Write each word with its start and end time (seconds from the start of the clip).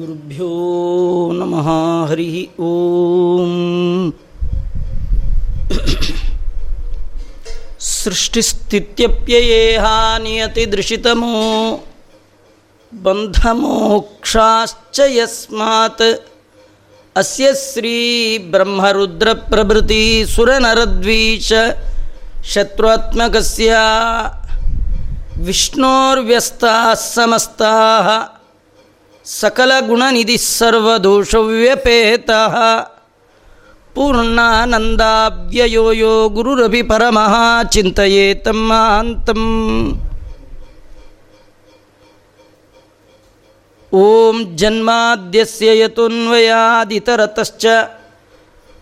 गुरुभ्यो 0.00 0.46
नमः 1.32 1.66
हरिः 2.10 2.62
ॐ 2.68 3.50
सृष्टिस्थित्यप्ययेहा 7.88 9.92
नियतिदृशितमो 10.24 11.36
बन्धमोक्षाश्च 12.92 15.00
यस्मात्। 15.00 16.02
अस्य 17.16 17.54
शत्रुत्मकस्य 22.54 23.70
विष्णोर्व्यस्ताः 25.46 26.94
समस्ताः। 26.94 28.33
सकलगुणनिधिः 29.24 30.36
सर्वदोषव्यपेतः। 30.36 32.54
पूर्णानन्दाव्ययो 33.94 35.92
यो 35.92 36.28
गुरुरपि 36.28 36.82
परमः, 36.82 37.62
चिन्तयेतं 37.62 38.52
महान्तम् 38.52 39.92
ॐ 43.94 44.56
जन्माद्यस्य 44.56 45.82
यतोऽन्वयादितरतश्च 45.82 47.66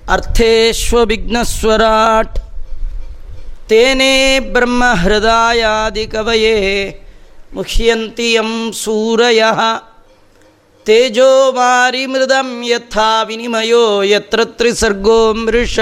अर्थेष्वविघ्नस्वराट्। 0.09 2.39
तेने 3.69 4.41
ब्रह्महृदायादिकवये 4.41 6.57
मुह्यन्ति 7.55 8.37
यं 8.37 8.73
सूरयः। 8.73 9.81
ತೇಜೋ 10.85 11.53
ವಾರಿ 11.53 12.07
ಮೃದಂ 12.07 12.63
ಯಥಾ 12.63 13.23
ವಿನಿಮಯೋ 13.23 14.03
ಯತ್ರ 14.03 14.41
ತ್ರಿಸರ್ಗೋ 14.45 15.33
ಮೃಷ. 15.33 15.79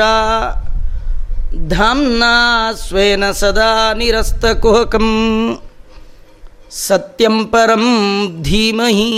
ಧಾಮ್ನಾ 1.69 2.73
ಸ್ವೇನ 2.73 3.31
ಸದಾ 3.31 3.93
ನಿರಸ್ತಕುಹಕಂ 3.93 5.09
ಸತ್ಯಂ 6.71 7.47
ಪರಂ 7.47 7.87
ಧೀಮಹಿ. 8.43 9.09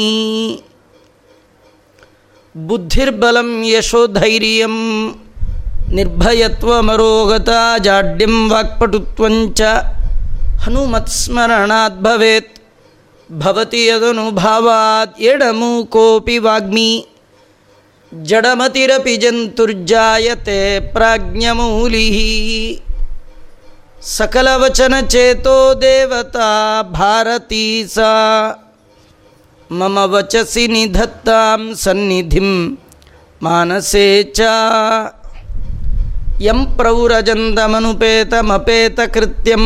ಬುದ್ಧಿರ್ಬಲಂ 2.57 3.65
ಯಶೋಧೈರ್ಯ 3.65 4.67
ನಿರ್ಭಯತ್ವಮರೋಗತ 5.95 7.49
ಜಾಡ್ಯಂ 7.79 8.51
ವಾಕ್ಪಟುತ್ವಂಚ. 8.51 9.61
ಹನುಮತ್ಸ್ಮರಣಾದ್ಭವೇತ್ 10.65 12.62
ಭವತಿ 13.39 13.87
ಯದನುಭಾವಾತ್ 13.87 15.21
ಎಡಮು 15.21 15.87
ಕೋಪಿ 15.87 16.39
ವಾಗ್ಮಿ. 16.39 17.07
ಜಡಮತಿರಪಿ 18.23 19.17
ಜಂತುರ್ಜಾಯತೆ 19.17 20.81
ಪ್ರಾಜ್ಞಮೂಲಿ 20.81 22.83
ಸಕಲವಚನ 24.03 24.95
ಚೇತೋ 25.09 25.75
ದೇವತಾ 25.75 26.83
ಭಾರತೀ 26.83 27.87
ಸಾ 27.87 28.11
ಮಮ 29.71 29.99
ವಚಸಿ 30.05 30.67
ನಿಧತ್ತಾಂ 30.67 31.75
ಸನ್ನಿಧಿಂ 31.75 32.79
ಮಾನಸೇ 33.43 34.23
ಚ. 34.23 34.41
ಯಂ 36.41 36.77
ಪ್ರೌರಜಂದಮನುಪೇತಮಪೇತಕೃತ್ಯಂ. 36.77 39.65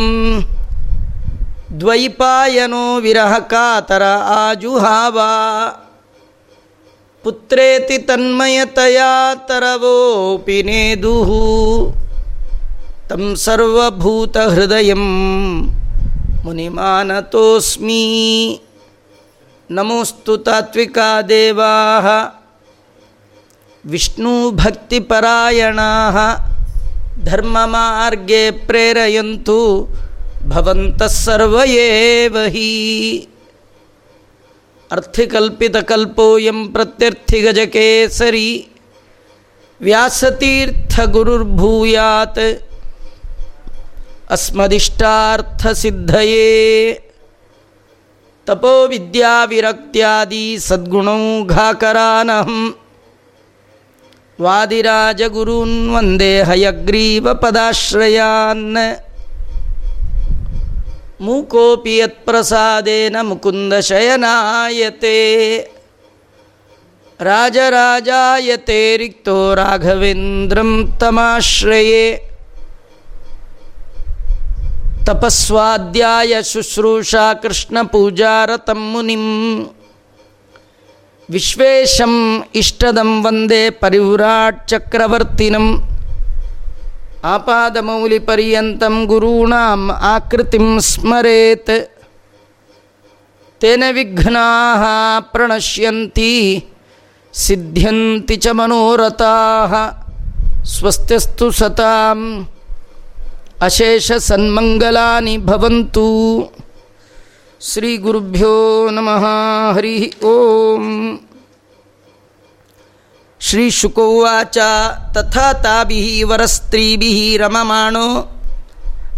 ದ್ವೈಪಾಯನೋ 1.81 3.01
ವಿರಹ 3.01 3.39
ಕಾತರ 3.39 4.03
ಆಜುಹಾವ. 4.25 5.21
ಪುತ್ರೇತಿ 7.23 7.99
ತನ್ಮಯತಯಾ 7.99 9.35
ತರವೋಪಿ 9.35 10.63
ನೇದುಃ 10.63 11.31
ತಂ 13.09 13.37
ಸರ್ವಭೂತ 13.37 14.37
ಹೃದಯ 14.37 14.95
ಮುನಿಮಾನತೋಸ್ಮಿ. 16.45 17.97
ನಮೋಸ್ತು 19.71 20.39
ತಾತ್ವಿಕಾ 20.39 21.23
ದೇವಾ. 21.23 21.83
ವಿಷ್ಣುಭಕ್ತಿಪರಾಯಣ 23.87 25.81
ಧರ್ಮಮಾರ್ಗೇ 27.23 28.51
ಪ್ರೇರಯಂತು. 28.51 29.89
ಹಿ 32.49 33.29
ಅರ್ಥಿಕಲ್ಪಿತಕಲ್ಪೋಯಂ 34.93 36.73
ಪ್ರತ್ಯರ್ಥಿಗಜಕೇಸರಿ. 36.73 38.69
ವ್ಯಾಸತೀರ್ಥಗುರುರ್ಭೂಯಾತ್. 39.81 42.63
ಅಸ್ಮದಿಷ್ಟಾರ್ಥಸಿದ್ಧಯೇ. 44.31 47.01
ತಪೋವಿದ್ಯಾವಿರಕ್ತ್ಯಾದಿ 48.47 50.59
ಸದ್ಗುಣೌಘಾಕರಾನಹಂ 50.59 52.77
ವಾದಿರಾಜಗುರೂನ್ 54.41 55.95
ವಂದೇ 55.95 56.43
ಹಯಗ್ರೀವಪದಾಶ್ರಯಾನ್ 56.43 58.77
ಮೂಕೋಪಿ 61.21 61.97
ಯತ್ಪ್ರಸಾದೇನ 61.97 63.17
ಮುಕುಂದ 63.23 63.75
ಶಯನಾಯತೆ 63.75 65.17
ರಾಜರಾಜಾಯತೆ 67.21 68.97
ರಿಕ್ತೋ 68.97 69.55
ರಾಘವೇಂದ್ರಂ 69.55 70.97
ತಮಾಶ್ರಯೇ. 71.01 72.31
ತಪಸ್ವಾಧ್ಯಾಯ 75.07 76.43
ಶುಶ್ರೂಷಾ 76.43 77.35
ಕೃಷ್ಣ 77.35 77.79
ಪೂಜಾರತಂ 77.83 78.93
ಮುನಿಂ. 78.93 79.65
ವಿಶ್ವೇಶಂ 81.31 82.45
ಇಷ್ಟದಂ 82.55 83.25
ವಂದೇ 83.25 83.71
ಪರಿವ್ರಾಟ್ 83.71 84.69
ಚಕ್ರವರ್ತಿನಂ. 84.69 85.96
ಆಪಾದಮೌಲಿಪರ್ಯಂతం 87.25 89.07
ಗುರುಣಾಂ 89.07 89.91
ಆಕೃತಿಂ 89.91 90.81
ಸ್ಮರೇತ್. 90.81 91.91
ತೇನ 93.61 93.85
ವಿಘ್ನಾಃ 93.93 94.83
ಪ್ರಣಶ್ಯಂತಿ, 95.21 96.65
ಸಿದ್ಧ್ಯಂತಿ 97.35 98.37
ಚ 98.37 98.47
ಮನೋರಥಾಃ 98.53 99.73
ಸ್ವಸ್ತ್ಯಸ್ತು 100.65 101.51
ಸತಾಂ, 101.51 102.49
ಅಶೇಷ 103.63 104.13
ಸನ್ಮಂಗಲಾನಿ 104.13 105.39
ಭವಂತು. 105.39 106.09
ಶ್ರೀ 107.61 107.97
ಗುರುಭ್ಯೋ 107.97 108.91
ನಮಃ 108.91 109.25
ಹರಿ 109.75 110.13
ಓಂ. 110.25 110.85
ಶ್ರೀಶುಕೋವಾಚ 113.41 114.59
ತಥಾ 115.15 115.53
ತಾಭಿ 115.53 116.23
ವರಸ್ತ್ರೀಭಿ 116.23 117.37
ರಮಮಾಣೋ 117.37 118.33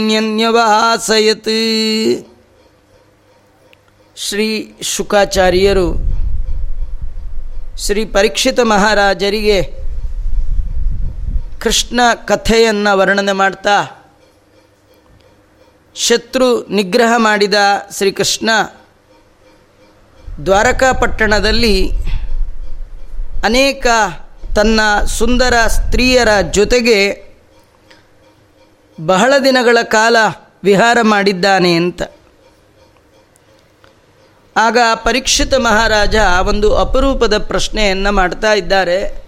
ಶ್ರೀ 4.17 4.75
ಶುಕಾಚಾರ್ಯರು 4.83 5.89
ಶ್ರೀ 7.79 8.05
ಪರೀಕ್ಷಿತ 8.05 8.61
ಮಹಾರಾಜರಿಗೆ 8.61 9.63
ಕೃಷ್ಣ 11.61 12.01
ಕಥೆಯನ್ನು 12.25 12.99
ವರ್ಣನೆ 12.99 13.33
ಮಾಡ್ತಾ 13.33 14.04
ಶತ್ರು 15.95 16.67
ನಿಗ್ರಹ 16.67 17.13
ಮಾಡಿದ 17.17 17.55
ಶ್ರೀಕೃಷ್ಣ 17.97 18.51
ದ್ವಾರಕಾಪಟ್ಟಣದಲ್ಲಿ 20.47 21.91
ಅನೇಕ 23.45 23.87
ತನ್ನ 24.57 24.81
ಸುಂದರ 25.07 25.55
ಸ್ತ್ರೀಯರ 25.67 26.29
ಜೊತೆಗೆ 26.51 27.25
ಬಹಳ 29.07 29.35
ದಿನಗಳ 29.45 29.79
ಕಾಲ 29.83 30.17
ವಿಹಾರ 30.65 30.99
ಮಾಡಿದ್ದಾನೆ 31.03 31.75
ಅಂತ. 31.75 32.03
ಆಗ 34.57 34.79
ಪರೀಕ್ಷಿತ 34.95 35.55
ಮಹಾರಾಜ 35.55 36.17
ಒಂದು 36.47 36.77
ಅಪರೂಪದ 36.77 37.39
ಪ್ರಶ್ನೆಯನ್ನು 37.39 38.13
ಮಾಡ್ತಾ 38.13 38.53
ಇದ್ದಾರೆ. 38.53 39.25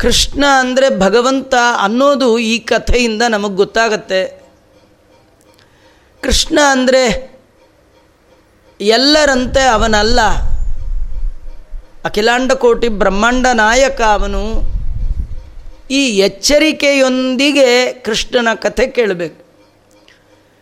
ಕೃಷ್ಣ 0.00 0.44
ಅಂದರೆ 0.58 0.98
ಭಗವಂತ 0.98 1.54
ಅನ್ನೋದು 1.80 2.38
ಈ 2.38 2.58
ಕಥೆಯಿಂದ 2.58 3.22
ನಮಗೆ 3.28 3.54
ಗೊತ್ತಾಗತ್ತೆ. 3.54 4.43
ಕೃಷ್ಣ 6.24 6.58
ಅಂದರೆ 6.70 7.02
ಎಲ್ಲರಂತೆ 8.80 9.62
ಅವನಲ್ಲ. 9.68 10.20
ಅಖಿಲಾಂಡ 12.04 12.52
ಕೋಟಿ 12.52 12.88
ಬ್ರಹ್ಮಾಂಡ 12.88 13.46
ನಾಯಕ 13.54 14.00
ಅವನು. 14.12 14.42
ಈ 15.90 16.02
ಎಚ್ಚರಿಕೆಯೊಂದಿಗೆ 16.18 17.68
ಕೃಷ್ಣನ 18.06 18.48
ಕಥೆ 18.54 18.86
ಕೇಳಬೇಕು. 18.86 19.40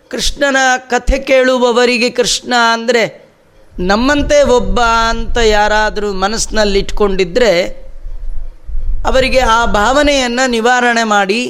ಕೃಷ್ಣನ 0.09 0.57
ಕಥೆ 0.91 1.19
ಕೇಳುವವರಿಗೆ 1.19 2.11
ಕೃಷ್ಣ 2.11 2.53
ಅಂದರೆ 2.73 3.03
ನಮ್ಮಂತೆ 3.81 4.39
ಒಬ್ಬ 4.43 4.81
ಅಂತ 4.81 5.39
ಯಾರಾದರೂ 5.39 6.13
ಮನಸ್ಸಿನಲ್ಲಿ 6.13 6.79
ಇಟ್ಕೊಂಡಿದ್ದರೆ 6.79 7.53
ಅವರಿಗೆ 9.07 9.41
ಆ 9.55 9.61
ಭಾವನೆಯನ್ನು 9.67 10.51
ನಿವಾರಣೆ 10.51 11.05
ಮಾಡಿ 11.05 11.41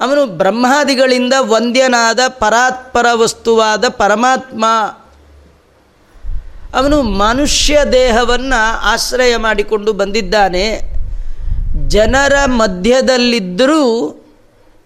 ಅವನು 0.00 0.26
ಬ್ರಹ್ಮಾದಿಗಳಿಂದ 0.26 1.32
ವಂದ್ಯನಾದ 1.38 2.20
ಪರಾತ್ಪರ 2.28 3.06
ವಸ್ತುವಾದ 3.14 3.84
ಪರಮಾತ್ಮ. 3.88 4.64
ಅವನು 6.74 7.02
ಮನುಷ್ಯ 7.02 7.78
ದೇಹವನ್ನು 7.92 8.78
ಆಶ್ರಯ 8.82 9.36
ಮಾಡಿಕೊಂಡು 9.36 9.92
ಬಂದಿದ್ದಾನೆ. 9.92 10.80
ಜನರ 11.88 12.32
ಮಧ್ಯದಲ್ಲಿದ್ದರೂ 12.46 14.16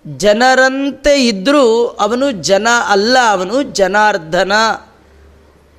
ಜನರಂತೆ 0.07 1.27
ಇದ್ದರೂ 1.27 1.87
ಅವನು 1.87 2.31
ಜನ 2.31 2.69
ಅಲ್ಲ, 2.89 3.17
ಅವನು 3.31 3.63
ಜನಾರ್ಧನ 3.63 4.53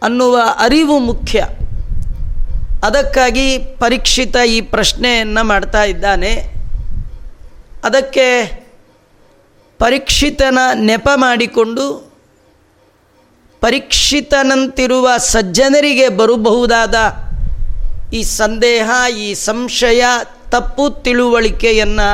ಅನ್ನುವ 0.04 0.40
ಅರಿವು 0.60 1.00
ಮುಖ್ಯ. 1.00 1.48
ಅದಕ್ಕಾಗಿ 2.84 3.58
ಪರೀಕ್ಷಿತ 3.58 4.36
ಈ 4.48 4.62
ಪ್ರಶ್ನೆಯನ್ನು 4.62 5.44
ಮಾಡ್ತಾ 5.44 5.84
ಇದ್ದಾನೆ. 5.84 6.34
ಅದಕ್ಕೆ 7.84 8.65
ಪರೀಕ್ಷಿತನ 9.86 10.60
ನೆಪ 10.88 11.08
ಮಾಡಿಕೊಂಡು 11.16 11.86
ಪರೀಕ್ಷಿತನಂತಿರುವ 13.62 15.08
ಸಜ್ಜನರಿಗೆ 15.18 16.08
ಬರಬಹುದಾದ 16.20 16.96
ಈ 18.14 18.22
ಸಂದೇಹ, 18.40 18.90
ಈ 19.18 19.28
ಸಂಶಯ, 19.48 20.02
ತಪ್ಪು 20.50 20.86
ತಿಳುವಳಿಕೆಯನ್ನು 21.04 22.08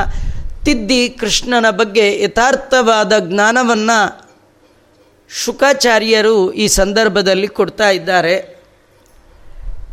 ತಿದ್ದಿ 0.64 1.02
ಕೃಷ್ಣನ 1.20 1.66
ಬಗ್ಗೆ 1.70 2.06
ಯಥಾರ್ಥವಾದ 2.22 3.12
ಜ್ಞಾನವನ್ನು 3.28 3.98
ಶುಕಾಚಾರ್ಯರು 5.30 6.36
ಈ 6.52 6.66
ಸಂದರ್ಭದಲ್ಲಿ 6.80 7.48
ಕೊಡ್ತಾ 7.58 7.88
ಇದ್ದಾರೆ. 7.90 8.34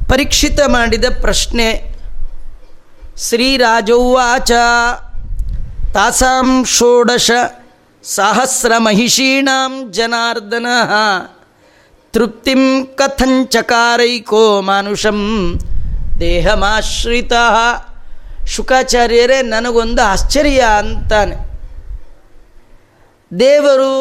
ಪರೀಕ್ಷಿತ 0.09 0.59
ಮಾಡಿದ 0.67 1.07
ಪ್ರಶ್ನೆ 1.21 1.67
ಶ್ರೀರಾಜೌವಾಚ 3.27 4.51
ತಾಸಾಂ 5.93 6.49
ಷೋಡಶ 6.77 7.29
ಸಹಸ್ರ 8.03 8.71
ಮಹಿಷೀಣಾಂ 8.77 9.91
ಜನಾರ್ದನ. 9.91 10.65
ತೃಪ್ತಿಂ 12.13 12.85
ಕಥಂಚಕಾರೈಕೋ 12.85 14.61
ಮಾನುಷಂ 14.61 15.53
ದೇಹಮಾಶ್ರಿತ. 16.19 17.31
ಶುಕಾಚಾರ್ಯರೇ, 18.47 19.41
ನನಗೊಂದು 19.41 20.01
ಆಶ್ಚರ್ಯ 20.01 20.65
ಅಂತಾನೆ. 20.77 21.35
ದೇವರು 23.39 23.93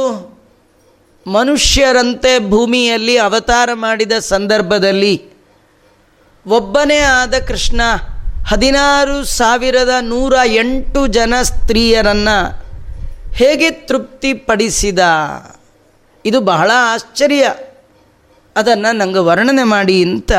ಮನುಷ್ಯರಂತೆ 1.26 2.50
ಭೂಮಿಯಲ್ಲಿ 2.50 3.18
ಅವತಾರ 3.18 3.70
ಮಾಡಿದ 3.72 4.12
ಸಂದರ್ಭದಲ್ಲಿ 4.12 5.22
ಒಬ್ಬನೇ 6.46 6.98
ಆದ 6.98 7.34
ಕೃಷ್ಣ 7.48 7.80
ಹದಿನಾರು 8.46 9.24
ಸಾವಿರದ 9.24 9.90
ನೂರ 10.00 10.34
ಎಂಟು 10.44 11.06
ಜನ 11.06 11.34
ಸ್ತ್ರೀಯರನ್ನು 11.42 12.67
ಹೇಗೆ 13.34 13.70
ತೃಪ್ತಿಪಡಿಸಿದ? 13.70 14.98
ಇದು 16.24 16.40
ಬಹಳ 16.40 16.70
ಆಶ್ಚರ್ಯ. 16.74 17.54
ಅದನ್ನು 18.56 18.96
ನಂಗೆ 18.96 19.18
ವರ್ಣನೆ 19.18 19.62
ಮಾಡಿ 19.62 20.02
ಅಂತ 20.02 20.32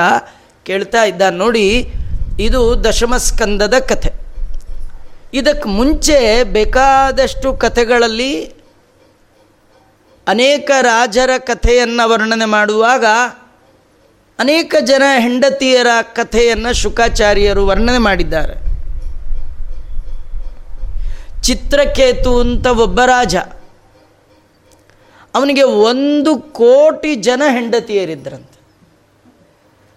ಕೇಳ್ತಾ 0.64 1.04
ಇದ್ದ 1.04 1.22
ನೋಡಿ, 1.32 1.94
ಇದು 2.40 2.84
ದಶಮಸ್ಕಂದದ 2.84 3.74
ಕಥೆ. 3.80 4.12
ಇದಕ್ಕೆ 5.34 5.70
ಮುಂಚೆ 5.70 6.44
ಬೇಕಾದಷ್ಟು 6.44 7.54
ಕಥೆಗಳಲ್ಲಿ 7.54 8.46
ಅನೇಕ 10.28 10.72
ರಾಜರ 10.82 11.30
ಕಥೆಯನ್ನು 11.38 12.10
ವರ್ಣನೆ 12.10 12.46
ಮಾಡುವಾಗ 12.46 13.06
ಅನೇಕ 14.40 14.76
ಜನ 14.82 15.04
ಹೆಂಡತಿಯರ 15.20 15.88
ಕಥೆಯನ್ನು 16.14 16.74
ಶುಕಾಚಾರ್ಯರು 16.74 17.68
ವರ್ಣನೆ 17.68 17.98
ಮಾಡಿದ್ದಾರೆ. 17.98 18.69
ಚಿತ್ರಕೇತು 21.42 22.40
ಅಂತ 22.40 22.68
ಒಬ್ಬ 22.68 23.02
ರಾಜ. 23.02 23.36
ಅವನಿಗೆ 25.36 25.64
ಒಂದು 25.64 26.38
ಕೋಟಿ 26.38 27.16
ಜನ 27.16 27.44
ಹೆಂಡತಿಯರಿದ್ರಂತೆ. 27.50 28.60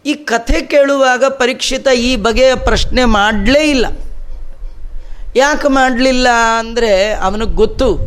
ಈ 0.07 0.15
ಕಥೆ 0.15 0.61
ಕೇಳುವಾಗ 0.61 1.25
ಪರೀಕ್ಷಿತ 1.25 1.89
ಈ 1.89 2.17
ಬಗೆಯ 2.17 2.55
ಪ್ರಶ್ನೆ 2.55 3.05
ಮಾಡಲೇ 3.05 3.71
ಇಲ್ಲ. 3.71 3.87
ಯಾಕೆ 5.37 5.69
ಮಾಡಲಿಲ್ಲ 5.69 6.29
ಅಂದರೆ 6.59 7.15
ಅವನಿಗೆ 7.15 7.53
ಗೊತ್ತು. 7.53 7.99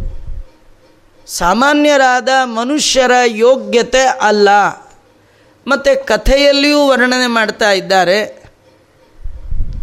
ಸಾಮಾನ್ಯರಾದ 1.28 2.30
ಮನುಷ್ಯರ 2.44 3.12
ಯೋಗ್ಯತೆ 3.26 4.02
ಅಲ್ಲ. 4.02 4.50
ಮತ್ತು 5.68 6.06
ಕಥೆಯಲ್ಲಿಯೂ 6.06 6.88
ವರ್ಣನೆ 6.88 7.28
ಮಾಡ್ತಾ 7.28 7.72
ಇದ್ದಾರೆ. 7.72 8.45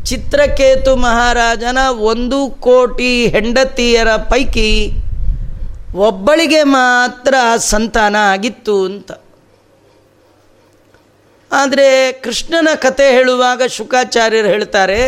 ಚಿತ್ರಕೇತು 0.06 0.96
ಮಹಾರಾಜನ 0.96 1.78
ಒಂದು 2.12 2.38
ಕೋಟಿ 2.60 3.26
ಹೆಂಡತಿಯರ 3.26 4.10
ಪೈಕಿ 4.16 4.70
ಒಬ್ಬಳಿಗೆ 6.08 6.62
ಮಾತ್ರ 6.62 7.34
ಸಂತಾನ 7.56 8.16
ಆಗಿತ್ತು 8.34 8.84
ಅಂತ. 8.84 9.10
ಆದರೆ 11.50 12.12
ಕೃಷ್ಣನ 12.24 12.68
ಕತೆ 12.74 13.06
ಹೇಳುವಾಗ 13.12 13.62
ಶುಕಾಚಾರ್ಯರು 13.66 14.48
ಹೇಳ್ತಾರೆ, 14.48 15.00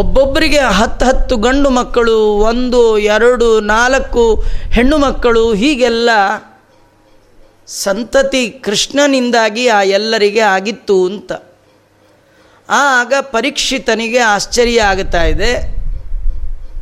ಒಬ್ಬೊಬ್ಬರಿಗೆ 0.00 0.58
ಹತ್ತು 0.58 1.04
ಹತ್ತು 1.06 1.36
ಗಂಡು 1.36 1.70
ಮಕ್ಕಳು, 1.70 2.18
ಒಂದು, 2.50 2.98
ಎರಡು, 2.98 3.60
ನಾಲ್ಕು 3.60 4.24
ಹೆಣ್ಣು 4.72 4.98
ಮಕ್ಕಳು, 4.98 5.54
ಹೀಗೆಲ್ಲ 5.54 6.10
ಸಂತತಿ 7.66 8.50
ಕೃಷ್ಣನಿಂದಾಗಿ 8.50 9.68
ಆ 9.68 9.82
ಎಲ್ಲರಿಗೆ 9.82 10.40
ಆಗಿತ್ತು 10.40 11.06
ಅಂತ. 11.06 11.32
ಆಗ 12.68 13.12
ಪರೀಕ್ಷಿತನಿಗೆ 13.20 14.18
ಆಶ್ಚರ್ಯ 14.18 14.82
ಆಗುತ್ತಾ 14.82 15.24
ಇದೆ. 15.24 15.76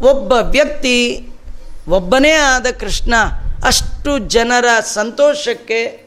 ಒಬ್ಬ 0.04 0.32
ವ್ಯಕ್ತಿ, 0.32 1.28
ಒಬ್ಬನೇ 1.88 2.30
ಆದ 2.30 2.66
ಕೃಷ್ಣ 2.80 3.14
ಅಷ್ಟು 3.64 4.18
ಜನರ 4.18 4.64
ಸಂತೋಷಕ್ಕೆ 4.80 6.04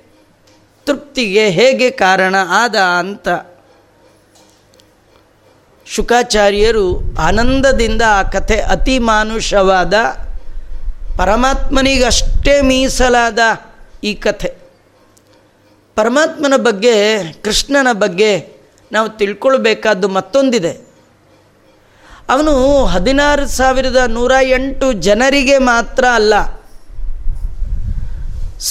ತೃಪ್ತಿಗೆ 0.86 1.50
ಹೇಗೆ 1.50 1.92
ಕಾರಣ 1.92 2.36
ಆದ 2.50 2.76
ಅಂತ 2.76 3.28
ಶುಕಾಚಾರ್ಯರು 5.86 7.16
ಆನಂದದಿಂದ 7.20 8.02
ಆ 8.08 8.24
ಕಥೆ 8.24 8.62
ಅತಿ 8.62 9.00
ಮಾನುಷವಾದ 9.00 9.94
ಪರಮಾತ್ಮನಿಗಷ್ಟೇ 11.18 12.62
ಮೀಸಲಾದ 12.62 13.40
ಈ 14.04 14.14
ಕಥೆ. 14.14 14.54
ಪರಮಾತ್ಮನ 15.96 16.54
ಬಗ್ಗೆ, 16.58 17.24
ಕೃಷ್ಣನ 17.34 17.88
ಬಗ್ಗೆ 17.92 18.57
ನಾವು 18.92 19.08
ತಿಳ್ಕೊಳ್ಬೇಕಾದ್ದು 19.20 20.08
ಮತ್ತೊಂದಿದೆ. 20.18 20.74
ಅವನು 22.34 22.54
ಹದಿನಾರು 22.94 23.46
ಸಾವಿರದ 23.58 24.00
ನೂರ 24.16 24.34
ಎಂಟು 24.58 24.88
ಜನರಿಗೆ 25.08 25.58
ಮಾತ್ರ 25.70 26.06
ಅಲ್ಲ, 26.14 26.34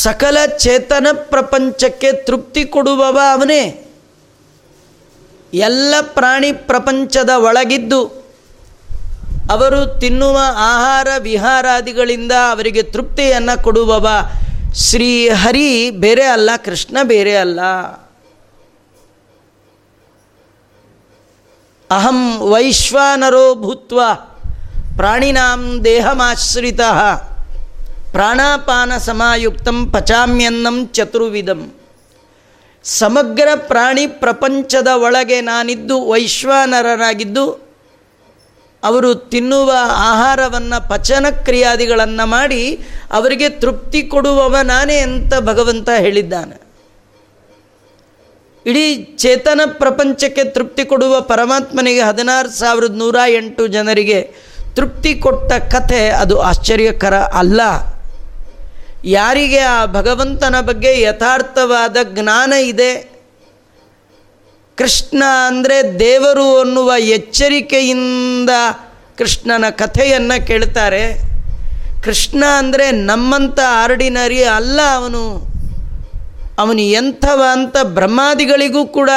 ಸಕಲ 0.02 0.38
ಚೇತನ 0.58 1.06
ಪ್ರಪಂಚಕ್ಕೆ 1.30 2.10
ತೃಪ್ತಿ 2.26 2.62
ಕೊಡುವವ 2.74 3.18
ಅವನೇ. 3.32 3.62
ಎಲ್ಲ 5.66 5.94
ಪ್ರಾಣಿ 6.16 6.50
ಪ್ರಪಂಚದ 6.70 7.32
ಒಳಗಿದ್ದು 7.48 8.00
ಅವರು 9.50 9.80
ತಿನ್ನುವ 10.00 10.38
ಆಹಾರ 10.70 11.08
ವಿಹಾರಾದಿಗಳಿಂದ 11.28 12.32
ಅವರಿಗೆ 12.50 12.82
ತೃಪ್ತಿಯನ್ನು 12.94 13.54
ಕೊಡುವವ 13.62 14.08
ಶ್ರೀ 14.86 15.10
ಹರಿ 15.42 15.68
ಬೇರೆ 16.04 16.26
ಅಲ್ಲ, 16.26 16.50
ಕೃಷ್ಣ 16.64 16.96
ಬೇರೆ 17.02 17.36
ಅಲ್ಲ. 17.36 17.60
ಅಹಂ 21.90 22.38
ವೈಶ್ವಾನರೋ 22.52 23.54
ಭೂತ್ವ 23.54 24.00
ಪ್ರಾಣಿನಾಂ 24.96 25.84
ದೇಹಮಾಶ್ರಿತ 25.84 26.80
ಪ್ರಾಣಾಪಾನ 28.10 28.92
ಸಮಾಯುಕ್ತಂ 28.96 29.90
ಪಚಾಮ್ಯನ್ನಂ 29.90 30.86
ಚತುರ್ವಿಧಂ 30.92 31.60
ಸಮಗ್ರ 32.84 33.48
ಪ್ರಾಣಿ 33.54 34.06
ಪ್ರಪಂಚದ 34.06 34.88
ಒಳಗೆ 34.94 35.40
ನಾನಿದ್ದು 35.40 36.08
ವೈಶ್ವಾನರರಾಗಿದ್ದು, 36.08 37.46
ಅವರು 38.84 39.14
ತಿನ್ನುವ 39.14 39.70
ಆಹಾರವನ್ನು 40.10 40.88
ಪಚನ 40.88 41.26
ಕ್ರಿಯಾದಿಗಳನ್ನು 41.44 42.26
ಮಾಡಿ 42.26 42.62
ಅವರಿಗೆ 43.12 43.48
ತೃಪ್ತಿ 43.48 44.02
ಕೊಡುವವ 44.02 44.56
ನಾನೇ 44.62 44.98
ಅಂತ 44.98 45.34
ಭಗವಂತ 45.40 45.88
ಹೇಳಿದ್ದಾನೆ. 45.98 46.65
ಇಡೀ 48.66 49.04
ಚೇತನ 49.18 49.60
ಪ್ರಪಂಚಕ್ಕೆ 49.66 50.44
ತೃಪ್ತಿ 50.44 50.84
ಕೊಡುವ 50.84 51.20
ಪರಮಾತ್ಮನಿಗೆ 51.20 52.00
ಹದಿನಾರು 52.00 52.50
ಸಾವಿರದ 52.50 52.94
ನೂರ 52.94 53.16
ಎಂಟು 53.28 53.66
ಜನರಿಗೆ 53.66 54.34
ತೃಪ್ತಿ 54.76 55.14
ಕೊಟ್ಟ 55.14 55.52
ಕಥೆ 55.52 56.08
ಅದು 56.08 56.40
ಆಶ್ಚರ್ಯಕರ 56.40 57.14
ಅಲ್ಲ. 57.14 57.60
ಯಾರಿಗೆ 59.04 59.58
ಆ 59.58 59.86
ಭಗವಂತನ 59.86 60.60
ಬಗ್ಗೆ 60.60 61.00
ಯಥಾರ್ಥವಾದ 61.00 61.96
ಜ್ಞಾನ 62.02 62.52
ಇದೆ? 62.52 63.16
ಕೃಷ್ಣ 64.76 65.22
ಅಂದರೆ 65.46 65.98
ದೇವರು 65.98 66.60
ಅನ್ನುವ 66.60 66.92
ಎಚ್ಚರಿಕೆಯಿಂದ 66.98 68.50
ಕೃಷ್ಣನ 69.18 69.64
ಕಥೆಯನ್ನು 69.70 70.46
ಕೇಳ್ತಾರೆ. 70.46 71.20
ಕೃಷ್ಣ 72.04 72.44
ಅಂದರೆ 72.58 72.90
ನಮ್ಮಂಥ 72.90 73.58
ಆರ್ಡಿನರಿ 73.68 74.44
ಅಲ್ಲ 74.44 74.80
ಅವನು. 74.94 75.55
ಅವನು 76.58 76.80
ಎಂಥವ 76.80 77.42
ಅಂತ 77.52 77.76
ಬ್ರಹ್ಮಾದಿಗಳಿಗೂ 77.82 78.86
ಕೂಡ 78.86 79.10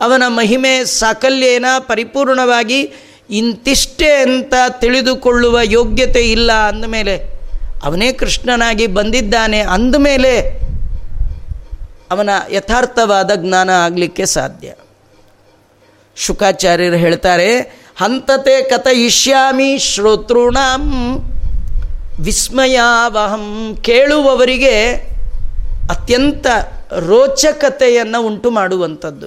ಅವನ 0.00 0.22
ಮಹಿಮೆ 0.26 0.84
ಸಾಕಲ್ಯೇನ 0.84 1.64
ಪರಿಪೂರ್ಣವಾಗಿ 1.78 2.92
ಇಂತಿಷ್ಟೇ 3.30 4.10
ಅಂತ 4.10 4.54
ತಿಳಿದುಕೊಳ್ಳುವ 4.68 5.58
ಯೋಗ್ಯತೆ 5.64 6.20
ಇಲ್ಲ 6.20 6.52
ಅಂದಮೇಲೆ 6.52 7.16
ಅವನೇ 7.84 8.12
ಕೃಷ್ಣನಾಗಿ 8.12 8.86
ಬಂದಿದ್ದಾನೆ 8.86 9.60
ಅಂದಮೇಲೆ 9.60 10.64
ಅವನ 12.10 12.30
ಯಥಾರ್ಥವಾದ 12.50 13.30
ಜ್ಞಾನ 13.34 13.70
ಆಗಲಿಕ್ಕೆ 13.70 14.26
ಸಾಧ್ಯ. 14.26 14.72
ಶುಕಾಚಾರ್ಯರು 16.16 16.96
ಹೇಳ್ತಾರೆ, 16.96 17.60
ಹಂತತೆ 17.96 18.62
ಕಥಯಿಷ್ಯಾಮಿ 18.62 19.78
ಶ್ರೋತೃಣಂ 19.78 20.84
ವಿಸ್ಮಯಾವಹಂ 22.20 23.78
ಕೇಳುವವರಿಗೆ 23.84 25.13
ಅತ್ಯಂತ 25.90 26.46
ರೋಚಕತೆಯನ್ನು 26.92 28.22
ಉಂಟು 28.22 28.50
ಮಾಡುವಂಥದ್ದು. 28.50 29.26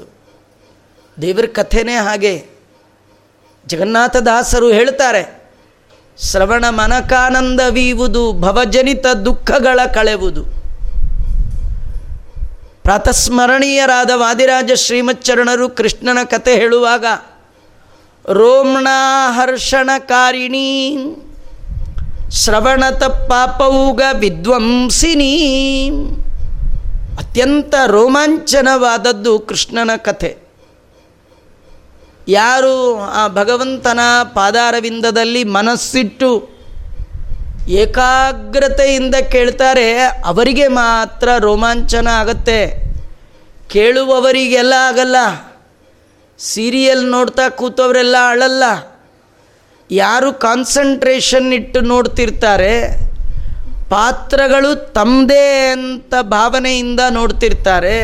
ದೇವರ 1.21 1.45
ಕಥೆನೇ 1.45 1.95
ಹಾಗೆ. 1.95 2.45
ಜಗನ್ನಾಥದಾಸರು 3.67 4.67
ಹೇಳ್ತಾರೆ, 4.71 5.43
ಶ್ರವಣ 6.21 6.65
ಮನಕಾನಂದವೀವುದು, 6.69 8.33
ಭವಜನಿತ 8.33 9.07
ದುಃಖಗಳ 9.07 9.79
ಕಳೆವುದು. 9.93 10.43
ಪ್ರಾತಸ್ಮರಣೀಯರಾದ 12.83 14.11
ವಾದಿರಾಜ 14.15 14.71
ಶ್ರೀಮಚ್ಚರಣರು 14.75 15.69
ಕೃಷ್ಣನ 15.69 16.17
ಕತೆ 16.23 16.55
ಹೇಳುವಾಗ 16.55 17.05
ರೋಮಣಾ 18.33 19.31
ಹರ್ಷಣಕಾರಿಣೀ 19.31 20.97
ಶ್ರವಣತ 22.31 23.03
ಪಾಪೌಗ 23.03 24.01
ವಿದ್ವಂಸಿನಿ 24.19 25.57
ಅತ್ಯಂತ 27.17 27.75
ರೋಮಾಂಚನವಾದದ್ದು 27.88 29.39
ಕೃಷ್ಣನ 29.39 29.91
ಕಥೆ. 29.97 30.38
ಯಾರು 32.27 33.01
ಆ 33.01 33.27
ಭಗವಂತನ 33.27 34.00
ಪಾದಾರವಿಂದದಲ್ಲಿ 34.33 35.43
ಮನಸ್ಸಿಟ್ಟು 35.43 36.50
ಏಕಾಗ್ರತೆಯಿಂದ 37.67 39.15
ಕೇಳ್ತಾರೆ, 39.15 40.00
ಅವರಿಗೆ 40.01 40.67
ಮಾತ್ರ 40.67 41.29
ರೋಮಾಂಚನ 41.38 42.07
ಆಗತ್ತೆ. 42.07 42.59
ಕೇಳುವವರಿಗೆಲ್ಲ 43.69 44.74
ಆಗಲ್ಲ. 44.74 45.15
ಸೀರಿಯಲ್ 46.39 47.05
ನೋಡ್ತಾ 47.05 47.50
ಕೂತವರೆಲ್ಲ 47.50 48.15
ಅಳಲ್ಲ. 48.27 48.63
ಯಾರು 49.91 50.33
ಕಾನ್ಸಂಟ್ರೇಷನ್ 50.33 51.53
ಇಟ್ಟು 51.53 51.81
ನೋಡ್ತಿರ್ತಾರೆ 51.81 53.06
ಪಾತ್ರಗಳು 53.89 54.70
ತಮ್ಮದೇ 54.98 55.46
ಅಂತ 55.72 56.13
ಭಾವನೆಯಿಂದ 56.36 57.01
ನೋಡ್ತಿರ್ತಾರೆ, 57.17 58.00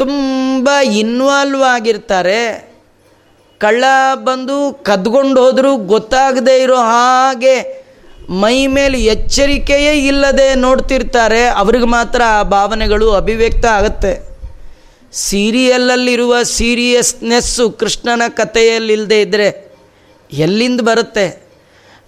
ತುಂಬ 0.00 0.68
ಇನ್ವಾಲ್ವ್ 1.02 1.62
ಆಗಿರ್ತಾರೆ. 1.74 2.42
ಕಳ್ಳ 3.60 3.84
ಬಂದು 4.26 4.56
ಕದ್ಕೊಂಡು 4.88 5.38
ಹೋದರೂ 5.44 5.72
ಗೊತ್ತಾಗದೇ 5.94 6.54
ಇರೋ 6.62 6.78
ಹಾಗೆ 6.92 7.56
ಮೈ 8.42 8.56
ಮೇಲೆ 8.76 8.98
ಎಚ್ಚರಿಕೆಯೇ 9.14 9.92
ಇಲ್ಲದೆ 10.10 10.48
ನೋಡ್ತಿರ್ತಾರೆ. 10.54 11.42
ಅವ್ರಿಗೆ 11.62 11.88
ಮಾತ್ರ 11.96 12.20
ಆ 12.38 12.42
ಭಾವನೆಗಳು 12.56 13.08
ಅಭಿವ್ಯಕ್ತ 13.20 13.66
ಆಗುತ್ತೆ. 13.78 14.12
ಸೀರಿಯಲ್ಲಲ್ಲಿರುವ 15.12 16.42
ಸೀರಿಯಸ್ನೆಸ್ಸು 16.56 17.64
ಕೃಷ್ಣನ 17.80 18.22
ಕಥೆಯಲ್ಲಿಲ್ಲದೆ 18.40 19.20
ಇದ್ದರೆ 19.20 19.48
ಎಲ್ಲಿಂದ 20.46 20.80
ಬರುತ್ತೆ? 20.80 21.26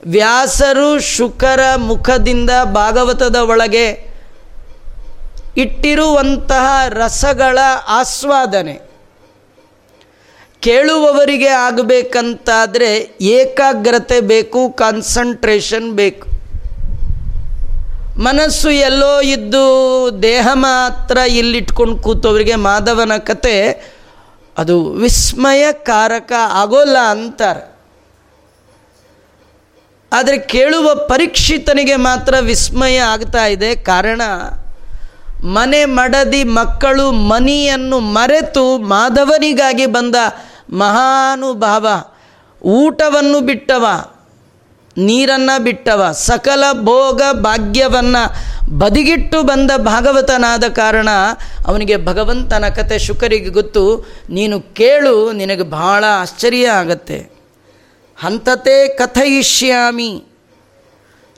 ವ್ಯಾಸರು 0.06 1.00
ಶುಕರ 1.00 1.60
ಮುಖದಿಂದ 1.76 2.50
ಭಾಗವತದ 2.64 3.36
ಒಳಗೆ 3.36 4.12
ಇಟ್ಟಿರುವಂತಹ 5.56 6.82
ರಸಗಳ 6.88 7.58
ಆಸ್ವಾದನೆ. 7.88 8.80
ಕೇಳುವವರಿಗೆ 10.60 11.48
ಆಗಬೇಕಂತಾದರೆ 11.48 13.16
ಏಕಾಗ್ರತೆ 13.20 14.20
ಬೇಕು 14.20 14.70
ಕಾನ್ಸಂಟ್ರೇಷನ್ 14.70 15.92
ಬೇಕು. 15.92 16.28
ಮನಸ್ಸು 18.20 18.70
ಎಲ್ಲೋ 18.70 19.20
ಇದ್ದು 19.20 20.10
ದೇಹ 20.22 20.48
ಮಾತ್ರ 20.52 21.16
ಇಲ್ಲಿಟ್ಕೊಂಡು 21.16 21.98
ಕೂತವರಿಗೆ 21.98 22.54
ಮಾಧವನ 22.54 23.16
ಕತೆ 23.16 23.84
ಅದು 24.58 24.90
ವಿಸ್ಮಯಕಾರಕ 24.90 26.32
ಆಗೋಲ್ಲ 26.48 26.98
ಅಂತಾರೆ. 26.98 27.71
ಆದರೆ 30.12 30.38
ಕೇಳುವ 30.38 30.94
ಪರೀಕ್ಷಿತನಿಗೆ 30.94 31.96
ಮಾತ್ರ 31.96 32.34
ವಿಸ್ಮಯ 32.40 32.98
ಆಗ್ತಾ 32.98 33.46
ಇದೆ. 33.46 33.74
ಕಾರಣ, 33.76 34.22
ಮನೆ 35.44 35.84
ಮಡದಿ 35.84 36.44
ಮಕ್ಕಳು 36.44 37.10
ಮನಿಯನ್ನು 37.12 37.98
ಮರೆತು 37.98 38.78
ಮಾಧವನಿಗಾಗಿ 38.78 39.86
ಬಂದ 39.86 40.16
ಮಹಾನುಭಾವ, 40.72 41.86
ಊಟವನ್ನು 42.64 43.40
ಬಿಟ್ಟವ, 43.40 43.86
ನೀರನ್ನು 44.96 45.62
ಬಿಟ್ಟವ, 45.62 46.12
ಸಕಲ 46.12 46.64
ಭೋಗ 46.72 47.22
ಭಾಗ್ಯವನ್ನು 47.32 48.22
ಬದಿಗಿಟ್ಟು 48.78 49.42
ಬಂದ 49.42 49.70
ಭಾಗವತನಾದ 49.76 50.64
ಕಾರಣ 50.64 51.08
ಅವನಿಗೆ 51.66 51.96
ಭಗವಂತನ 51.96 52.64
ಕತೆ 52.68 52.98
ಶುಕರಿಗೆ 52.98 53.48
ಗೊತ್ತು, 53.48 53.84
ನೀನು 54.30 54.60
ಕೇಳು, 54.60 55.32
ನಿನಗೆ 55.32 55.62
ಬಹಳ 55.62 56.04
ಆಶ್ಚರ್ಯ 56.20 56.68
ಆಗತ್ತೆ. 56.68 57.31
ಹಂತತೆ 58.16 58.88
ಕಥಯಿಷ್ಯಾಮಿ. 58.88 60.24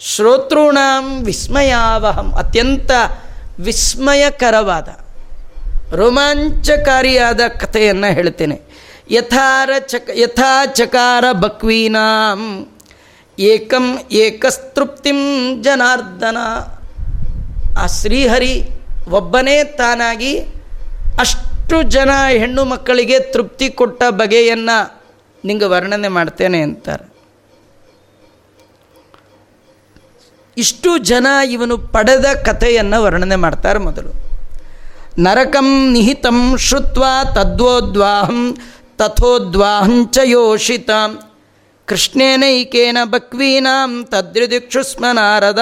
ಶ್ರೋತೃಣಾಂ 0.01 1.25
ವಿಸ್ಮಯಾವಹಂ. 1.25 2.33
ಅತ್ಯಂತ 2.33 2.91
ವಿಸ್ಮಯಕರವಾದ, 3.61 4.89
ರೋಮಾಂಚಕಾರಿಯಾದ 5.95 7.41
ಕಥೆಯನ್ನು 7.61 8.13
ಹೇಳ್ತೇನೆ. 8.15 8.61
ಯಥಾರ 9.11 9.71
ಚಕ 9.79 10.11
ಯಥಾ 10.15 10.67
ಚಕಾರ 10.67 11.25
ಬಕ್ವೀನಾಂ 11.33 12.67
ಏಕಂ 13.39 13.99
ಏಕಸ್ತೃಪ್ತಿಂ 14.13 15.21
ಜನಾರ್ದನ. 15.63 16.39
ಆ 17.79 17.87
ಶ್ರೀಹರಿ 17.87 18.55
ಒಬ್ಬನೇ 19.09 19.65
ತಾನಾಗಿ 19.65 20.39
ಅಷ್ಟು 21.19 21.83
ಜನ 21.83 22.11
ಹೆಣ್ಣು 22.29 22.65
ಮಕ್ಕಳಿಗೆ 22.65 23.19
ತೃಪ್ತಿ 23.33 23.69
ಕೊಟ್ಟ 23.69 24.03
ಬಗೆಯನ್ನು 24.11 25.04
ನಿಂಗೆ 25.45 25.65
ವರ್ಣನೆ 25.65 26.09
ಮಾಡ್ತೇನೆ 26.09 26.61
ಅಂತಾರೆ. 26.61 27.15
ಇಷ್ಟು 30.57 30.99
ಜನ 30.99 31.27
ಇವನು 31.51 31.79
ಪಡೆದ 31.79 32.27
ಕಥೆಯನ್ನು 32.47 33.03
ವರ್ಣನೆ 33.03 33.37
ಮಾಡ್ತಾರೆ 33.37 33.79
ಮೊದಲು. 33.79 34.13
ನರಕಂ 35.19 35.93
ನಿಹಿತಂ 35.93 36.57
ಶ್ರುತ್ವ 36.57 37.05
ತದ್ವೋದ್ವಾಹಂ 37.35 38.57
ತಥೋದ್ವಾಹಂಚ 38.99 40.19
ಯೋಷಿತ. 40.25 40.91
ಕೃಷ್ಣೇನೈಕೇನ 41.87 42.99
ಬಕ್ವೀನಾಂ 43.05 44.05
ತದ್ರಿದಿಕ್ಷುಸ್ಮ 44.05 45.05
ನಾರದ. 45.13 45.59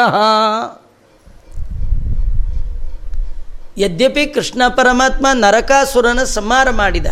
ಯದ್ಯಪಿ 3.79 4.27
ಕೃಷ್ಣ 4.27 4.63
ಪರಮಾತ್ಮ 4.69 5.27
ನರಕಾಸುರನ 5.33 6.25
ಸಂಹಾರ 6.25 6.71
ಮಾಡಿದ. 6.71 7.07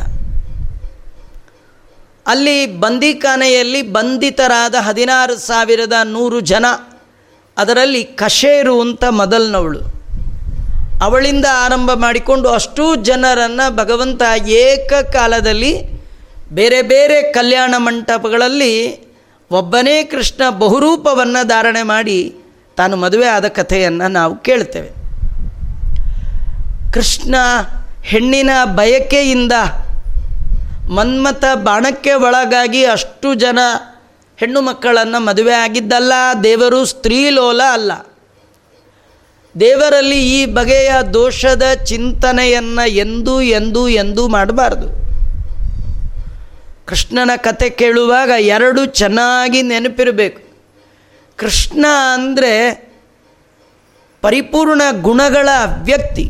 ಅಲ್ಲಿ 2.31 2.67
ಬಂದಿಖಾನೆಯಲ್ಲಿ 2.67 3.83
ಬಂಧಿತರಾದ 3.83 4.75
ಹದಿನಾರು 4.81 5.37
ಸಾವಿರದ 5.37 5.93
ನೂರು 6.05 6.41
ಜನ. 6.41 6.67
ಅದರಲ್ಲಿ 7.59 8.05
ಕಶೇರು 8.05 8.81
ಅಂತ 8.81 9.05
ಮೊದಲನವಳು. 9.05 9.81
ಅವಳಿಂದ 11.03 11.45
ಆರಂಭ 11.53 11.91
ಮಾಡಿಕೊಂಡು 11.93 12.49
ಅಷ್ಟೂ 12.49 12.95
ಜನರನ್ನು 12.97 13.77
ಭಗವಂತ 13.77 14.23
ಏಕಕಾಲದಲ್ಲಿ 14.47 15.73
ಬೇರೆ 16.53 16.83
ಬೇರೆ 16.83 17.23
ಕಲ್ಯಾಣ 17.33 17.75
ಮಂಟಪಗಳಲ್ಲಿ 17.77 18.75
ಒಬ್ಬನೇ 19.51 20.05
ಕೃಷ್ಣ 20.05 20.43
ಬಹುರೂಪವನ್ನು 20.51 21.49
ಧಾರಣೆ 21.49 21.83
ಮಾಡಿ 21.83 22.35
ತಾನು 22.77 22.97
ಮದುವೆ 22.97 23.27
ಆದ 23.27 23.49
ಕಥೆಯನ್ನು 23.49 24.09
ನಾವು 24.09 24.37
ಕೇಳ್ತೇವೆ. 24.37 24.91
ಕೃಷ್ಣ 26.93 27.35
ಹೆಣ್ಣಿನ 28.05 28.51
ಬಯಕೆಯಿಂದ 28.65 29.53
ಮನ್ಮಥ 30.91 31.45
ಬಾಣಕ್ಕೆ 31.55 32.13
ಒಳಗಾಗಿ 32.15 32.85
ಅಷ್ಟು 32.85 33.35
ಜನ 33.35 33.59
ಹೆಣ್ಣು 34.39 34.61
ಮಕ್ಕಳನ್ನು 34.61 35.19
ಮದುವೆ 35.25 35.55
ಆಗಿದ್ದಲ್ಲ, 35.55 36.13
ದೇವರು 36.45 36.85
ಸ್ತ್ರೀಲೋಲ 36.85 37.61
ಅಲ್ಲ. 37.73 37.93
ದೇವರಲ್ಲಿ 39.61 40.19
ಈ 40.33 40.47
ಬಗೆಯ 40.47 40.91
ದೋಷದ 41.15 41.63
ಚಿಂತನೆಯನ್ನು 41.85 42.89
ಎಂದು 42.89 43.43
ಎಂದು 43.43 43.89
ಎಂದೂ 43.89 44.29
ಮಾಡಬಾರ್ದು. 44.29 44.89
ಕೃಷ್ಣನ 46.87 47.31
ಕತೆ 47.37 47.71
ಕೇಳುವಾಗ 47.71 48.31
ಎರಡು 48.41 48.87
ಚೆನ್ನಾಗಿ 48.87 49.63
ನೆನಪಿರಬೇಕು. 49.63 50.41
ಕೃಷ್ಣ 51.37 51.87
ಅಂದರೆ 52.13 52.53
ಪರಿಪೂರ್ಣ 54.23 54.83
ಗುಣಗಳ 55.01 55.49
ವ್ಯಕ್ತಿ. 55.83 56.27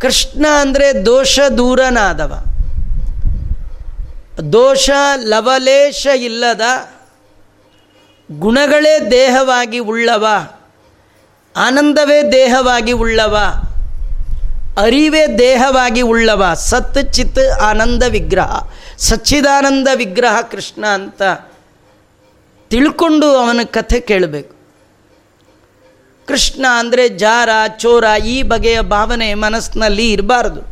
ಕೃಷ್ಣ 0.00 0.46
ಅಂದರೆ 0.60 1.06
ದೋಷ 1.06 1.40
ದೂರನಾದವ. 1.58 2.32
ದೋಷ, 4.40 4.90
ಲವಲೇಶ 5.16 6.06
ಇಲ್ಲದ 6.06 6.60
ಗುಣಗಳೇ 8.38 9.10
ದೇಹವಾಗಿ 9.10 9.78
ಉಳ್ಳವ, 9.78 10.26
ಆನಂದವೇ 11.56 12.32
ದೇಹವಾಗಿ 12.32 12.92
ಉಳ್ಳವ, 12.92 13.36
ಅರಿವೇ 14.76 15.26
ದೇಹವಾಗಿ 15.26 16.00
ಉಳ್ಳವ, 16.00 16.54
ಸತ್, 16.54 17.12
ಚಿತ್, 17.12 17.60
ಆನಂದ 17.60 18.02
ವಿಗ್ರಹ, 18.02 18.60
ಸಚ್ಚಿದಾನಂದ 18.98 19.88
ವಿಗ್ರಹ 19.94 20.40
ಕೃಷ್ಣ 20.40 20.86
ಅಂತ 20.86 21.22
ತಿಳ್ಕೊಂಡು 22.70 23.26
ಅವನ 23.26 23.60
ಕಥೆ 23.64 24.00
ಕೇಳಬೇಕು. 24.00 24.54
ಕೃಷ್ಣ 26.26 26.66
ಅಂದರೆ 26.78 27.08
ಜಾರ, 27.08 27.48
ಚೋರ 27.78 28.04
ಈ 28.26 28.42
ಬಗೆಯ 28.42 28.80
ಭಾವನೆ 28.80 29.34
ಮನಸ್ಸಿನಲ್ಲಿ 29.34 30.12
ಇರಬಾರ್ದು. 30.12 30.71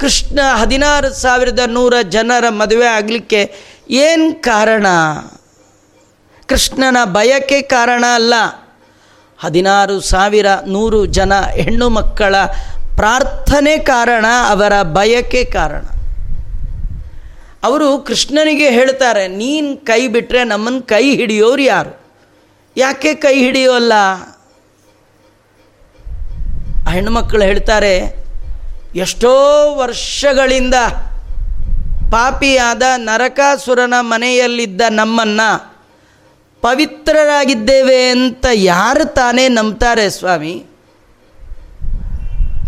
ಕೃಷ್ಣ 0.00 0.40
ಹದಿನಾರು 0.60 1.08
ಸಾವಿರದ 1.14 1.62
ನೂರ 1.66 1.94
ಜನರ 2.08 2.44
ಮದುವೆ 2.48 2.86
ಆಗಲಿಕ್ಕೆ 2.86 3.40
ಏನು 3.90 4.42
ಕಾರಣ? 4.42 4.86
ಕೃಷ್ಣನ 6.46 6.98
ಬಯಕೆ 7.04 7.62
ಕಾರಣ 7.62 8.04
ಅಲ್ಲ. 8.14 8.34
ಹದಿನಾರು 9.38 10.00
ಸಾವಿರ 10.00 10.46
ನೂರು 10.66 11.06
ಜನ 11.06 11.32
ಹೆಣ್ಣು 11.40 11.88
ಮಕ್ಕಳ 11.88 12.34
ಪ್ರಾರ್ಥನೆ 12.96 13.78
ಕಾರಣ, 13.78 14.26
ಅವರ 14.48 14.82
ಬಯಕೆ 14.82 15.44
ಕಾರಣ. 15.44 15.84
ಅವರು 17.62 17.98
ಕೃಷ್ಣನಿಗೆ 17.98 18.68
ಹೇಳ್ತಾರೆ, 18.70 19.28
ನೀನು 19.28 19.76
ಕೈ 19.76 20.08
ಬಿಟ್ಟರೆ 20.08 20.44
ನಮ್ಮನ್ನು 20.44 20.82
ಕೈ 20.82 21.04
ಹಿಡಿಯೋರು 21.16 21.62
ಯಾರು? 21.62 21.92
ಯಾಕೆ 22.76 23.14
ಕೈ 23.14 23.34
ಹಿಡಿಯೋಲ್ಲ? 23.34 23.92
ಆ 26.86 26.90
ಹೆಣ್ಣುಮಕ್ಕಳು 26.90 27.42
ಹೇಳ್ತಾರೆ 27.42 28.19
ಎಷ್ಟೋ 28.94 29.30
ವರ್ಷಗಳಿಂದ 29.74 30.74
ಪಾಪಿಯಾದ 32.10 32.82
ನರಕಾಸುರನ 32.96 33.94
ಮನೆಯಲ್ಲಿದ್ದ 34.00 34.80
ನಮ್ಮನ್ನು 34.90 35.74
ಪವಿತ್ರರಾಗಿದ್ದೇವೆ 36.60 38.10
ಅಂತ 38.10 38.46
ಯಾರು 38.54 39.04
ತಾನೇ 39.04 39.48
ನಂಬ್ತಾರೆ 39.48 40.10
ಸ್ವಾಮಿ? 40.10 40.66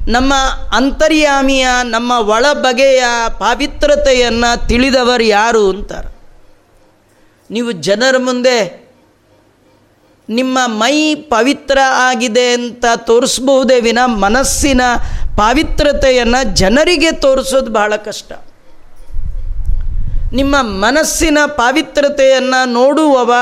ನಮ್ಮ 0.08 0.34
ಅಂತರ್ಯಾಮಿಯ, 0.76 1.68
ನಮ್ಮ 1.84 2.12
ಒಳ 2.12 2.46
ಬಗೆಯ 2.52 3.04
ಪಾವಿತ್ರತೆಯನ್ನು 3.38 4.68
ತಿಳಿದವರು 4.68 5.22
ಯಾರು 5.22 5.70
ಅಂತಾರೆ? 5.70 6.16
ನೀವು 7.50 7.72
ಜನರ 7.72 8.16
ಮುಂದೆ 8.18 8.81
ನಿಮ್ಮ 10.28 10.58
ಮೈ 10.66 11.14
ಪವಿತ್ರ 11.14 11.78
ಆಗಿದೆ 12.08 12.46
ಅಂತ 12.52 12.84
ತೋರಿಸ್ಬಹುದೇ 12.96 13.80
ವಿನ 13.80 14.00
ಮನಸ್ಸಿನ 14.06 14.82
ಪಾವಿತ್ರತೆಯನ್ನು 15.36 16.40
ಜನರಿಗೆ 16.56 17.10
ತೋರಿಸೋದು 17.12 17.70
ಬಹಳ 17.70 17.96
ಕಷ್ಟ. 17.96 18.32
ನಿಮ್ಮ 20.32 20.56
ಮನಸ್ಸಿನ 20.60 21.38
ಪಾವಿತ್ರತೆಯನ್ನು 21.46 22.60
ನೋಡುವವ, 22.72 23.32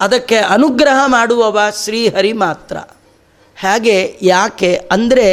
ಅದಕ್ಕೆ 0.00 0.36
ಅನುಗ್ರಹ 0.36 0.98
ಮಾಡುವವ 1.06 1.58
ಶ್ರೀಹರಿ 1.84 2.32
ಮಾತ್ರ. 2.32 2.76
ಹಾಗೆ 3.56 3.96
ಯಾಕೆ 4.22 4.70
ಅಂದರೆ 4.92 5.26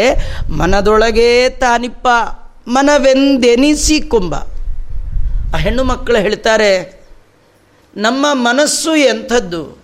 ಮನದೊಳಗೇ 0.60 1.50
ತಾನಿಪ್ಪ 1.50 2.08
ಮನವೆಂದೆನಿಸಿಕೊಂಬ 2.68 4.34
ಆ 5.54 5.58
ಹೆಣ್ಣು 5.58 5.84
ಮಕ್ಕಳು 5.84 6.18
ಹೇಳ್ತಾರೆ, 6.18 6.72
ನಮ್ಮ 7.96 8.25
ಮನಸ್ಸು 8.34 8.96
ಎಂಥದ್ದು? 8.96 9.83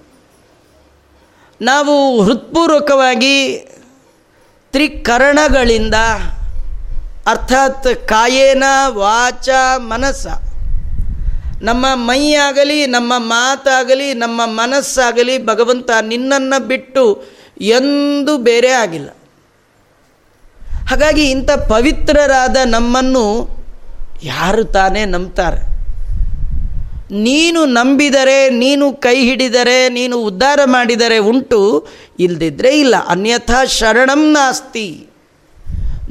ನಾವು 1.62 2.22
ಹೃತ್ಪೂರ್ವಕವಾಗಿ 2.22 3.58
ತ್ರಿಕರಣಗಳಿಂದ, 4.72 5.94
ಅರ್ಥಾತ್ 7.28 8.08
ಕಾಯೇನ 8.08 8.64
ವಾಚ 8.88 9.50
ಮನಸ್ಸ 9.78 10.28
ನಮ್ಮ 11.62 11.86
ಮೈಯಾಗಲಿ, 11.94 12.86
ನಮ್ಮ 12.86 13.14
ಮಾತಾಗಲಿ, 13.18 14.14
ನಮ್ಮ 14.14 14.42
ಮನಸ್ಸಾಗಲಿ 14.46 15.46
ಭಗವಂತ 15.46 15.90
ನಿನ್ನನ್ನು 16.02 16.68
ಬಿಟ್ಟು 16.68 17.24
ಎಂದು 17.60 18.38
ಬೇರೆ 18.38 18.72
ಆಗಿಲ್ಲ. 18.72 19.10
ಹಾಗಾಗಿ 20.90 21.30
ಇಂಥ 21.30 21.52
ಪವಿತ್ರರಾದ 21.52 22.58
ನಮ್ಮನ್ನು 22.66 23.50
ಯಾರು 24.24 24.64
ತಾನೇ 24.64 25.06
ನಂಬ್ತಾರೆ? 25.06 25.69
ನೀನು 27.12 27.66
ನಂಬಿದರೆ, 27.66 28.50
ನೀನು 28.50 28.94
ಕೈ 28.94 29.24
ಹಿಡಿದರೆ, 29.24 29.90
ನೀನು 29.90 30.18
ಉದ್ಧಾರ 30.18 30.60
ಮಾಡಿದರೆ 30.66 31.18
ಉಂಟು, 31.18 31.88
ಇಲ್ದಿದ್ರೆ 32.20 32.80
ಇಲ್ಲ. 32.80 32.96
ಅನ್ಯಥಾ 33.08 33.66
ಶರಣಂ 33.66 34.32
ನಾಸ್ತಿ. 34.32 35.08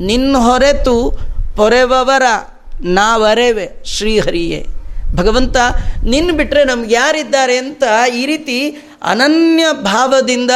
ನಿನ್ನ 0.00 0.36
ಹೊರೆತು 0.36 1.18
ಪೊರೆವವರ 1.56 2.22
ನಾವರೆವೆ, 2.82 3.84
ಶ್ರೀಹರಿಯೇ. 3.84 4.66
ಭಗವಂತ 5.14 5.56
ನಿನ್ನ 6.04 6.36
ಬಿಟ್ಟರೆ 6.36 6.64
ನಮ್ಗೆ 6.64 6.94
ಯಾರಿದ್ದಾರೆ 6.94 7.56
ಅಂತ 7.56 7.82
ಈ 8.16 8.26
ರೀತಿ 8.26 8.70
ಅನನ್ಯ 9.02 9.64
ಭಾವದಿಂದ 9.72 10.50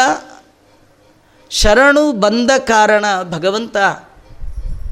ಶರಣು 1.50 2.12
ಬಂದ 2.12 2.50
ಕಾರಣ 2.58 3.04
ಭಗವಂತ 3.30 3.76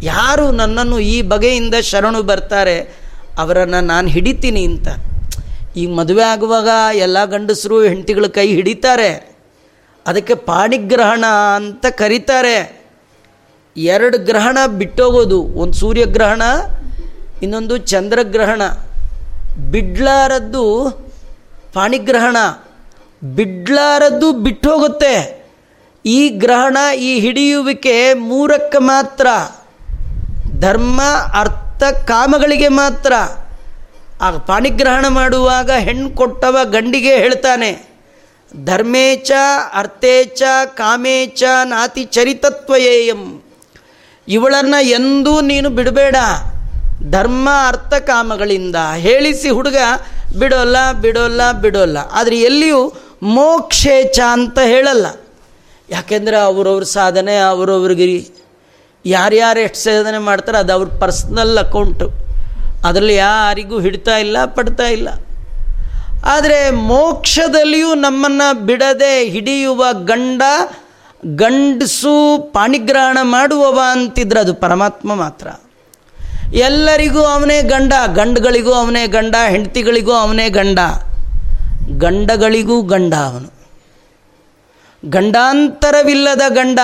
ಯಾರು 0.03 0.51
ನನ್ನನ್ನು 0.51 1.01
ಈ 1.01 1.23
ಬಗೆಯಿಂದ 1.23 1.75
ಶರಣು 1.75 2.23
ಬರ್ತಾರೆ, 2.23 2.81
ಅವರನ್ನು 3.39 3.81
ನಾನು 3.81 4.09
ಹಿಡಿತೀನಿ 4.09 4.65
ಅಂತ. 4.65 4.89
ಈ 5.77 5.87
ಮದುವೆ 5.87 6.23
ಆಗುವಾಗ 6.23 6.69
ಎಲ್ಲ 6.95 7.25
ಗಂಡಸರು 7.25 7.83
ಹೆಂಡತಿಗಳ 7.83 8.27
ಕೈ 8.27 8.49
ಹಿಡಿತಾರೆ. 8.49 9.37
ಅದಕ್ಕೆ 10.07 10.35
ಪಾಣಿಗ್ರಹಣ 10.35 11.25
ಅಂತ 11.57 11.87
ಕರೀತಾರೆ. 11.87 12.81
ಎರಡು 13.77 14.19
ಗ್ರಹಣ 14.19 14.59
ಬಿಟ್ಟೋಗೋದು, 14.67 15.43
ಒಂದು 15.43 15.73
ಸೂರ್ಯಗ್ರಹಣ, 15.73 16.43
ಇನ್ನೊಂದು 17.43 17.77
ಚಂದ್ರಗ್ರಹಣ. 17.77 18.63
ಬಿಡ್ಲಾರದ್ದು 19.71 20.91
ಪಾಣಿಗ್ರಹಣ, 21.75 22.37
ಬಿಡ್ಲಾರದ್ದು 23.35 24.33
ಬಿಟ್ಟೋಗುತ್ತೆ. 24.33 25.47
ಈ 26.07 26.29
ಗ್ರಹಣ, 26.29 26.77
ಈ 26.99 27.21
ಹಿಡಿಯುವಿಕೆ 27.21 28.15
ಮೂರಕ್ಕೆ 28.15 28.79
ಮಾತ್ರ. 28.79 29.27
ಧರ್ಮ, 30.61 31.03
ಅರ್ಥ, 31.35 31.83
ಕಾಮಗಳಿಗೆ 31.83 32.69
ಮಾತ್ರ. 32.69 33.13
ಆ 34.21 34.31
ಪಾಣಿಗ್ರಹಣ 34.31 35.09
ಮಾಡುವಾಗ 35.09 35.71
ಹೆಣ್ಣು 35.71 36.11
ಕೊಟ್ಟವ 36.11 36.59
ಗಂಡಿಗೆ 36.65 37.15
ಹೇಳ್ತಾನೆ, 37.17 37.91
ಧರ್ಮೇಚ, 38.65 39.31
ಅರ್ಥೇಚ, 39.75 40.43
ಕಾಮೇಚ, 40.65 41.43
ನಾತಿ 41.65 42.05
ಚರಿತತ್ವಯೇಯಂ. 42.05 43.43
ಇವಳನ್ನು 44.29 44.85
ಎಂದೂ 44.85 45.41
ನೀನು 45.41 45.71
ಬಿಡಬೇಡ. 45.71 46.17
ಧರ್ಮ, 47.11 47.49
ಅರ್ಥ, 47.69 47.95
ಕಾಮಗಳಿಂದ 47.95 48.77
ಹೇಳಿಸಿ 48.97 49.49
ಹುಡುಗ, 49.49 49.77
ಬಿಡೋಲ್ಲ 50.39 50.93
ಬಿಡೋಲ್ಲ 50.93 51.53
ಬಿಡೋಲ್ಲ. 51.53 51.99
ಆದರೆ 52.13 52.41
ಎಲ್ಲಿಯೂ 52.41 52.93
ಮೋಕ್ಷೇಚ 53.23 54.21
ಅಂತ 54.33 54.59
ಹೇಳಲ್ಲ. 54.59 55.07
ಯಾಕೆಂದರೆ 55.91 56.37
ಅವರವ್ರ 56.37 56.83
ಸಾಧನೆ, 56.83 57.37
ಅವರವ್ರಿಗೆ 57.37 58.29
ಯಾರ್ಯಾರು 59.07 59.61
ಎಷ್ಟು 59.61 59.79
ಸಾಧನೆ 59.79 60.19
ಮಾಡ್ತಾರೆ 60.19 60.59
ಅದು 60.59 60.73
ಅವ್ರ 60.73 60.89
ಪರ್ಸ್ನಲ್ 61.01 61.59
ಅಕೌಂಟು 61.59 62.30
ಅದರಲ್ಲಿ 62.85 63.15
ಯಾರಿಗೂ 63.15 63.81
ಹಿಡ್ತಾ 63.81 64.19
ಇಲ್ಲ, 64.19 64.45
ಪಡ್ತಾ 64.45 64.87
ಇಲ್ಲ. 64.87 65.09
ಆದರೆ 66.25 66.71
ಮೋಕ್ಷದಲ್ಲಿಯೂ 66.71 67.95
ನಮ್ಮನ್ನು 67.95 68.67
ಬಿಡದೆ 68.67 69.25
ಹಿಡಿಯುವ 69.25 69.85
ಗಂಡ, 69.93 70.43
ಗಂಡಸು 71.27 72.39
ಪಾಣಿಗ್ರಹಣ 72.39 73.19
ಮಾಡುವವ 73.23 73.81
ಅಂತಿದ್ರೆ 73.93 74.41
ಅದು 74.41 74.55
ಪರಮಾತ್ಮ 74.55 75.15
ಮಾತ್ರ. 75.15 75.47
ಎಲ್ಲರಿಗೂ 76.55 77.21
ಅವನೇ 77.21 77.63
ಗಂಡ, 77.63 77.93
ಗಂಡುಗಳಿಗೂ 78.15 78.73
ಅವನೇ 78.73 79.07
ಗಂಡ, 79.07 79.35
ಹೆಂಡತಿಗಳಿಗೂ 79.49 80.13
ಅವನೇ 80.13 80.49
ಗಂಡ. 80.49 80.79
ಗಂಡಗಳಿಗೂ 81.99 82.83
ಗಂಡ 82.83 83.15
ಅವನು. 83.15 83.53
ಗಂಡಾಂತರವಿಲ್ಲದ 85.09 86.43
ಗಂಡ. 86.49 86.79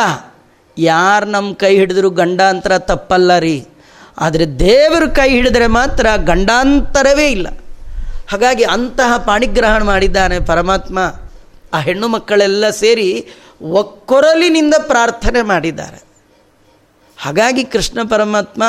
ಯಾರು 0.79 1.27
ನಮ್ಮ 1.27 1.55
ಕೈ 1.55 1.77
ಹಿಡಿದ್ರು 1.77 2.11
ಗಂಡಾಂತರ 2.11 2.79
ತಪ್ಪಲ್ಲ 2.79 3.39
ರೀ. 3.39 3.67
ಆದರೆ 4.19 4.59
ದೇವರು 4.59 5.11
ಕೈ 5.11 5.29
ಹಿಡಿದರೆ 5.31 5.67
ಮಾತ್ರ 5.67 6.07
ಗಂಡಾಂತರವೇ 6.17 7.31
ಇಲ್ಲ. 7.31 7.49
ಹಾಗಾಗಿ 8.31 8.65
ಅಂತಹ 8.65 9.17
ಪಾಣಿಗ್ರಹಣ 9.17 9.83
ಮಾಡಿದ್ದಾನೆ 9.83 10.41
ಪರಮಾತ್ಮ. 10.41 10.99
ಆ 11.75 11.79
ಹೆಣ್ಣು 11.79 12.09
ಮಕ್ಕಳೆಲ್ಲ 12.09 12.71
ಸೇರಿ 12.71 13.29
ಒಕ್ಕೊರಲಿನಿಂದ 13.63 14.75
ಪ್ರಾರ್ಥನೆ 14.79 15.43
ಮಾಡಿದ್ದಾರೆ. 15.43 16.03
ಹಾಗಾಗಿ 17.19 17.65
ಕೃಷ್ಣ 17.65 17.99
ಪರಮಾತ್ಮ 18.11 18.65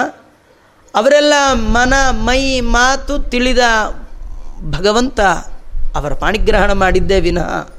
ಅವರೆಲ್ಲ 0.96 1.34
ಮನ, 1.54 1.94
ಮೈ, 2.12 2.62
ಮಾತು 2.62 3.20
ತಿಳಿದ 3.20 3.60
ಭಗವಂತ 4.72 5.20
ಅವರ 5.96 6.14
ಪಾಣಿಗ್ರಹಣ 6.14 6.72
ಮಾಡಿದ್ದೇ 6.72 7.20
ವಿನಃ 7.20 7.70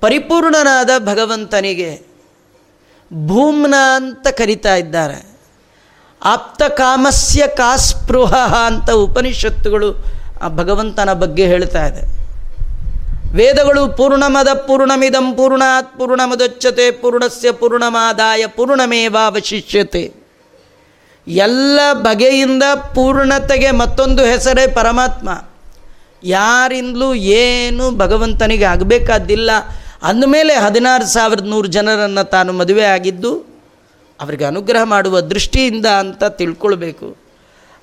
ಪರಿಪೂರ್ಣನಾದ 0.00 0.90
ಭಗವಂತನಿಗೆ 0.98 2.02
ಭೂಮ್ನ 3.26 3.74
ಅಂತ 3.94 4.28
ಕರಿತಾ 4.28 4.74
ಇದ್ದಾರೆ. 4.74 5.35
ಆಪ್ತ 6.22 6.62
ಕಾಮಸ್ಯ 6.62 7.46
ಕಾಸ್ಪೃಹ 7.46 8.54
ಅಂತ 8.66 8.90
ಉಪನಿಷತ್ತುಗಳು 8.90 10.04
ಆ 10.42 10.48
ಭಗವಂತನ 10.48 11.12
ಬಗ್ಗೆ 11.12 11.46
ಹೇಳ್ತಾ 11.46 11.86
ಇದೆ. 11.86 12.16
ವೇದಗಳು 13.36 13.96
ಪೂರ್ಣಮದ 13.96 14.48
ಪೂರ್ಣಮಿದಂ 14.48 15.34
ಪೂರ್ಣಾತ್ 15.34 15.98
ಪೂರ್ಣಮದಚ್ಚತೆ, 15.98 16.90
ಪೂರ್ಣಸ್ಯ 16.90 17.52
ಪೂರ್ಣಮಾದಾಯ 17.52 18.46
ಪೂರ್ಣಮೇವಾವಶಿಷ್ಯತೆ. 18.46 20.12
ಎಲ್ಲ 21.26 21.80
ಬಗೆಯಿಂದ 21.92 22.62
ಪೂರ್ಣತೆಗೆ 22.94 23.70
ಮತ್ತೊಂದು 23.70 24.24
ಹೆಸರೇ 24.24 24.66
ಪರಮಾತ್ಮ. 24.66 25.44
ಯಾರಿಂದಲೂ 26.22 27.14
ಏನು 27.14 27.90
ಭಗವಂತನಿಗೆ 27.90 28.64
ಆಗಬೇಕಾದ್ದಿಲ್ಲ 28.64 29.50
ಅಂದಮೇಲೆ 30.02 30.54
ಹದಿನಾರು 30.54 31.06
ಸಾವಿರದ 31.06 31.44
ನೂರು 31.44 31.68
ಜನರನ್ನು 31.68 32.30
ತಾನು 32.30 32.52
ಮದುವೆ 32.52 32.84
ಆಗಿದ್ದು 32.84 33.55
ಅವರಿಗೆ 34.20 34.44
ಅನುಗ್ರಹ 34.44 34.82
ಮಾಡುವ 34.82 35.20
ದೃಷ್ಟಿಯಿಂದ 35.20 35.86
ಅಂತ 35.86 36.24
ತಿಳ್ಕೊಳ್ಬೇಕು. 36.24 37.16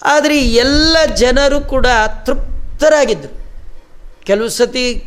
ಆದರೆ 0.03 0.39
ಎಲ್ಲ 0.41 0.97
ಜನರು 1.15 1.61
ಕೂಡ 1.61 1.87
ತೃಪ್ತರಾಗಿದ್ದರು. 2.25 3.43
ಕೆಲವು 4.25 4.49
ಸತಿ 4.49 5.03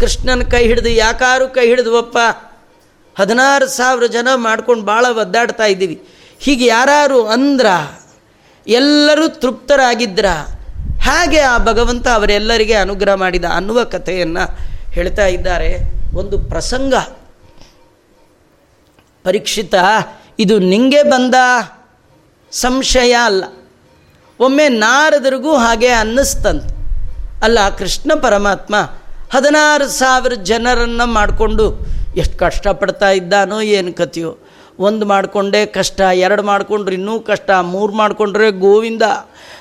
ಕೃಷ್ಣನ 0.00 0.42
ಕೈ 0.42 0.66
ಹಿಡಿದು, 0.66 0.88
ಯಾಕಾರು 0.88 1.48
ಕೈ 1.48 1.66
ಹಿಡಿದುವಪ್ಪ? 1.66 2.18
ಹದಿನಾರು 3.18 3.66
ಸಾವಿರ 3.66 4.06
ಜನ 4.06 4.28
ಮಾಡ್ಕೊಂಡು 4.34 4.84
ಭಾಳ 4.84 5.06
ಒದ್ದಾಡ್ತಾ 5.10 5.64
ಇದ್ದೀವಿ. 5.64 6.02
ಹೀಗೆ 6.38 6.66
ಯಾರು 6.66 7.26
ಅಂದ್ರ, 7.26 7.66
ಎಲ್ಲರೂ 8.66 9.28
ತೃಪ್ತರಾಗಿದ್ರ, 9.28 10.26
ಹಾಗೆ 11.00 11.38
ಆ 11.38 11.58
ಭಗವಂತ 11.58 12.08
ಅವರೆಲ್ಲರಿಗೆ 12.08 12.74
ಅನುಗ್ರಹ 12.74 13.14
ಮಾಡಿದ 13.14 13.44
ಅನ್ನುವ 13.44 13.84
ಕಥೆಯನ್ನು 13.84 14.58
ಹೇಳ್ತಾ 14.92 15.26
ಇದ್ದಾರೆ. 15.26 15.76
ಒಂದು 16.14 16.38
ಪ್ರಸಂಗ. 16.38 16.94
ಪರೀಕ್ಷಿತ 19.24 19.74
ಇದು 20.38 20.58
ನಿಂಗೆ 20.58 21.02
ಬಂದ 21.02 21.34
ಸಂಶಯ 22.52 23.12
ಅಲ್ಲ. 23.12 23.44
ಒಮ್ಮೆ 24.40 24.68
ನಾರದರಿಗೂ 24.68 25.56
ಹಾಗೆ 25.56 25.88
ಅನ್ನಿಸ್ತಂತೆ. 25.88 26.74
ಅಲ್ಲ, 27.44 27.58
ಕೃಷ್ಣ 27.78 28.12
ಪರಮಾತ್ಮ 28.22 28.74
ಹದಿನಾರು 29.32 29.88
ಸಾವಿರ 29.88 30.34
ಜನರನ್ನು 30.34 31.06
ಮಾಡಿಕೊಂಡು 31.06 31.78
ಎಷ್ಟು 32.16 32.38
ಕಷ್ಟಪಡ್ತಾ 32.38 33.10
ಇದ್ದಾನೋ 33.10 33.60
ಏನು 33.60 33.92
ಕಥೆಯೋ. 33.92 34.38
ಒಂದು 34.78 35.06
ಮಾಡಿಕೊಂಡೇ 35.06 35.66
ಕಷ್ಟ, 35.66 36.00
ಎರಡು 36.00 36.42
ಮಾಡಿಕೊಂಡ್ರೆ 36.42 36.94
ಇನ್ನೂ 36.94 37.20
ಕಷ್ಟ, 37.20 37.50
ಮೂರು 37.60 37.92
ಮಾಡಿಕೊಂಡ್ರೆ 37.92 38.50
ಗೋವಿಂದ 38.50 39.02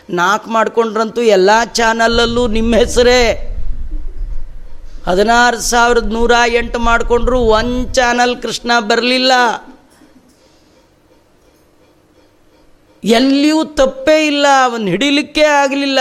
ನಾಲ್ಕು 0.10 0.49
ಮಾಡಿಕೊಂಡ್ರಂತೂ 0.51 1.21
ಎಲ್ಲ 1.21 1.49
ಚಾನಲಲ್ಲೂ 1.73 2.47
ನಿಮ್ಮ 2.47 2.75
ಹೆಸರೇ. 2.75 3.47
ಹದಿನಾರು 5.07 5.57
ಸಾವಿರದ 5.62 6.13
ನೂರ 6.13 6.31
ಎಂಟು 6.47 6.79
ಮಾಡಿಕೊಂಡ್ರು 6.79 7.39
ಒಂದು 7.39 7.93
ಚಾನಲ್ 7.93 8.41
ಕೃಷ್ಣ 8.41 8.71
ಬರಲಿಲ್ಲ. 8.79 9.31
ಎಲ್ಲಿಯೂ 13.03 13.63
ತಪ್ಪೇ 13.63 14.27
ಇಲ್ಲ, 14.27 14.45
ಅವನು 14.63 14.85
ಹಿಡಿಲಿಕ್ಕೆ 14.85 15.41
ಆಗಲಿಲ್ಲ. 15.41 15.99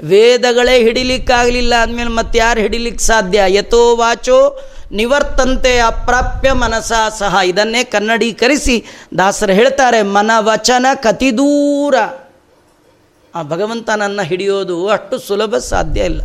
ವೇದಗಳೇ 0.00 0.78
ಹಿಡಿಲಿಕ್ಕಾಗಲಿಲ್ಲ 0.78 1.74
ಅಂದಮೇಲೆ 1.74 2.10
ಮತ್ತೆ 2.10 2.38
ಯಾರು 2.38 2.60
ಹಿಡಿಲಿಕ್ಕೆ 2.60 3.04
ಸಾಧ್ಯ? 3.04 3.42
ಯಥೋ 3.46 3.96
ವಾಚೋ 3.96 4.60
ನಿವರ್ತಂತೆ 4.92 5.78
ಅಪ್ರಾಪ್ಯ 5.78 6.52
ಮನಸ 6.52 6.92
ಸಹ. 7.18 7.36
ಇದನ್ನೇ 7.44 7.84
ಕನ್ನಡೀಕರಿಸಿ 7.84 8.84
ದಾಸರು 9.18 9.52
ಹೇಳ್ತಾರೆ, 9.52 10.02
ಮನವಚನ 10.02 10.86
ಕತಿ 10.94 11.26
ಕತಿದೂರ. 11.26 11.94
ಆ 13.34 13.42
ಭಗವಂತನನ್ನು 13.42 14.22
ಹಿಡಿಯೋದು 14.22 14.88
ಅಷ್ಟು 14.88 15.18
ಸುಲಭ 15.18 15.56
ಸಾಧ್ಯ 15.56 16.00
ಇಲ್ಲ. 16.00 16.20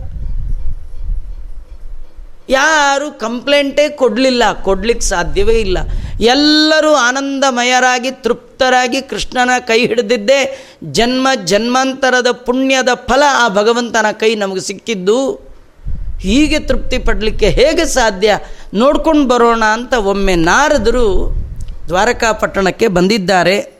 ಯಾರು 2.49 3.19
ಕಂಪ್ಲೇಂಟೇ 3.19 3.89
ಕೊಡಲಿಲ್ಲ 3.89 4.43
ಕೊಡ್ಲಿಕ್ಕೆ 4.61 5.05
ಸಾಧ್ಯವೇ 5.05 5.53
ಇಲ್ಲ. 5.53 5.77
ಎಲ್ಲರೂ 6.21 6.93
ಆನಂದಮಯರಾಗಿ, 6.93 8.11
ತೃಪ್ತರಾಗಿ 8.11 9.01
ಕೃಷ್ಣನ 9.01 9.49
ಕೈ 9.59 9.87
ಹಿಡಿದಿದ್ದೇ. 9.87 10.65
ಜನ್ಮ 10.83 11.27
ಜನ್ಮಾಂತರದ 11.45 12.31
ಪುಣ್ಯದ 12.31 12.89
ಫಲ 12.93 13.23
ಆ 13.29 13.47
ಭಗವಂತನ 13.47 14.05
ಕೈ 14.11 14.35
ನಮಗೆ 14.35 14.61
ಸಿಕ್ಕಿದ್ದು. 14.61 15.49
ಹೀಗೆ 16.21 16.59
ತೃಪ್ತಿ 16.59 16.97
ಪಡಲಿಕ್ಕೆ 16.97 17.49
ಹೇಗೆ 17.49 17.85
ಸಾಧ್ಯ? 17.85 18.37
ನೋಡ್ಕೊಂಡು 18.73 19.27
ಬರೋಣ 19.27 19.65
ಅಂತ 19.65 19.93
ಒಮ್ಮೆ 19.93 20.35
ನಾರದರು 20.35 21.35
ದ್ವಾರಕಾಪಟ್ಟಣಕ್ಕೆ 21.87 22.87
ಬಂದಿದ್ದಾರೆ. 22.87 23.79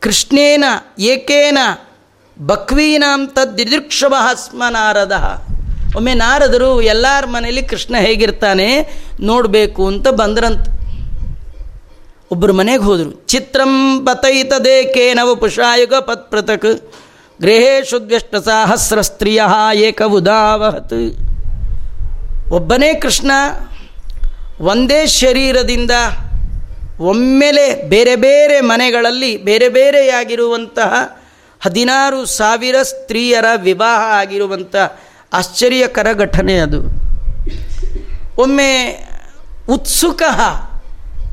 ಕೃಷ್ಣೇನ, 0.00 0.64
ಏಕೇನ, 0.98 1.58
ಬಕ್ವೀನಾಂ 2.46 3.26
ತದ್ದಿದೃಕ್ಷವ 3.26 4.14
ಒಮ್ಮೆ 5.96 6.14
ನಾರದರು, 6.14 6.70
ಎಲ್ಲರ 6.92 7.24
ಮನೇಲಿ 7.26 7.62
ಕೃಷ್ಣ 7.62 7.94
ಹೇಗಿರ್ತಾನೆ 8.06 8.68
ನೋಡಬೇಕು 9.20 9.82
ಅಂತ 9.86 10.08
ಬಂದ್ರಂತ. 10.20 10.64
ಒಬ್ಬರು 12.30 12.52
ಮನೆಗೆ 12.52 12.84
ಹೋದರು. 12.88 13.10
ಚಿತ್ರಂ 13.32 13.72
ಪತೈತದೆ 14.06 14.76
ಕೇನವ 14.94 15.30
ಪುಷಾಯುಗ 15.34 15.94
ಪತ್ 16.08 16.24
ಪೃಥಕ್ 16.30 16.70
ಗೃಹೇಶು 17.40 17.96
ದ್ವ್ಯಷ್ಟ 18.02 18.34
ಸಹಸ್ರ 18.48 19.00
ಸ್ತ್ರೀಯ 19.00 19.40
ಏಕ 19.88 20.02
ಉದಾವಹತ್ 20.18 20.94
ಒಬ್ಬನೇ 22.52 22.90
ಕೃಷ್ಣ 22.94 23.30
ಒಂದೇ 24.70 25.00
ಶರೀರದಿಂದ 25.20 25.94
ಒಮ್ಮೆಲೆ 27.10 27.66
ಬೇರೆ 27.88 28.14
ಬೇರೆ 28.16 28.58
ಮನೆಗಳಲ್ಲಿ 28.70 29.32
ಬೇರೆ 29.48 29.68
ಬೇರೆಯಾಗಿರುವಂತಹ 29.68 30.92
ಹದಿನಾರು 31.60 32.20
ಸಾವಿರ 32.38 32.76
ಸ್ತ್ರೀಯರ 32.82 33.48
ವಿವಾಹ 33.66 34.02
ಆಗಿರುವಂಥ 34.20 34.76
ಆಶ್ಚರ್ಯಕರ 35.32 36.06
ಘಟನೆ 36.12 36.58
ಅದು. 36.58 36.80
ಒಮ್ಮೆ 38.42 39.04
ಉತ್ಸುಕ, 39.70 40.22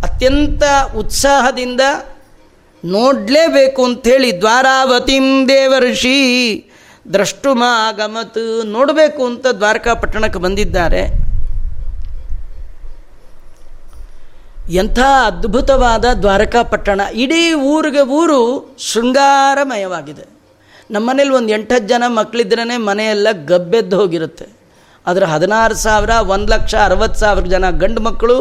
ಅತ್ಯಂತ 0.04 0.64
ಉತ್ಸಾಹದಿಂದ 0.96 1.82
ನೋಡಲೇಬೇಕು 2.86 3.86
ಅಂಥೇಳಿ 3.86 4.40
ದ್ವಾರಾವತಿಂ 4.40 5.50
ದೇವರ್ಷಿ 5.50 6.70
ದ್ರಷ್ಟುಮಾಗಮತ್ 7.14 8.66
ನೋಡಬೇಕು 8.66 9.26
ಅಂತ 9.26 9.48
ದ್ವಾರಕಾಪಟ್ಟಣಕ್ಕೆ 9.48 10.40
ಬಂದಿದ್ದಾರೆ. 10.40 11.34
ಎಂಥ 14.70 15.00
ಅದ್ಭುತವಾದ 15.00 16.06
ದ್ವಾರಕಾಪಟ್ಟಣ. 16.06 17.02
ಇಡೀ 17.14 17.54
ಊರಿಗೆ 17.54 18.02
ಊರು 18.02 18.76
ಶೃಂಗಾರಮಯವಾಗಿದೆ. 18.80 20.33
ನಮ್ಮನೇಲಿ 20.94 21.30
ಒಂದು 21.30 21.54
ಎಂಟತ್ತು 21.54 21.88
ಜನ 21.88 22.04
ಮಕ್ಕಳಿದ್ರೇ 22.08 22.78
ಮನೆಯೆಲ್ಲ 22.78 23.28
ಗಬ್ಬೆದ್ದು 23.32 23.98
ಹೋಗಿರುತ್ತೆ. 23.98 24.46
ಆದರೆ 25.08 25.26
ಹದಿನಾರು 25.26 25.76
ಸಾವಿರ, 25.76 26.10
ಒಂದು 26.10 26.52
ಲಕ್ಷ 26.52 26.76
ಅರವತ್ತು 26.76 27.20
ಸಾವಿರ 27.20 27.46
ಜನ 27.46 27.70
ಗಂಡು 27.70 28.02
ಮಕ್ಕಳು, 28.02 28.38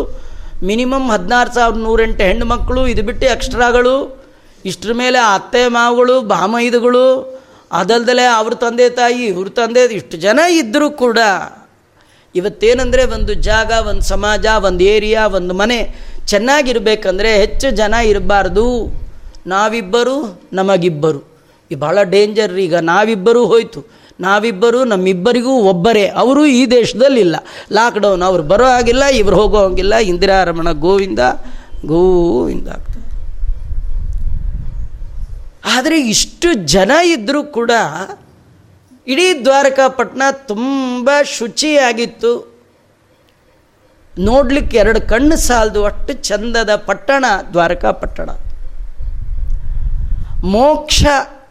ಮಿನಿಮಮ್ 0.64 1.10
ಹದಿನಾರು 1.10 1.54
ಸಾವಿರ 1.54 1.76
ನೂರೆಂಟು 1.76 2.24
ಹೆಣ್ಣು 2.24 2.46
ಮಕ್ಕಳು, 2.46 2.86
ಇದು 2.86 3.02
ಬಿಟ್ಟು 3.02 3.26
ಎಕ್ಸ್ಟ್ರಾಗಳು, 3.26 4.22
ಇಷ್ಟರ 4.64 4.92
ಮೇಲೆ 4.92 5.18
ಅತ್ತೆ 5.18 5.68
ಮಾವುಗಳು 5.68 6.20
ಬಾಮೈದುಗಳು 6.20 7.38
ಅದಲ್ದಲೆ 7.72 8.24
ಅವ್ರ 8.24 8.54
ತಂದೆ 8.54 8.90
ತಾಯಿ, 8.90 9.24
ಇವ್ರ 9.24 9.48
ತಂದೆ, 9.48 9.82
ಇಷ್ಟು 9.84 10.16
ಜನ 10.16 10.40
ಇದ್ದರೂ 10.50 10.90
ಕೂಡ 10.90 11.18
ಇವತ್ತೇನೆಂದರೆ 12.34 13.04
ಒಂದು 13.04 13.34
ಜಾಗ, 13.34 13.70
ಒಂದು 13.88 14.02
ಸಮಾಜ, 14.02 14.46
ಒಂದು 14.46 14.84
ಏರಿಯಾ, 14.84 15.26
ಒಂದು 15.26 15.54
ಮನೆ 15.54 15.94
ಚೆನ್ನಾಗಿರಬೇಕಂದ್ರೆ 16.26 17.36
ಹೆಚ್ಚು 17.36 17.70
ಜನ 17.70 17.94
ಇರಬಾರ್ದು. 17.94 18.66
ನಾವಿಬ್ಬರು 19.46 20.16
ನಮಗಿಬ್ಬರು. 20.52 21.31
ಈ 21.72 21.76
ಭಾಳ 21.84 21.98
ಡೇಂಜರ್ 22.14 22.54
ಈಗ 22.66 22.76
ನಾವಿಬ್ಬರೂ 22.92 23.42
ಹೋಯ್ತು. 23.52 23.80
ನಾವಿಬ್ಬರು 24.20 24.80
ನಮ್ಮಿಬ್ಬರಿಗೂ 24.92 25.52
ಒಬ್ಬರೇ. 25.72 26.04
ಅವರು 26.22 26.42
ಈ 26.58 26.62
ದೇಶದಲ್ಲಿಲ್ಲ. 26.70 27.36
ಲಾಕ್ಡೌನ್ 27.72 28.22
ಅವ್ರು 28.22 28.42
ಬರೋ 28.52 28.66
ಹಾಗಿಲ್ಲ, 28.74 29.04
ಇವ್ರು 29.20 29.36
ಹೋಗೋ 29.40 29.60
ಹಾಗಿಲ್ಲ. 29.66 29.94
ಇಂದಿರಾರಮಣ 30.12 30.68
ಗೋವಿಂದ 30.86 31.22
ಗೋವಿಂದ 31.92 32.68
ಆಗ್ತದೆ 32.68 33.00
ಆದರೆ 35.74 35.96
ಇಷ್ಟು 36.14 36.48
ಜನ 36.74 36.92
ಇದ್ದರೂ 37.14 37.40
ಕೂಡ 37.58 37.72
ಇಡೀ 39.06 39.26
ದ್ವಾರಕಾಪಟ್ಟಣ 39.44 40.22
ತುಂಬ 40.50 41.10
ಶುಚಿಯಾಗಿತ್ತು. 41.36 42.32
ನೋಡ್ಲಿಕ್ಕೆ 44.18 44.76
ಎರಡು 44.82 45.00
ಕಣ್ಣು 45.08 45.36
ಸಾಲದು 45.36 45.80
ಅಷ್ಟು 45.84 46.12
ಚಂದದ 46.28 46.72
ಪಟ್ಟಣ 46.88 47.24
ದ್ವಾರಕಾಪಟ್ಟಣ. 47.52 48.30
ಮೋಕ್ಷ 50.54 51.02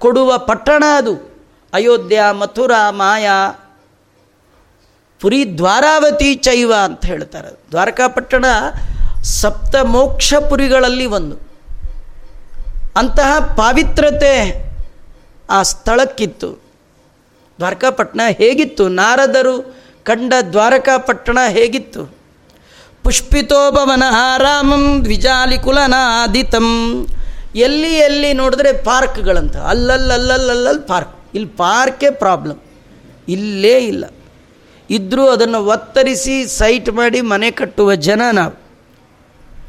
ಕೊಡುವ 0.02 0.38
ಪಟ್ಟಣ 0.38 0.84
ಅದು. 0.96 1.16
ಅಯೋಧ್ಯ, 1.74 2.22
ಮಥುರಾ, 2.32 2.92
ಮಾಯಾ, 2.92 3.52
ಪುರಿ 5.22 5.58
ದ್ವಾರಾವತಿ 5.58 6.36
ಚೈವ 6.36 6.74
ಅಂತ 6.84 7.06
ಹೇಳ್ತಾರೆ. 7.06 7.60
ದ್ವಾರಕಾಪಟ್ಟಣ 7.72 8.46
ಸಪ್ತ 9.24 9.76
ಮೋಕ್ಷ 9.76 10.34
ಪುರಿಗಳಲ್ಲಿ 10.50 11.06
ಒಂದು. 11.06 11.38
ಅಂತಹ 12.96 13.54
ಪಾವಿತ್ರತೆ 13.58 14.66
ಆ 15.50 15.64
ಸ್ಥಳಕ್ಕಿತ್ತು. 15.64 16.50
ದ್ವಾರಕಾಪಟ್ಟಣ 17.58 18.22
ಹೇಗಿತ್ತು? 18.38 18.90
ನಾರದರು 18.90 19.76
ಕಂಡ 20.04 20.34
ದ್ವಾರಕಾಪಟ್ಟಣ 20.52 21.38
ಹೇಗಿತ್ತು? 21.48 22.16
ಪುಷ್ಪಿತೋಪವನ 23.04 24.04
ರಾಮಂ 24.38 25.02
ದ್ವಿಜಾಲಿಕುಲನಾದಿತಂ 25.04 26.68
ಎಲ್ಲಿ 27.56 27.96
ಎಲ್ಲಿ 27.96 28.34
ನೋಡಿದ್ರೆ 28.34 28.84
ಪಾರ್ಕ್ಗಳಂತ 28.84 29.58
ಅಲ್ಲಲ್ಲಲ್ಲಲ್ಲಲ್ಲಿ 29.58 30.88
ಪಾರ್ಕ್. 30.88 31.16
ಇಲ್ಲಿ 31.34 31.50
ಪಾರ್ಕೇ 31.50 32.12
ಪ್ರಾಬ್ಲಮ್. 32.12 32.58
ಇಲ್ಲೇ 33.28 33.80
ಇಲ್ಲ. 33.80 34.06
ಇದ್ದರೂ 34.90 35.28
ಅದನ್ನು 35.28 35.66
ಒತ್ತರಿಸಿ 35.66 36.48
ಸೈಟ್ 36.48 36.90
ಮಾಡಿ 36.90 37.22
ಮನೆ 37.22 37.52
ಕಟ್ಟುವ 37.52 37.96
ಜನ 37.96 38.22
ನಾವು. 38.32 38.62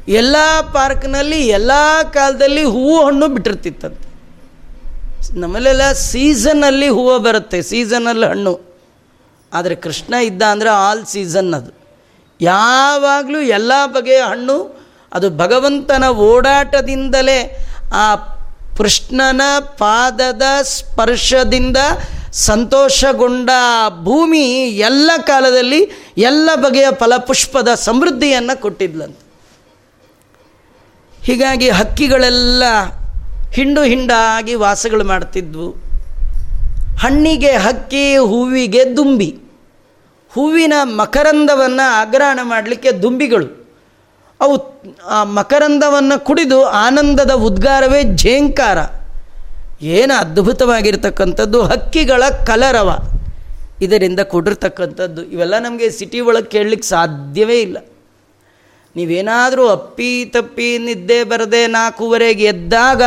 ಎಲ್ಲ 0.07 0.35
ಪಾರ್ಕ್ನಲ್ಲಿ 0.73 1.47
ಎಲ್ಲ 1.47 1.71
ಕಾಲದಲ್ಲಿ 2.13 2.63
ಹೂವು 2.63 3.05
ಹಣ್ಣು 3.05 3.27
ಬಿಟ್ಟಿರ್ತಿತ್ತಂತೆ. 3.27 4.13
ನಮ್ಮಲ್ಲೆಲ್ಲ 5.39 5.91
ಸೀಸನ್ನಲ್ಲಿ 5.91 6.87
ಹೂವು 6.87 7.19
ಬರುತ್ತೆ 7.19 7.61
ಸೀಸನಲ್ಲಿ 7.61 8.25
ಹಣ್ಣು. 8.25 8.61
ಆದರೆ 9.53 9.75
ಕೃಷ್ಣ 9.75 10.13
ಇದ್ದ 10.13 10.41
ಅಂದರೆ 10.41 10.69
ಆಲ್ 10.69 11.05
ಸೀಸನ್ 11.05 11.53
ಅದು. 11.53 11.71
ಯಾವಾಗಲೂ 12.41 13.39
ಎಲ್ಲ 13.39 13.71
ಬಗೆಯ 13.85 14.21
ಹಣ್ಣು, 14.21 14.83
ಅದು 15.13 15.29
ಭಗವಂತನ 15.29 16.07
ಓಡಾಟದಿಂದಲೇ 16.07 17.67
ಆ 17.93 18.15
ಕೃಷ್ಣನ 18.77 19.41
ಪಾದದ 19.59 20.41
ಸ್ಪರ್ಶದಿಂದ 20.61 21.77
ಸಂತೋಷಗೊಂಡ 22.31 23.49
ಭೂಮಿ 24.03 24.43
ಎಲ್ಲ 24.67 25.11
ಕಾಲದಲ್ಲಿ 25.21 26.11
ಎಲ್ಲ 26.17 26.49
ಬಗೆಯ 26.55 26.87
ಫಲಪುಷ್ಪದ 26.91 27.67
ಸಮೃದ್ಧಿಯನ್ನು 27.73 28.61
ಕೊಟ್ಟಿದ್ಲಂತೆ. 28.61 29.23
ಹೀಗಾಗಿ 31.21 31.69
ಹಕ್ಕಿಗಳೆಲ್ಲ 31.69 32.63
ಹಿಂಡು 33.51 33.83
ಹಿಂಡಾಗಿ 33.83 34.55
ವಾಸಗಳು 34.55 35.03
ಮಾಡ್ತಿದ್ವು. 35.03 35.71
ಹಣ್ಣಿಗೆ 36.97 37.51
ಹಕ್ಕಿ, 37.51 38.17
ಹೂವಿಗೆ 38.17 38.97
ದುಂಬಿ. 38.97 39.37
ಹೂವಿನ 40.33 40.73
ಮಕರಂದವನ್ನು 40.83 41.89
ಆಗ್ರಹಣ 41.89 42.39
ಮಾಡಲಿಕ್ಕೆ 42.43 42.91
ದುಂಬಿಗಳು. 42.91 43.62
ಅವು 44.43 44.55
ಆ 45.07 45.23
ಮಕರಂದವನ್ನು 45.37 46.15
ಕುಡಿದು 46.25 46.59
ಆನಂದದ 46.85 47.33
ಉದ್ಗಾರವೇ 47.47 48.01
ಝೇಂಕಾರ. 48.17 48.79
ಏನು 49.97 50.13
ಅದ್ಭುತವಾಗಿರ್ತಕ್ಕಂಥದ್ದು? 50.13 51.59
ಹಕ್ಕಿಗಳ 51.63 52.23
ಕಲರವ. 52.45 52.89
ಇದರಿಂದ 53.81 54.21
ಕೊಡಿರ್ತಕ್ಕಂಥದ್ದು. 54.33 55.21
ಇವೆಲ್ಲ 55.23 55.55
ನಮಗೆ 55.59 55.87
ಸಿಟಿ 55.89 56.19
ಒಳಗೆ 56.19 56.49
ಕೇಳಲಿಕ್ಕೆ 56.55 56.87
ಸಾಧ್ಯವೇ 56.87 57.57
ಇಲ್ಲ. 57.61 57.77
ನೀವೇನಾದರೂ 58.95 59.63
ಅಪ್ಪಿ 59.67 60.09
ತಪ್ಪಿ 60.25 60.77
ನಿದ್ದೆ 60.77 61.23
ಬರದೆ 61.23 61.61
ನಾಲ್ಕೂವರೆಗೆ 61.67 62.43
ಎದ್ದಾಗ 62.43 63.01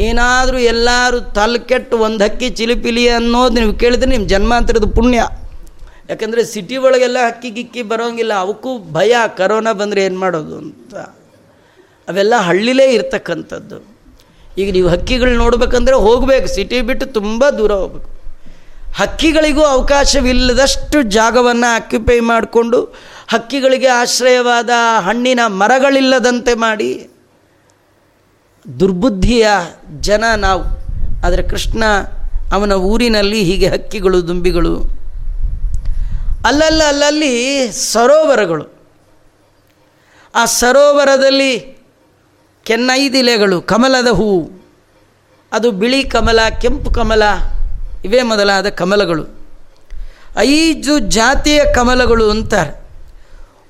ಏನಾದರೂ 0.00 0.58
ಎಲ್ಲರೂ 0.72 1.18
ತಲೆಕೆಟ್ಟು 1.38 1.96
ಒಂದು 1.98 2.24
ಹಕ್ಕಿ 2.24 2.48
ಚಿಲಿಪಿಲಿ 2.50 3.04
ಅನ್ನೋದು 3.08 3.54
ನೀವು 3.60 3.74
ಕೇಳಿದ್ರೆ 3.82 4.10
ನಿಮ್ಮ 4.10 4.26
ಜನ್ಮಾಂತರದ 4.28 4.88
ಪುಣ್ಯ. 4.94 5.20
ಯಾಕಂದರೆ 6.10 6.42
ಸಿಟಿ 6.52 6.76
ಒಳಗೆಲ್ಲ 6.86 7.18
ಹಕ್ಕಿ 7.28 7.48
ಗಿಕ್ಕಿ 7.56 7.82
ಬರೋಂಗಿಲ್ಲ, 7.92 8.32
ಅವಕ್ಕೂ 8.44 8.70
ಭಯ 8.96 9.14
ಕರೋನಾ 9.38 9.72
ಬಂದರೆ 9.80 10.00
ಏನು 10.08 10.18
ಮಾಡೋದು 10.24 10.54
ಅಂತ. 10.62 10.94
ಅವೆಲ್ಲ 12.08 12.34
ಹಳ್ಳಿಲೇ 12.48 12.86
ಇರ್ತಕ್ಕಂಥದ್ದು. 12.96 13.78
ಈಗ 14.60 14.68
ನೀವು 14.76 14.88
ಹಕ್ಕಿಗಳು 14.92 15.32
ನೋಡ್ಬೇಕಂದ್ರೆ 15.44 15.96
ಹೋಗಬೇಕು 16.04 16.48
ಸಿಟಿ 16.56 16.78
ಬಿಟ್ಟು 16.90 17.06
ತುಂಬ 17.18 17.44
ದೂರ 17.58 17.72
ಹೋಗ್ಬೇಕು. 17.80 18.10
ಹಕ್ಕಿಗಳಿಗೂ 19.00 19.62
ಅವಕಾಶವಿಲ್ಲದಷ್ಟು 19.74 20.98
ಜಾಗವನ್ನು 21.16 21.68
ಆಕ್ಯುಪೈ 21.78 22.18
ಮಾಡಿಕೊಂಡು, 22.30 22.78
ಹಕ್ಕಿಗಳಿಗೆ 23.32 23.90
ಆಶ್ರಯವಾದ 24.02 24.70
ಹಣ್ಣಿನ 25.06 25.40
ಮರಗಳಿಲ್ಲದಂತೆ 25.62 26.54
ಮಾಡಿ, 26.64 26.90
ದುರ್ಬುದ್ಧಿಯ 28.64 29.48
ಜನ 30.08 30.24
ನಾವು. 30.46 30.62
ಆದರೆ 31.24 31.42
ಕೃಷ್ಣ 31.52 31.82
ಅವನ 32.58 32.72
ಊರಿನಲ್ಲಿ 32.92 33.42
ಹೀಗೆ 33.50 33.68
ಹಕ್ಕಿಗಳು, 33.74 34.20
ದುಂಬಿಗಳು 34.30 34.74
ಅಲ್ಲಲ್ಲ, 36.46 36.82
ಅಲ್ಲಲ್ಲಿ 36.82 37.32
ಸರೋವರಗಳು. 37.72 38.64
ಆ 40.34 40.44
ಸರೋವರದಲ್ಲಿ 40.44 41.52
ಕೆನ್ನೈದಿಲೆಗಳು, 42.64 43.62
ಕಮಲದ 43.62 44.08
ಹೂವು 44.08 44.56
ಅದು 45.52 45.70
ಬಿಳಿ 45.70 46.04
ಕಮಲ, 46.04 46.40
ಕೆಂಪು 46.60 46.90
ಕಮಲ, 46.90 47.22
ಇವೇ 48.04 48.22
ಮೊದಲಾದ 48.22 48.68
ಕಮಲಗಳು. 48.68 49.24
ಐದು 50.38 50.98
ಜಾತಿಯ 50.98 51.60
ಕಮಲಗಳು 51.74 52.30
ಅಂತಾರೆ. 52.30 52.72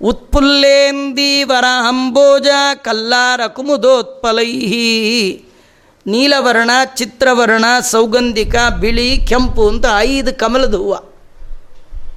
ಉತ್ಪುಲ್ಲೇಂದಿ 0.02 1.44
ವರ 1.44 1.64
ಅಂಬೋಜ, 1.88 2.48
ಕಲ್ಲಾರ 2.82 3.40
ಕುಮುದೋತ್ಪಲೈ 3.46 4.52
ನೀಲವರ್ಣ, 6.06 6.70
ಚಿತ್ರವರ್ಣ, 6.94 7.64
ಸೌಗಂಧಿಕ, 7.80 8.54
ಬಿಳಿ, 8.80 9.08
ಕೆಂಪು 9.28 9.68
ಅಂತ 9.68 9.86
ಐದು 9.98 10.38
ಕಮಲದ 10.38 10.74
ಹೂವು. 10.74 11.15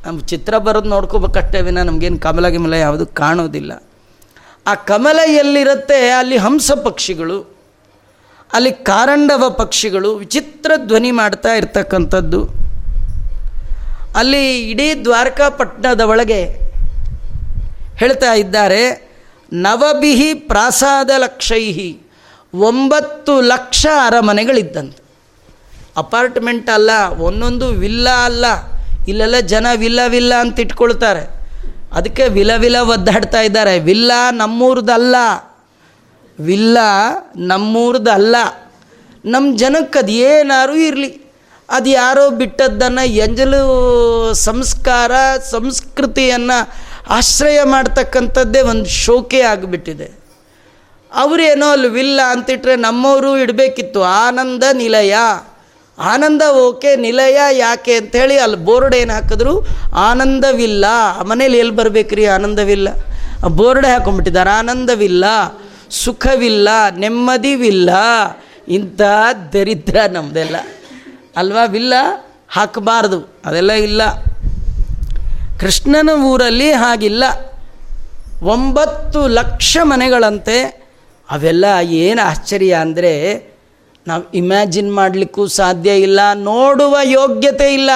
ನಮ್ಮ 0.06 0.20
ಚಿತ್ರ 0.32 0.58
ಬರೋದು 0.66 0.90
ನೋಡ್ಕೋಬೇಕಷ್ಟೇ 0.90 1.60
ವಿನ 1.62 1.80
ನಮಗೇನು 1.84 2.20
ಕಮಲ 2.20 2.48
ಗಿಮಲ 2.48 2.74
ಯಾವುದು 2.74 3.06
ಕಾಣೋದಿಲ್ಲ. 3.22 3.72
ಆ 4.68 4.74
ಕಮಲ 4.90 5.20
ಎಲ್ಲಿರುತ್ತೆ? 5.32 6.00
ಅಲ್ಲಿ 6.20 6.38
ಹಂಸ 6.38 6.72
ಪಕ್ಷಿಗಳು, 6.88 7.38
ಅಲ್ಲಿ 8.54 8.72
ಕಾರಂಡವ 8.90 9.44
ಪಕ್ಷಿಗಳು 9.50 10.10
ವಿಚಿತ್ರ 10.16 10.72
ಧ್ವನಿ 10.88 11.12
ಮಾಡ್ತಾ 11.12 11.52
ಇರ್ತಕ್ಕಂಥದ್ದು. 11.54 12.42
ಅಲ್ಲಿ 14.20 14.44
ಇಡೀ 14.72 14.88
ದ್ವಾರಕಾಪಟ್ಟಣದ 15.06 16.02
ಒಳಗೆ 16.14 16.42
ಹೇಳ್ತಾ 18.02 18.32
ಇದ್ದಾರೆ, 18.34 18.82
ನವಬಿಹಿ 19.54 20.34
ಪ್ರಾಸಾದ 20.34 21.12
ಲಕ್ಷೈಹಿ 21.18 21.90
ಒಂಬತ್ತು 22.70 23.34
ಲಕ್ಷ 23.42 23.86
ಅರಮನೆಗಳಿದ್ದಂತೆ. 24.06 25.00
ಅಪಾರ್ಟ್ಮೆಂಟ್ 25.98 26.70
ಅಲ್ಲ, 26.70 26.92
ಒಂದೊಂದು 27.28 27.68
ವಿಲ್ಲ 27.84 28.10
ಅಲ್ಲ. 28.26 28.46
ಇಲ್ಲೆಲ್ಲ 29.10 29.40
ಜನ 29.40 29.68
ವಿಲ್ಲ 29.76 30.00
ವಿಲ್ಲ 30.08 30.34
ಅಂತ 30.40 30.60
ಇಟ್ಕೊಳ್ತಾರೆ. 30.60 31.40
ಅದಕ್ಕೆ 31.94 32.28
ವಿಲ 32.28 32.52
ವಿಲ 32.58 32.78
ಒದ್ದಾಡ್ತಾ 32.78 33.42
ಇದ್ದಾರೆ. 33.42 33.80
ವಿಲ್ಲ 33.80 34.12
ನಮ್ಮೂರ್ದಲ್ಲ. 34.32 35.16
ವಿಲ್ಲ 36.40 36.78
ನಮ್ಮೂರ್ದಲ್ಲ. 37.38 38.36
ನಮ್ಮ 39.26 39.58
ಜನಕ್ಕೆ 39.58 40.00
ಅದು 40.00 40.12
ಏನಾರು 40.12 40.76
ಇರಲಿ. 40.76 41.34
ಅದು 41.70 41.90
ಯಾರೋ 41.90 42.30
ಬಿಟ್ಟದ್ದನ್ನು 42.30 43.08
ಎಂಜಲು 43.08 44.34
ಸಂಸ್ಕಾರ, 44.34 45.12
ಸಂಸ್ಕೃತಿಯನ್ನು 45.52 46.70
ಆಶ್ರಯ 47.10 47.64
ಮಾಡ್ತಕ್ಕಂಥದ್ದೇ 47.64 48.62
ಒಂದು 48.62 48.86
ಶೋಕೆ 48.86 49.42
ಆಗಿಬಿಟ್ಟಿದೆ. 49.42 50.12
ಅವರೇನೋ 51.14 51.72
ಅಲ್ಲಿ 51.72 51.88
ವಿಲ್ಲ 51.88 52.22
ಅಂತಿಟ್ರೆ 52.30 52.76
ನಮ್ಮವರು 52.76 53.38
ಇಡಬೇಕಿತ್ತು. 53.38 54.04
ಆನಂದ 54.04 54.64
ನಿಲಯ. 54.74 55.16
ಆನಂದ 56.00 56.42
ಓಕೆ, 56.42 56.96
ನಿಲಯ 56.96 57.40
ಯಾಕೆ 57.52 57.94
ಅಂಥೇಳಿ 57.94 58.38
ಅಲ್ಲಿ 58.38 58.58
ಬೋರ್ಡ್ 58.58 58.96
ಏನು 58.96 59.14
ಹಾಕಿದ್ರು? 59.14 59.68
ಆನಂದವಿಲ್ಲ. 59.94 60.86
ಮನೇಲಿ 61.22 61.58
ಎಲ್ಲಿ 61.58 61.76
ಬರಬೇಕ್ರಿ 61.76 62.26
ಆನಂದವಿಲ್ಲ? 62.26 62.88
ಬೋರ್ಡ್ 63.48 63.86
ಹಾಕೊಂಡ್ಬಿಟ್ಟಿದ್ದಾರೆ, 63.86 64.50
ಆನಂದವಿಲ್ಲ, 64.50 65.26
ಸುಖವಿಲ್ಲ, 65.90 66.70
ನೆಮ್ಮದಿವಿಲ್ಲ. 66.98 67.90
ಇಂಥ 68.68 69.02
ದರಿದ್ರ 69.54 69.98
ನಮ್ಮದೆಲ್ಲ 70.12 70.56
ಅಲ್ವಾ 71.36 71.66
ವಿಲ್ಲ? 71.66 71.94
ಹಾಕಬಾರ್ದು. 72.50 73.40
ಅದೆಲ್ಲ 73.46 73.72
ಇಲ್ಲ. 73.72 74.02
ಕೃಷ್ಣನ 75.60 76.10
ಊರಲ್ಲಿ 76.10 76.72
ಹಾಗಿಲ್ಲ. 76.72 77.24
ಒಂಬತ್ತು 78.42 79.28
ಲಕ್ಷ 79.28 79.78
ಮನೆಗಳಂತೆ. 79.82 80.90
ಅವೆಲ್ಲ 81.30 81.66
ಏನು 81.82 82.22
ಆಶ್ಚರ್ಯ 82.22 82.74
ಅಂದರೆ 82.74 83.49
ನಾವು 84.08 84.32
ಇಮ್ಯಾಜಿನ್ 84.32 84.96
ಮಾಡಲಿಕ್ಕೂ 84.96 85.48
ಸಾಧ್ಯ 85.48 85.98
ಇಲ್ಲ, 85.98 86.20
ನೋಡುವ 86.34 86.98
ಯೋಗ್ಯತೆ 87.04 87.74
ಇಲ್ಲ. 87.74 87.90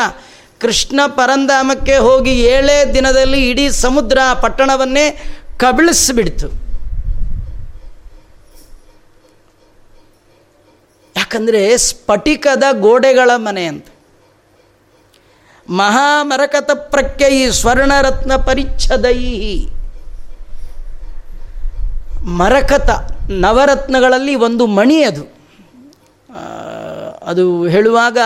ಕೃಷ್ಣ 0.60 1.00
ಪರಂಧಾಮಕ್ಕೆ 1.08 1.98
ಹೋಗಿ 1.98 2.42
ಏಳೇ 2.42 2.94
ದಿನದಲ್ಲಿ 2.94 3.50
ಇಡೀ 3.50 3.70
ಸಮುದ್ರ 3.70 4.18
ಪಟ್ಟಣವನ್ನೇ 4.42 5.36
ಕಬಳಿಸಿಬಿಡ್ತು. 5.58 6.48
ಯಾಕಂದರೆ 11.18 11.78
ಸ್ಫಟಿಕದ 11.78 12.64
ಗೋಡೆಗಳ 12.72 13.32
ಮನೆ 13.36 13.66
ಅಂತ. 13.66 13.86
ಮಹಾಮರಕತ 15.70 16.72
ಪ್ರಖ್ಯೈ 16.74 17.50
ಸ್ವರ್ಣರತ್ನ 17.50 18.36
ಪರಿಚ್ಛದೈ 18.36 19.68
ಮರಕತ 22.24 22.90
ನವರತ್ನಗಳಲ್ಲಿ 23.30 24.36
ಒಂದು 24.36 24.66
ಮಣಿ 24.68 25.04
ಅದು. 25.04 25.33
ಅದು 27.26 27.68
ಹೇಳುವಾಗ 27.68 28.18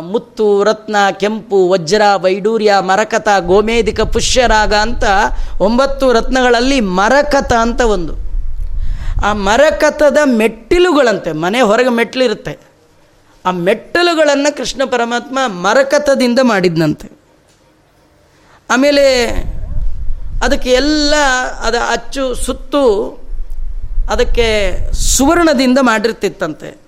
ಮುತ್ತು, 0.00 0.64
ರತ್ನ, 0.64 0.96
ಕೆಂಪು, 1.12 1.68
ವಜ್ರ, 1.68 2.02
ವೈಡೂರ್ಯ, 2.16 2.74
ಮರಕತ, 2.80 3.28
ಗೋಮೇಧಿಕ, 3.40 4.00
ಪುಷ್ಯರಾಗ 4.00 4.74
ಅಂತ 4.74 5.04
ಒಂಬತ್ತು 5.60 6.12
ರತ್ನಗಳಲ್ಲಿ 6.12 6.80
ಮರಕತ 6.80 7.52
ಅಂತ 7.52 7.80
ಒಂದು. 7.80 8.14
ಆ 9.24 9.32
ಮರಕತದ 9.32 10.18
ಮೆಟ್ಟಿಲುಗಳಂತೆ, 10.24 11.32
ಮನೆ 11.32 11.60
ಹೊರಗೆ 11.60 11.88
ಮೆಟ್ಟಿಲಿರುತ್ತೆ. 11.88 12.58
ಆ 13.46 13.50
ಮೆಟ್ಟಲುಗಳನ್ನು 13.50 14.56
ಕೃಷ್ಣ 14.56 14.82
ಪರಮಾತ್ಮ 14.84 15.38
ಮರಕತದಿಂದ 15.46 16.38
ಮಾಡಿದ್ನಂತೆ. 16.42 17.10
ಆಮೇಲೆ 18.70 19.32
ಅದಕ್ಕೆ 20.44 20.70
ಎಲ್ಲ, 20.70 21.14
ಅದ 21.64 21.74
ಅಚ್ಚು, 21.90 22.34
ಸುತ್ತು 22.34 22.84
ಅದಕ್ಕೆ 24.10 24.46
ಸುವರ್ಣದಿಂದ 24.92 25.78
ಮಾಡಿರ್ತಿತ್ತಂತೆ. 25.82 26.85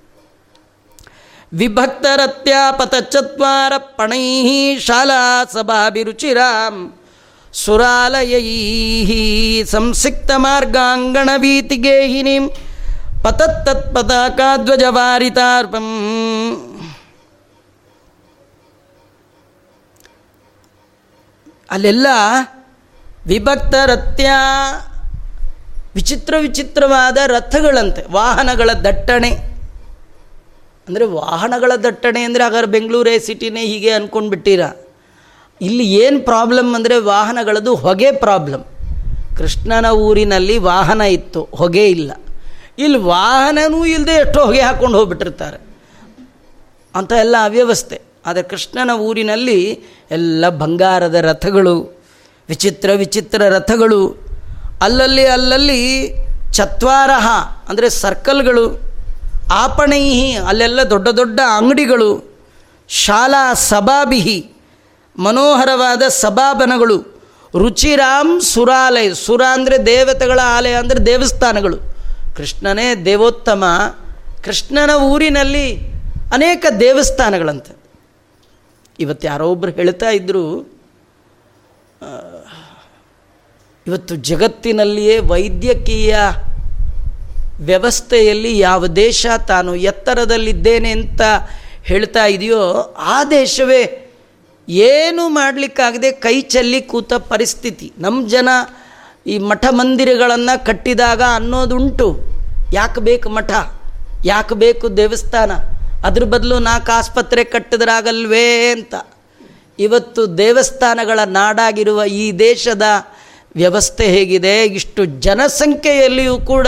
ವಿಭಕ್ತರತ್ಯಾಪತ 1.52 2.94
ಚತ್ವಾರ 3.10 3.72
ಪಣೈ 3.96 4.78
ಶಾಲಾ 4.78 5.44
ಸಭಾಭಿರುಚಿರಾಮ್ 5.52 6.92
ಸುರಾಲಯೈ 7.54 9.64
ಸಂಸಿಕ್ತ 9.64 10.30
ಮಾರ್ಗಾಂಗಣ 10.38 11.28
ಭೀತಿಗೇಹಿನಿಂ 11.36 12.48
ಪತತ್ತತ್ಪತಾಕಾಧ್ವಜವಾರಿತಾರ್ಪಂ 13.22 15.88
ಅಲ್ಲೆಲ್ಲ 21.70 22.06
ವಿಭಕ್ತ 23.26 23.74
ರಥ್ಯ 23.86 24.28
ವಿಚಿತ್ರ 25.94 26.34
ವಿಚಿತ್ರವಾದ 26.38 27.18
ರಥಗಳಂತೆ 27.26 28.04
ವಾಹನಗಳ 28.10 28.70
ದಟ್ಟಣೆ 28.80 29.57
ಅಂದರೆ 30.88 31.04
ವಾಹನಗಳ 31.04 31.72
ದಟ್ಟಣೆ 31.76 32.20
ಅಂದರೆ 32.22 32.44
ಹಾಗಾದ್ರೆ 32.44 32.70
ಬೆಂಗಳೂರೇ, 32.70 33.18
ಸಿಟಿನೇ 33.18 33.62
ಹೀಗೆ 33.66 33.90
ಅಂದ್ಕೊಂಡು 33.90 34.30
ಬಿಟ್ಟಿರ 34.30 34.60
ಇಲ್ಲಿ 35.60 35.84
ಏನು 35.92 36.20
ಪ್ರಾಬ್ಲಮ್ 36.20 36.74
ಅಂದರೆ 36.74 36.98
ವಾಹನಗಳದ್ದು 36.98 37.74
ಹೊಗೆ 37.74 38.12
ಪ್ರಾಬ್ಲಮ್. 38.12 38.64
ಕೃಷ್ಣನ 39.38 39.86
ಊರಿನಲ್ಲಿ 39.90 40.58
ವಾಹನ 40.58 41.00
ಇತ್ತು, 41.00 41.48
ಹೊಗೆ 41.54 41.88
ಇಲ್ಲ. 41.88 42.10
ಇಲ್ಲಿ 42.78 42.98
ವಾಹನವೂ 42.98 43.86
ಇಲ್ಲದೆ 43.86 44.12
ಎಷ್ಟೋ 44.12 44.40
ಹೊಗೆ 44.44 44.60
ಹಾಕ್ಕೊಂಡು 44.60 44.98
ಹೋಗ್ಬಿಟ್ಟಿರ್ತಾರೆ. 44.98 45.58
ಅಂತ 46.94 47.12
ಎಲ್ಲ 47.12 47.36
ಅವ್ಯವಸ್ಥೆ. 47.44 48.00
ಆದರೆ 48.26 48.42
ಕೃಷ್ಣನ 48.42 48.90
ಊರಿನಲ್ಲಿ 48.90 49.58
ಎಲ್ಲ 50.10 50.48
ಬಂಗಾರದ 50.48 51.14
ರಥಗಳು, 51.14 51.76
ವಿಚಿತ್ರ 52.48 52.90
ವಿಚಿತ್ರ 52.94 53.42
ರಥಗಳು, 53.48 54.00
ಅಲ್ಲಲ್ಲಿ 54.82 55.26
ಅಲ್ಲಲ್ಲಿ 55.26 55.80
ಚತ್ವಾರಹ 56.52 57.26
ಅಂದರೆ 57.68 57.88
ಸರ್ಕಲ್ಗಳು 57.88 58.87
ಆಪಣೈಹಿ, 59.62 60.30
ಅಲ್ಲೆಲ್ಲ 60.50 60.80
ದೊಡ್ಡ 60.90 61.08
ದೊಡ್ಡ 61.20 61.40
ಅಂಗಡಿಗಳು, 61.58 62.10
ಶಾಲಾ 62.88 63.44
ಸಭಾಭಿಹಿ 63.70 64.38
ಮನೋಹರವಾದ 65.18 66.02
ಸಭಾಬನಗಳು 66.22 66.98
ರುಚಿರಾಮ್ 67.54 68.32
ಸುರಾಲಯ, 68.52 69.08
ಸುರ 69.14 69.42
ಅಂದರೆ 69.56 69.76
ದೇವತೆಗಳ 69.86 70.40
ಆಲಯ 70.56 70.74
ಅಂದರೆ 70.82 71.00
ದೇವಸ್ಥಾನಗಳು. 71.06 71.78
ಕೃಷ್ಣನೇ 72.36 72.88
ದೇವೋತ್ತಮ, 73.04 73.64
ಕೃಷ್ಣನ 74.44 74.90
ಊರಿನಲ್ಲಿ 75.12 75.66
ಅನೇಕ 76.32 76.66
ದೇವಸ್ಥಾನಗಳಂತೆ. 76.80 77.72
ಇವತ್ತು 78.98 79.24
ಯಾರೋ 79.26 79.46
ಒಬ್ಬರು 79.54 79.72
ಹೇಳ್ತಾ 79.78 80.10
ಇದ್ದರು 80.10 80.44
ಇವತ್ತು 83.86 84.14
ಜಗತ್ತಿನಲ್ಲಿಯೇ 84.30 85.18
ವೈದ್ಯಕೀಯ 85.32 86.16
ವ್ಯವಸ್ಥೆಯಲ್ಲಿ 87.60 88.58
ಯಾವ 88.58 88.86
ದೇಶ 88.86 89.26
ತಾನು 89.48 89.74
ಎತ್ತರದಲ್ಲಿದ್ದೇನೆ 89.74 90.90
ಅಂತ 90.90 91.20
ಹೇಳ್ತಾ 91.82 92.26
ಇದೆಯೋ 92.26 92.94
ಆ 92.98 93.24
ದೇಶವೇ 93.24 94.04
ಏನು 94.68 95.28
ಮಾಡಲಿಕ್ಕಾಗದೆ 95.28 96.12
ಕೈ 96.12 96.40
ಚೆಲ್ಲಿ 96.40 96.80
ಕೂತ 96.82 97.12
ಪರಿಸ್ಥಿತಿ. 97.12 97.92
ನಮ್ಮ 97.98 98.28
ಜನ 98.28 98.48
ಈ 99.26 99.38
ಮಠ 99.38 99.66
ಮಂದಿರಗಳನ್ನು 99.70 100.66
ಕಟ್ಟಿದಾಗ 100.66 101.22
ಅನ್ನೋದುಂಟು. 101.34 102.20
ಯಾಕೆ 102.72 103.00
ಬೇಕು 103.00 103.28
ಮಠ? 103.28 103.50
ಯಾಕೆ 104.24 104.54
ಬೇಕು 104.54 104.96
ದೇವಸ್ಥಾನ? 104.96 105.50
ಅದ್ರ 106.04 106.24
ಬದಲು 106.24 106.58
ನಾಲ್ಕು 106.58 106.92
ಆಸ್ಪತ್ರೆ 106.92 107.44
ಕಟ್ಟಿದ್ರಾಗಲ್ವೇ 107.44 108.70
ಅಂತ. 108.70 108.94
ಇವತ್ತು 109.78 110.38
ದೇವಸ್ಥಾನಗಳ 110.38 111.20
ನಾಡಾಗಿರುವ 111.26 112.04
ಈ 112.04 112.32
ದೇಶದ 112.32 112.82
ವ್ಯವಸ್ಥೆ 113.54 114.06
ಹೇಗಿದೆ? 114.06 114.64
ಇಷ್ಟು 114.64 115.04
ಜನಸಂಖ್ಯೆಯಲ್ಲಿಯೂ 115.04 116.38
ಕೂಡ 116.38 116.66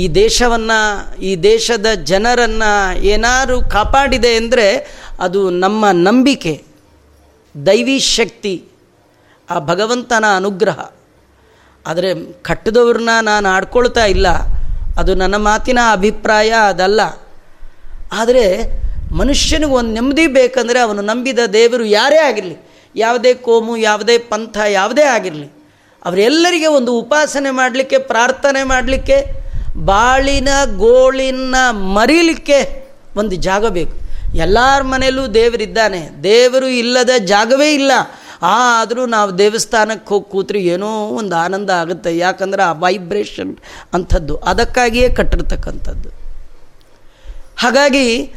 ಈ 0.00 0.04
ದೇಶವನ್ನು, 0.14 0.78
ಈ 1.20 1.32
ದೇಶದ 1.42 1.88
ಜನರನ್ನು 2.10 2.70
ಏನಾರು 3.12 3.56
ಕಾಪಾಡಿದೆ 3.68 4.32
ಅಂದರೆ 4.36 4.66
ಅದು 5.20 5.40
ನಮ್ಮ 5.64 5.90
ನಂಬಿಕೆ, 5.90 6.54
ದೈವಿ 7.54 7.98
ಶಕ್ತಿ, 8.16 8.54
ಆ 9.48 9.58
ಭಗವಂತನ 9.70 10.24
ಅನುಗ್ರಹ. 10.36 10.78
ಆದರೆ 11.86 12.10
ಕಟ್ಟದವ್ರನ್ನ 12.42 13.12
ನಾನು 13.22 13.48
ಆಡ್ಕೊಳ್ತಾ 13.48 14.04
ಇಲ್ಲ, 14.06 14.28
ಅದು 15.00 15.12
ನನ್ನ 15.14 15.36
ಮಾತಿನ 15.48 15.80
ಅಭಿಪ್ರಾಯ 15.92 16.50
ಅದಲ್ಲ. 16.72 17.00
ಆದರೆ 18.12 18.44
ಮನುಷ್ಯನಿಗೆ 19.20 19.74
ಒಂದು 19.74 19.92
ನೆಮ್ಮದಿ 19.92 20.26
ಬೇಕಂದರೆ 20.38 20.78
ಅವನು 20.80 21.02
ನಂಬಿದ 21.02 21.40
ದೇವರು 21.52 21.84
ಯಾರೇ 21.84 22.20
ಆಗಿರಲಿ, 22.28 22.56
ಯಾವುದೇ 22.94 23.32
ಕೋಮು, 23.46 23.74
ಯಾವುದೇ 23.88 24.16
ಪಂಥ, 24.32 24.56
ಯಾವುದೇ 24.70 25.04
ಆಗಿರಲಿ, 25.16 25.48
ಅವರೆಲ್ಲರಿಗೆ 26.02 26.68
ಒಂದು 26.78 26.92
ಉಪಾಸನೆ 26.98 27.50
ಮಾಡಲಿಕ್ಕೆ, 27.60 27.98
ಪ್ರಾರ್ಥನೆ 28.12 28.62
ಮಾಡಲಿಕ್ಕೆ 28.62 29.18
ಬಾಳಿನ 29.76 30.48
ಗೋಳಿನ 30.76 31.54
ಮರೀಲಿಕ್ಕೆ 31.70 32.88
ಒಂದು 33.16 33.36
ಜಾಗ 33.36 33.66
ಬೇಕು. 33.66 33.92
ಎಲ್ಲರ 34.34 34.82
ಮನೆಯಲ್ಲೂ 34.82 35.26
ದೇವರಿದ್ದಾನೆ. 35.26 36.08
ದೇವರು 36.22 36.66
ಇಲ್ಲದ 36.66 37.10
ಜಾಗವೇ 37.18 37.74
ಇಲ್ಲ. 37.74 37.92
ಆದರೂ 38.42 39.06
ನಾವು 39.06 39.38
ದೇವಸ್ಥಾನಕ್ಕೆ 39.38 40.08
ಹೋಗಿ 40.08 40.30
ಕೂತ್ರೆ 40.30 40.60
ಏನೋ 40.62 41.08
ಒಂದು 41.08 41.36
ಆನಂದ 41.36 41.70
ಆಗುತ್ತೆ. 41.70 42.16
ಯಾಕಂದ್ರೆ 42.16 42.62
ಆ 42.62 42.72
ವೈಬ್ರೇಷನ್ 42.72 43.56
ಅಂಥದ್ದು. 43.92 44.36
ಅದಕ್ಕಾಗಿಯೇ 44.36 45.08
ಕಟ್ಟಿರ್ತಕ್ಕಂಥದ್ದು. 45.08 46.08
ಹಾಗಾಗಿ 47.56 48.32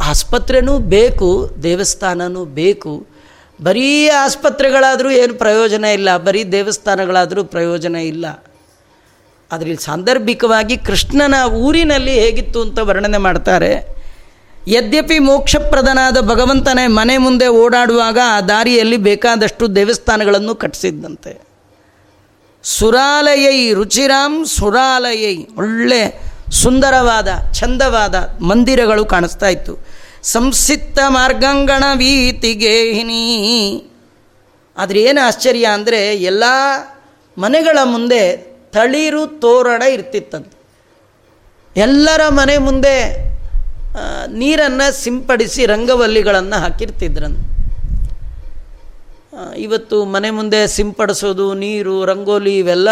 ಆಸ್ಪತ್ರೆನೂ 0.00 0.78
ಬೇಕು, 0.78 1.50
ದೇವಸ್ಥಾನನೂ 1.62 2.44
ಬೇಕು. 2.44 3.06
ಬರೀ 3.62 4.08
ಆಸ್ಪತ್ರೆಗಳಾದರೂ 4.08 5.10
ಏನು 5.10 5.34
ಪ್ರಯೋಜನ 5.34 5.84
ಇಲ್ಲ. 5.84 6.16
ಬರೀ 6.16 6.44
ದೇವಸ್ಥಾನಗಳಾದರೂ 6.44 7.44
ಪ್ರಯೋಜನ 7.44 7.96
ಇಲ್ಲ. 7.96 8.26
ಆದರೆ 9.52 9.68
ಇಲ್ಲಿ 9.70 9.84
ಸಾಂದರ್ಭಿಕವಾಗಿ 9.84 10.76
ಕೃಷ್ಣನ 10.76 11.34
ಊರಿನಲ್ಲಿ 11.66 12.14
ಹೇಗಿತ್ತು 12.20 12.58
ಅಂತ 12.62 12.78
ವರ್ಣನೆ 12.78 13.18
ಮಾಡ್ತಾರೆ. 13.18 13.72
ಯದ್ಯಪಿ 14.68 15.18
ಮೋಕ್ಷಪ್ರದನಾದ 15.18 16.18
ಭಗವಂತನೇ 16.20 16.86
ಮನೆ 16.86 17.16
ಮುಂದೆ 17.18 17.46
ಓಡಾಡುವಾಗ 17.62 18.18
ಆ 18.26 18.40
ದಾರಿಯಲ್ಲಿ 18.40 18.96
ಬೇಕಾದಷ್ಟು 18.96 19.74
ದೇವಸ್ಥಾನಗಳನ್ನು 19.76 20.54
ಕಟ್ಟಿಸಿದ್ದಂತೆ. 20.54 21.32
ಸುರಾಲಯೈ 22.64 23.72
ರುಚಿರಾಮ್ 23.72 24.46
ಸುರಾಲಯೈ 24.46 25.36
ಒಳ್ಳೆ 25.56 26.02
ಸುಂದರವಾದ 26.62 27.28
ಚಂದವಾದ 27.52 28.14
ಮಂದಿರಗಳು 28.40 29.04
ಕಾಣಿಸ್ತಾ 29.04 29.48
ಇತ್ತು. 29.48 29.74
ಸಂಸಿತ್ತ 30.22 30.98
ಮಾರ್ಗಂಗಣ 31.08 31.84
ವೀತಿಗೇಹಿನಿ 31.96 33.24
ಆದರೆ 34.76 35.00
ಏನು 35.02 35.20
ಆಶ್ಚರ್ಯ 35.26 35.66
ಅಂದರೆ 35.66 36.00
ಎಲ್ಲ 36.16 36.44
ಮನೆಗಳ 37.38 37.78
ಮುಂದೆ 37.84 38.49
ತಳಿರು 38.72 39.22
ತೋರಣ 39.40 39.82
ಇರ್ತಿತ್ತಂತೆ. 39.82 40.54
ಎಲ್ಲರ 41.76 42.22
ಮನೆ 42.28 42.56
ಮುಂದೆ 42.58 42.96
ನೀರನ್ನು 44.32 44.86
ಸಿಂಪಡಿಸಿ 45.02 45.62
ರಂಗವಲ್ಲಿಗಳನ್ನು 45.66 46.58
ಹಾಕಿರ್ತಿದ್ರಂತೆ. 46.60 47.46
ಇವತ್ತು 49.58 49.96
ಮನೆ 50.04 50.30
ಮುಂದೆ 50.30 50.60
ಸಿಂಪಡಿಸೋದು, 50.66 51.46
ನೀರು, 51.54 52.04
ರಂಗೋಲಿ 52.04 52.58
ಇವೆಲ್ಲ 52.58 52.88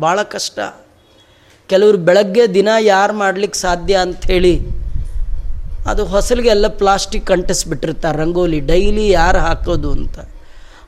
ಭಾಳ 0.00 0.22
ಕಷ್ಟ. 0.22 0.58
ಕೆಲವರು 1.68 1.98
ಬೆಳಗ್ಗೆ 1.98 2.44
ದಿನ 2.54 2.68
ಯಾರು 2.80 3.12
ಮಾಡ್ಲಿಕ್ಕೆ 3.12 3.58
ಸಾಧ್ಯ 3.58 3.94
ಅಂಥೇಳಿ 3.96 4.54
ಅದು 5.90 6.02
ಹೊಸಲಿಗೆಲ್ಲ 6.04 6.66
ಪ್ಲಾಸ್ಟಿಕ್ 6.80 7.30
ಅಂಟಿಸ್ಬಿಟ್ಟಿರ್ತಾರೆ, 7.30 8.18
ರಂಗೋಲಿ. 8.18 8.58
ಡೈಲಿ 8.60 9.06
ಯಾರು 9.10 9.38
ಹಾಕೋದು 9.38 9.90
ಅಂತ. 9.92 10.18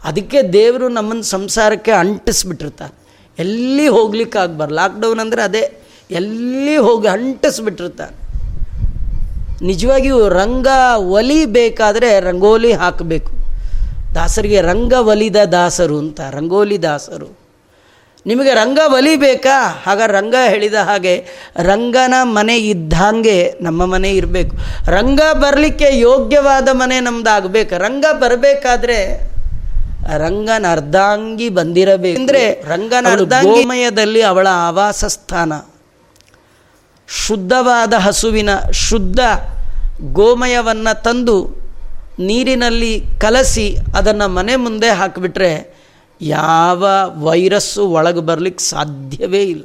ಅದಕ್ಕೆ 0.04 0.38
ದೇವರು 0.52 0.88
ನಮ್ಮನ್ನು 0.88 1.22
ಸಂಸಾರಕ್ಕೆ 1.22 1.92
ಅಂಟಿಸ್ಬಿಟ್ಟಿರ್ತಾರೆ. 1.92 2.94
ಎಲ್ಲಿ 3.38 3.88
ಹೋಗ್ಲಿಕ್ಕೆ 3.88 4.38
ಆಗ್ಬಾರ್ದು 4.38 4.74
ಲಾಕ್ಡೌನ್ 4.74 5.20
ಅಂದರೆ 5.20 5.42
ಅದೇ, 5.42 5.80
ಎಲ್ಲಿ 6.10 6.76
ಹೋಗಿ 6.76 7.08
ಅಂಟಿಸ್ಬಿಟ್ಟಿರ್ತಾನೆ 7.08 8.16
ನಿಜವಾಗಿಯೂ 9.62 10.28
ರಂಗ 10.28 10.66
ಒಲಿ 10.98 11.46
ಬೇಕಾದರೆ 11.46 12.20
ರಂಗೋಲಿ 12.20 12.72
ಹಾಕಬೇಕು. 12.72 13.32
ದಾಸರಿಗೆ 14.14 14.60
ರಂಗ 14.60 14.92
ಒಲಿದ 14.92 15.36
ದಾಸರು 15.36 15.98
ಅಂತ, 15.98 16.20
ರಂಗೋಲಿ 16.30 16.82
ದಾಸರು. 16.82 17.42
ನಿಮಗೆ 18.26 18.54
ರಂಗ 18.54 18.78
ಒಲಿಬೇಕಾ 18.86 19.82
ಆಗ 19.86 20.00
ರಂಗ 20.06 20.34
ಹೇಳಿದ 20.48 20.74
ಹಾಗೆ 20.74 21.14
ರಂಗನ 21.56 22.14
ಮನೆ 22.22 22.56
ಇದ್ದಂಗೆ 22.58 23.54
ನಮ್ಮ 23.60 23.86
ಮನೆ 23.86 24.10
ಇರಬೇಕು. 24.10 24.56
ರಂಗ 24.86 25.20
ಬರಲಿಕ್ಕೆ 25.32 25.98
ಯೋಗ್ಯವಾದ 25.98 26.68
ಮನೆ 26.72 27.00
ನಮ್ದು 27.00 27.30
ಆಗಬೇಕು 27.30 27.78
ರಂಗ 27.78 28.04
ಬರಬೇಕಾದ್ರೆ 28.12 29.31
ರಂಗನ 30.18 30.66
ಅರ್ಧಾಂಗಿ 30.70 31.48
ಬಂದಿರಬೇಕು. 31.48 32.20
ಅಂದರೆ 32.20 32.62
ರಂಗನ 32.68 33.06
ಅರ್ಧಾಂಗಿಮಯದಲ್ಲಿ 33.10 34.22
ಅವಳ 34.22 34.46
ಆವಾಸ 34.50 35.04
ಸ್ಥಾನ 35.04 35.52
ಶುದ್ಧವಾದ 37.08 37.92
ಹಸುವಿನ 37.92 38.50
ಶುದ್ಧ 38.72 39.20
ಗೋಮಯವನ್ನು 40.00 41.02
ತಂದು 41.02 41.62
ನೀರಿನಲ್ಲಿ 42.18 43.00
ಕಲಸಿ 43.20 43.76
ಅದನ್ನು 43.96 44.28
ಮನೆ 44.28 44.56
ಮುಂದೆ 44.56 44.88
ಹಾಕಿಬಿಟ್ರೆ 44.88 45.82
ಯಾವ 46.20 46.84
ವೈರಸ್ಸು 47.22 47.88
ಒಳಗೆ 47.88 48.20
ಬರಲಿಕ್ಕೆ 48.20 48.64
ಸಾಧ್ಯವೇ 48.64 49.42
ಇಲ್ಲ. 49.44 49.62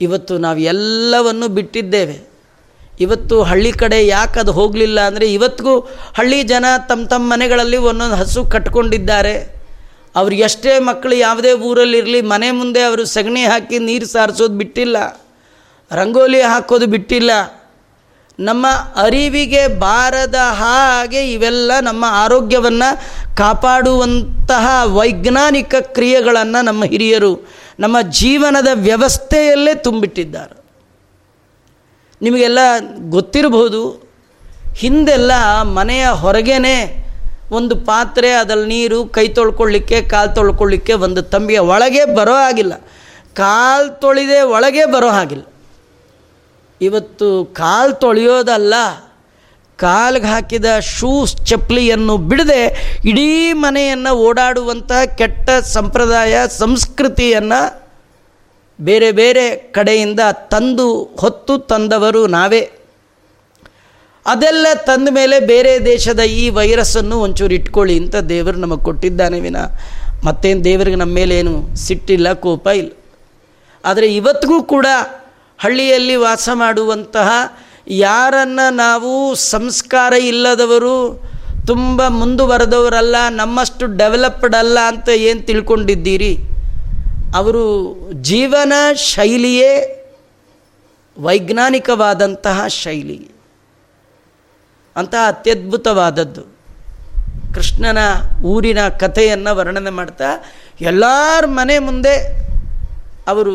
ಇವತ್ತು 0.00 0.38
ನಾವು 0.38 0.58
ಎಲ್ಲವನ್ನು 0.58 1.48
ಬಿಟ್ಟಿದ್ದೇವೆ. 1.48 2.33
ಇವತ್ತು 3.00 3.36
ಹಳ್ಳಿ 3.50 3.72
ಕಡೆ 3.82 3.98
ಯಾಕೆ 4.06 4.38
ಅದು 4.42 4.52
ಹೋಗಲಿಲ್ಲ 4.58 4.98
ಅಂದರೆ 5.10 5.26
ಇವತ್ತಿಗೂ 5.36 5.74
ಹಳ್ಳಿ 6.18 6.38
ಜನ 6.52 6.64
ತಮ್ಮ 6.88 7.02
ತಮ್ಮ 7.12 7.32
ಮನೆಗಳಲ್ಲಿ 7.32 7.78
ಒಂದೊಂದು 7.90 8.16
ಹಸು 8.22 8.40
ಕಟ್ಕೊಂಡಿದ್ದಾರೆ. 8.54 9.34
ಅವ್ರು 10.20 10.34
ಎಷ್ಟೇ 10.46 10.72
ಮಕ್ಕಳು 10.88 11.14
ಯಾವುದೇ 11.14 11.52
ಊರಲ್ಲಿರಲಿ 11.68 12.20
ಮನೆ 12.32 12.48
ಮುಂದೆ 12.60 12.82
ಅವರು 12.88 13.04
ಸಗಣಿ 13.14 13.42
ಹಾಕಿ 13.52 13.78
ನೀರು 13.88 14.06
ಸಾರಿಸೋದು 14.06 14.56
ಬಿಟ್ಟಿಲ್ಲ, 14.60 14.96
ರಂಗೋಲಿ 15.90 16.40
ಹಾಕೋದು 16.52 16.86
ಬಿಟ್ಟಿಲ್ಲ. 16.94 17.30
ನಮ್ಮ 18.38 18.66
ಅರಿವಿಗೆ 19.02 19.62
ಬಾರದ 19.82 20.38
ಹಾಗೆ 20.60 21.20
ಇವೆಲ್ಲ 21.32 21.72
ನಮ್ಮ 21.88 22.04
ಆರೋಗ್ಯವನ್ನು 22.22 22.88
ಕಾಪಾಡುವಂತಹ 23.36 24.66
ವೈಜ್ಞಾನಿಕ 24.96 25.74
ಕ್ರಿಯೆಗಳನ್ನು 25.96 26.60
ನಮ್ಮ 26.64 26.84
ಹಿರಿಯರು 26.92 27.32
ನಮ್ಮ 27.80 27.96
ಜೀವನದ 28.20 28.70
ವ್ಯವಸ್ಥೆಯಲ್ಲೇ 28.88 29.74
ತುಂಬಿಟ್ಟಿದ್ದಾರೆ. 29.86 30.54
ನಿಮಗೆಲ್ಲ 32.22 32.58
ಗೊತ್ತಿರಬಹುದು, 33.10 33.82
ಹಿಂದೆಲ್ಲ 34.76 35.32
ಮನೆಯ 35.62 36.06
ಹೊರಗೇನೆ 36.08 36.76
ಒಂದು 37.52 37.74
ಪಾತ್ರೆ, 37.76 38.30
ಅದರಲ್ಲಿ 38.32 38.68
ನೀರು, 38.68 38.98
ಕೈ 39.06 39.26
ತೊಳ್ಕೊಳ್ಳಿಕ್ಕೆ, 39.28 40.02
ಕಾಲು 40.02 40.34
ತೊಳ್ಕೊಳ್ಳಿಕ್ಕೆ 40.34 40.92
ಒಂದು 40.92 41.22
ತಂಬಿಗೆ 41.22 41.58
ಒಳಗೆ 41.58 42.04
ಬರೋ 42.14 42.34
ಹಾಗಿಲ್ಲ. 42.34 42.74
ಕಾಲು 43.34 44.00
ತೊಳಿದೆ 44.00 44.40
ಒಳಗೆ 44.40 44.84
ಬರೋ 44.84 45.08
ಹಾಗಿಲ್ಲ. 45.08 45.44
ಇವತ್ತು 46.80 47.28
ಕಾಲು 47.44 47.92
ತೊಳೆಯೋದಲ್ಲ, 47.94 48.74
ಕಾಲಿಗೆ 49.78 50.26
ಹಾಕಿದ 50.26 50.78
ಶೂಸ್ 50.78 51.34
ಚಪ್ಪಲಿಯನ್ನು 51.46 52.16
ಬಿಡದೆ 52.16 52.62
ಇಡೀ 53.04 53.52
ಮನೆಯನ್ನು 53.52 54.12
ಓಡಾಡುವಂಥ 54.16 54.92
ಕೆಟ್ಟ 55.18 55.50
ಸಂಪ್ರದಾಯ, 55.50 56.34
ಸಂಸ್ಕೃತಿಯನ್ನು 56.58 57.83
ಬೇರೆ 58.78 59.12
ಬೇರೆ 59.12 59.44
ಕಡೆಯಿಂದ 59.56 60.20
ತಂದು 60.52 60.86
ಹೊತ್ತು 61.20 61.58
ತಂದವರು 61.58 62.26
ನಾವೇ. 62.26 62.62
ಅದೆಲ್ಲ 64.26 64.66
ತಂದ 64.86 65.08
ಮೇಲೆ 65.12 65.40
ಬೇರೆ 65.40 65.72
ದೇಶದ 65.84 66.20
ಈ 66.20 66.48
ವೈರಸ್ಸನ್ನು 66.48 67.16
ಒಂಚೂರು 67.20 67.54
ಇಟ್ಕೊಳ್ಳಿ 67.54 67.96
ಅಂತ 67.98 68.16
ದೇವರು 68.16 68.58
ನಮಗೆ 68.58 68.84
ಕೊಟ್ಟಿದ್ದಾನೆ 68.84 69.40
ವಿನ. 69.40 69.56
ಮತ್ತೇನು 70.24 70.64
ದೇವರಿಗೆ 70.64 70.96
ನಮ್ಮ 70.96 71.14
ಮೇಲೆ 71.14 71.34
ಏನು 71.38 71.76
ಸಿಟ್ಟಿಲ್ಲ, 71.76 72.32
ಕೋಪ 72.32 72.66
ಇಲ್ಲ. 72.66 72.90
ಆದರೆ 73.84 74.06
ಇವತ್ತಿಗೂ 74.14 74.62
ಕೂಡ 74.62 74.86
ಹಳ್ಳಿಯಲ್ಲಿ 75.58 76.16
ವಾಸ 76.16 76.48
ಮಾಡುವಂತಹ 76.54 77.30
ಯಾರನ್ನು 77.88 78.66
ನಾವು 78.74 79.34
ಸಂಸ್ಕಾರ 79.34 80.12
ಇಲ್ಲದವರು, 80.12 80.96
ತುಂಬ 81.66 82.08
ಮುಂದುವರೆದವರಲ್ಲ, 82.08 83.16
ನಮ್ಮಷ್ಟು 83.28 83.86
ಡೆವಲಪ್ಡ್ 83.96 84.54
ಅಲ್ಲ 84.54 84.78
ಅಂತ 84.78 85.08
ಏನು 85.08 85.40
ತಿಳ್ಕೊಂಡಿದ್ದೀರಿ? 85.40 86.32
ಅವರು 87.34 87.62
ಜೀವನ 88.12 88.72
ಶೈಲಿಯೇ 88.94 89.70
ವೈಜ್ಞಾನಿಕವಾದಂತಹ 91.18 92.66
ಶೈಲಿ. 92.66 93.30
ಅಂತಹ 94.96 95.28
ಅತ್ಯದ್ಭುತವಾದದ್ದು. 95.28 96.42
ಕೃಷ್ಣನ 97.54 97.98
ಊರಿನ 98.44 98.88
ಕಥೆಯನ್ನು 98.88 99.56
ವರ್ಣನೆ 99.56 99.90
ಮಾಡ್ತಾ 99.90 100.24
ಎಲ್ಲರ 100.80 101.44
ಮನೆ 101.46 101.78
ಮುಂದೆ 101.78 102.14
ಅವರು 103.28 103.52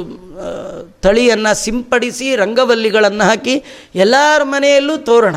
ತಳಿಯನ್ನು 1.02 1.56
ಸಿಂಪಡಿಸಿ 1.56 2.36
ರಂಗವಲ್ಲಿಗಳನ್ನು 2.36 3.28
ಹಾಕಿ 3.28 3.64
ಎಲ್ಲರ 3.96 4.44
ಮನೆಯಲ್ಲೂ 4.44 4.98
ತೋರಣ. 4.98 5.36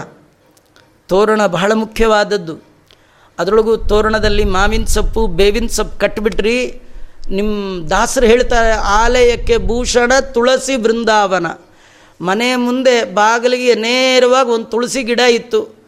ತೋರಣ 1.09 1.47
ಬಹಳ 1.47 1.73
ಮುಖ್ಯವಾದದ್ದು. 1.75 2.59
ಅದರೊಳಗೂ 3.39 3.77
ತೋರಣದಲ್ಲಿ 3.77 4.45
ಮಾವಿನ 4.45 4.85
ಸೊಪ್ಪು, 4.85 5.27
ಬೇವಿನ 5.27 5.67
ಸೊಪ್ಪು 5.67 5.99
ಕಟ್ಟಿಬಿಟ್ರಿ 5.99 6.83
ನಿಮ್ಮ 7.31 7.89
ದಾಸರು 7.89 8.27
ಹೇಳ್ತಾರೆ, 8.27 8.73
ಆಲಯಕ್ಕೆ 8.73 9.59
ಭೂಷಣ 9.59 10.13
ತುಳಸಿ 10.21 10.77
ಬೃಂದಾವನ 10.77 11.47
ಮನೆ 12.21 12.57
ಮುಂದೆ 12.57 13.05
ಬಾಗಿಲಿಗೆ 13.05 13.75
ನೇರವಾಗಿ 13.75 14.51
ಒಂದು 14.51 14.65
ತುಳಸಿ 14.65 15.03
ಗಿಡ 15.03 15.21
ಇತ್ತು. 15.21 15.83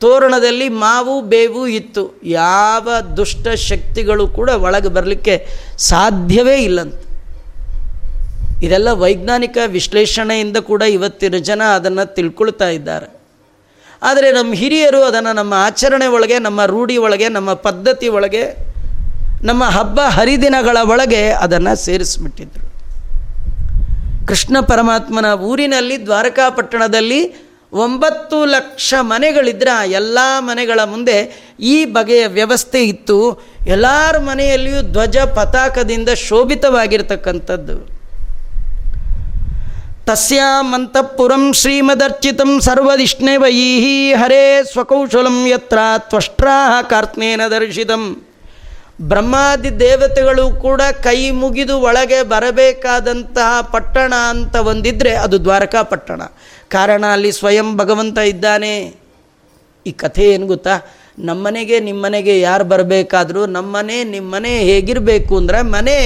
ತೋರಣದಲ್ಲಿ 0.00 0.68
ಮಾವು, 0.68 1.20
ಬೇವು 1.20 1.66
ಇತ್ತು. 1.66 2.20
ಯಾವ 2.24 2.88
ದುಷ್ಟ 3.16 3.48
ಶಕ್ತಿಗಳು 3.48 4.28
ಕೂಡ 4.28 4.48
ಒಳಗೆ 4.48 4.88
ಬರಲಿಕ್ಕೆ 4.88 5.48
ಸಾಧ್ಯವೇ 5.78 6.56
ಇಲ್ಲಂತ. 6.62 6.94
ಇದೆಲ್ಲ 8.62 8.90
ವೈಜ್ಞಾನಿಕ 8.92 9.58
ವಿಶ್ಲೇಷಣೆಯಿಂದ 9.66 10.56
ಕೂಡ 10.56 10.82
ಇವತ್ತಿನ 10.82 11.36
ಜನ 11.36 11.62
ಅದನ್ನು 11.62 12.14
ತಿಳ್ಕೊಳ್ತಾ 12.14 12.68
ಇದ್ದಾರೆ. 12.68 13.20
ಆದರೆ 14.02 14.32
ನಮ್ಮ 14.32 14.54
ಹಿರಿಯರು 14.54 15.02
ಅದನ್ನು 15.02 15.32
ನಮ್ಮ 15.32 15.54
ಆಚರಣೆ 15.54 16.06
ಒಳಗೆ, 16.06 16.38
ನಮ್ಮ 16.38 16.64
ರೂಢಿ 16.64 16.96
ಒಳಗೆ, 16.96 17.28
ನಮ್ಮ 17.28 17.52
ಪದ್ಧತಿ 17.52 18.08
ಒಳಗೆ 18.08 18.71
ನಮ್ಮ 19.44 19.64
ಹಬ್ಬ 19.64 20.00
ಹರಿದಿನಗಳ 20.00 20.76
ಒಳಗೆ 20.88 21.30
ಅದನ್ನು 21.30 21.76
ಸೇರಿಸ್ಬಿಟ್ಟಿದ್ರು. 21.84 22.66
ಕೃಷ್ಣ 24.26 24.56
ಪರಮಾತ್ಮನ 24.60 25.24
ಊರಿನಲ್ಲಿ 25.24 26.04
ದ್ವಾರಕಾಪಟ್ಟಣದಲ್ಲಿ 26.04 27.52
ಒಂಬತ್ತು 27.72 28.44
ಲಕ್ಷ 28.44 28.94
ಮನೆಗಳಿದ್ರೆ 29.00 29.90
ಎಲ್ಲ 29.90 30.18
ಮನೆಗಳ 30.38 30.80
ಮುಂದೆ 30.84 31.16
ಈ 31.60 31.84
ಬಗೆಯ 31.84 32.26
ವ್ಯವಸ್ಥೆ 32.26 32.84
ಇತ್ತು. 32.84 33.18
ಎಲ್ಲರ 33.66 34.18
ಮನೆಯಲ್ಲಿಯೂ 34.18 34.82
ಧ್ವಜ 34.82 35.18
ಪತಾಕದಿಂದ 35.18 36.08
ಶೋಭಿತವಾಗಿರ್ತಕ್ಕಂಥದ್ದು. 36.08 37.76
ತಸ್ಯಾಮಂತಃಪುರಂ 40.06 41.52
ಶ್ರೀಮದರ್ಚಿತಂ 41.52 42.60
ಸರ್ವದಿಷ್ಣೆವೈಹಿ 42.60 44.12
ಹರೇ 44.12 44.60
ಸ್ವಕೌಶಲಂ 44.72 45.46
ಯತ್ರ 45.46 45.78
ತ್ವಷ್ಟ್ರಾಹ 45.98 46.82
ಕಾರ್ತ್ನೇನ 46.82 47.40
ದರ್ಶಿತಂ. 47.50 48.02
ಬ್ರಹ್ಮಾದಿ 49.02 49.80
ದೇವತೆಗಳು 49.80 50.50
ಕೂಡ 50.50 50.82
ಕೈ 51.02 51.30
ಮುಗಿದು 51.30 51.80
ಒಳಗೆ 51.80 52.22
ಬರಬೇಕಾದಂತಹ 52.22 53.60
ಪಟ್ಟಣ 53.60 54.14
ಅಂತ 54.14 54.56
ಒಂದಿದ್ರೆ 54.56 55.14
ಅದು 55.14 55.44
ದ್ವಾರಕಾ 55.44 55.82
ಪಟ್ಟಣ. 55.82 56.22
ಕಾರಣ 56.68 57.06
ಅಲ್ಲಿ 57.06 57.32
ಸ್ವಯಂ 57.32 57.76
ಭಗವಂತ 57.76 58.18
ಇದ್ದಾನೆ. 58.18 58.94
ಈ 59.86 59.92
ಕಥೆ 59.92 60.22
ಏನು 60.22 60.46
ಗೊತ್ತಾ? 60.46 60.70
ನಮ್ಮನೆಗೆ 61.18 61.80
ನಿಮ್ಮನೆಗೆ 61.80 62.40
ಯಾರು 62.40 62.64
ಬರಬೇಕಾದ್ರೂ 62.64 63.46
ನಮ್ಮನೆ 63.46 64.04
ನಿಮ್ಮನೆ 64.04 64.58
ಹೇಗಿರಬೇಕು 64.58 65.36
ಅಂದರೆ 65.36 65.62
ಮನೆ 65.62 65.98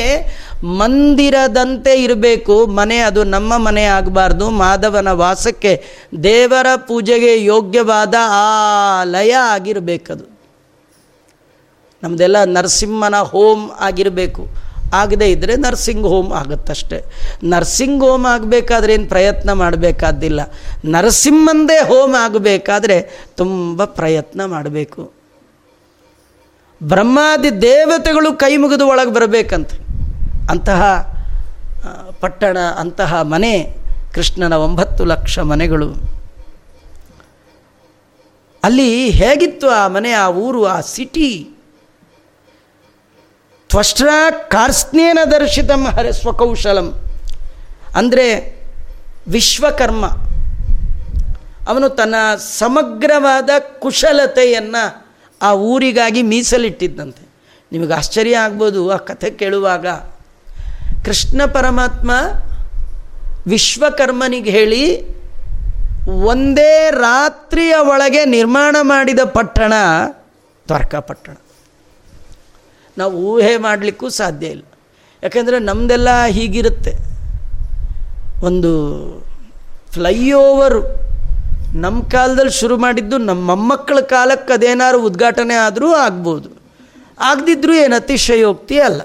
ಮಂದಿರದಂತೆ 0.65 2.03
ಇರಬೇಕು. 2.03 2.67
ಮನೆ 2.67 2.99
ಅದು 2.99 3.25
ನಮ್ಮ 3.25 3.59
ಮನೆ 3.59 3.85
ಆಗಬಾರ್ದು. 3.85 4.51
ಮಾಧವನ 4.51 5.11
ವಾಸಕ್ಕೆ 5.11 5.85
ದೇವರ 6.23 6.67
ಪೂಜೆಗೆ 6.77 7.45
ಯೋಗ್ಯವಾದ 7.45 8.15
ಆಲಯ 9.01 9.35
ಆಗಿರಬೇಕದು. 9.35 10.36
ನಮ್ಮದೆಲ್ಲ 12.03 12.37
ನರಸಿಂಹನ 12.45 13.15
ಹೋಮ್ 13.15 13.71
ಆಗಿರಬೇಕು. 13.71 14.49
ಆಗದೇ 14.95 15.27
ಇದ್ದರೆ 15.31 15.57
ನರ್ಸಿಂಗ್ 15.57 16.07
ಹೋಮ್ 16.07 16.33
ಆಗುತ್ತಷ್ಟೆ. 16.33 17.05
ನರ್ಸಿಂಗ್ 17.45 18.05
ಹೋಮ್ 18.05 18.27
ಆಗಬೇಕಾದ್ರೆ 18.27 18.95
ಏನು 18.95 19.07
ಪ್ರಯತ್ನ 19.07 19.53
ಮಾಡಬೇಕಾದ್ದಿಲ್ಲ 19.53 20.41
ನರಸಿಂಹಂದೇ 20.85 21.79
ಹೋಮ್ 21.79 22.15
ಆಗಬೇಕಾದ್ರೆ 22.15 23.27
ತುಂಬ 23.37 23.85
ಪ್ರಯತ್ನ 23.85 24.45
ಮಾಡಬೇಕು. 24.45 25.13
ಬ್ರಹ್ಮಾದಿ 26.83 27.63
ದೇವತೆಗಳು 27.63 28.33
ಕೈ 28.33 28.57
ಮುಗಿದು 28.57 28.89
ಒಳಗೆ 28.89 29.13
ಬರಬೇಕಂತ. 29.13 29.73
ಅಂತಹ 30.51 30.83
ಪಟ್ಟಣ, 32.21 32.59
ಅಂತಹ 32.59 33.23
ಮನೆ 33.23 33.77
ಕೃಷ್ಣನ 34.15 34.53
ಒಂಬತ್ತು 34.53 35.05
ಲಕ್ಷ 35.05 35.39
ಮನೆಗಳು. 35.39 35.89
ಅಲ್ಲಿ 38.63 39.11
ಹೇಗಿತ್ತು 39.11 39.69
ಆ 39.71 39.89
ಮನೆ, 39.89 40.13
ಆ 40.13 40.29
ಊರು, 40.29 40.65
ಆ 40.65 40.81
ಸಿಟಿ? 40.81 41.56
ತ್ವಷ್ಟ್ರ 43.77 44.11
ಕಾರ್ಸ್ನೇನ 44.49 45.19
ದರ್ಶಿತಂ 45.31 45.83
ಹರ 45.85 46.11
ಸ್ವಕೌಶಲಂ 46.11 46.87
ಅಂದರೆ 47.97 48.25
ವಿಶ್ವಕರ್ಮ, 49.29 50.07
ಅವನು 51.69 51.89
ತನ್ನ 51.89 52.15
ಸಮಗ್ರವಾದ 52.37 53.51
ಕುಶಲತೆಯನ್ನು 53.79 55.13
ಆ 55.43 55.53
ಊರಿಗಾಗಿ 55.53 56.23
ಮೀಸಲಿಟ್ಟಿದ್ದಂತೆ. 56.23 57.29
ನಿಮಗೆ 57.73 57.95
ಆಶ್ಚರ್ಯ 57.95 58.37
ಆಗ್ಬೋದು 58.37 58.91
ಆ 58.91 58.97
ಕಥೆ 58.97 59.31
ಕೇಳುವಾಗ. 59.31 59.87
ಕೃಷ್ಣ 61.05 61.43
ಪರಮಾತ್ಮ 61.45 62.11
ವಿಶ್ವಕರ್ಮನಿಗೆ 63.47 64.51
ಹೇಳಿ, 64.51 64.85
ಒಂದೇ 66.25 66.91
ರಾತ್ರಿಯ 66.91 67.75
ಒಳಗೆ 67.75 68.25
ನಿರ್ಮಾಣ 68.25 68.77
ಮಾಡಿದ 68.83 69.19
ಪಟ್ಟಣ 69.19 69.73
ದ್ವಾರಕಾ 70.67 71.01
ಪಟ್ಟಣ 71.01 71.37
ನಾವು 72.99 73.13
ಊಹೆ 73.13 73.57
ಮಾಡಲಿಕ್ಕೂ 73.57 74.09
ಸಾಧ್ಯ 74.09 74.47
ಇಲ್ಲ. 74.47 74.63
ಯಾಕೆಂದರೆ 75.23 75.59
ನಮ್ಮದೆಲ್ಲ 75.59 76.25
ಹೀಗಿರುತ್ತೆ. 76.25 76.93
ಒಂದು 78.43 78.73
ಫ್ಲೈಓವರು 79.93 81.07
ನಮ್ಮ 81.77 82.03
ಕಾಲದಲ್ಲಿ 82.03 82.51
ಶುರು 82.51 82.77
ಮಾಡಿದ್ದು 82.77 83.19
ನಮ್ಮ 83.19 83.47
ಮೊಮ್ಮಕ್ಕಳ 83.47 84.01
ಕಾಲಕ್ಕೆ 84.01 84.53
ಅದೇನಾದ್ರು 84.53 85.03
ಉದ್ಘಾಟನೆ 85.03 85.55
ಆದರೂ 85.55 85.93
ಆಗ್ಬೋದು. 85.93 86.49
ಆಗದಿದ್ರೂ 87.21 87.75
ಏನು 87.75 87.97
ಅತಿಶಯೋಕ್ತಿ 87.97 88.81
ಅಲ್ಲ. 88.81 89.01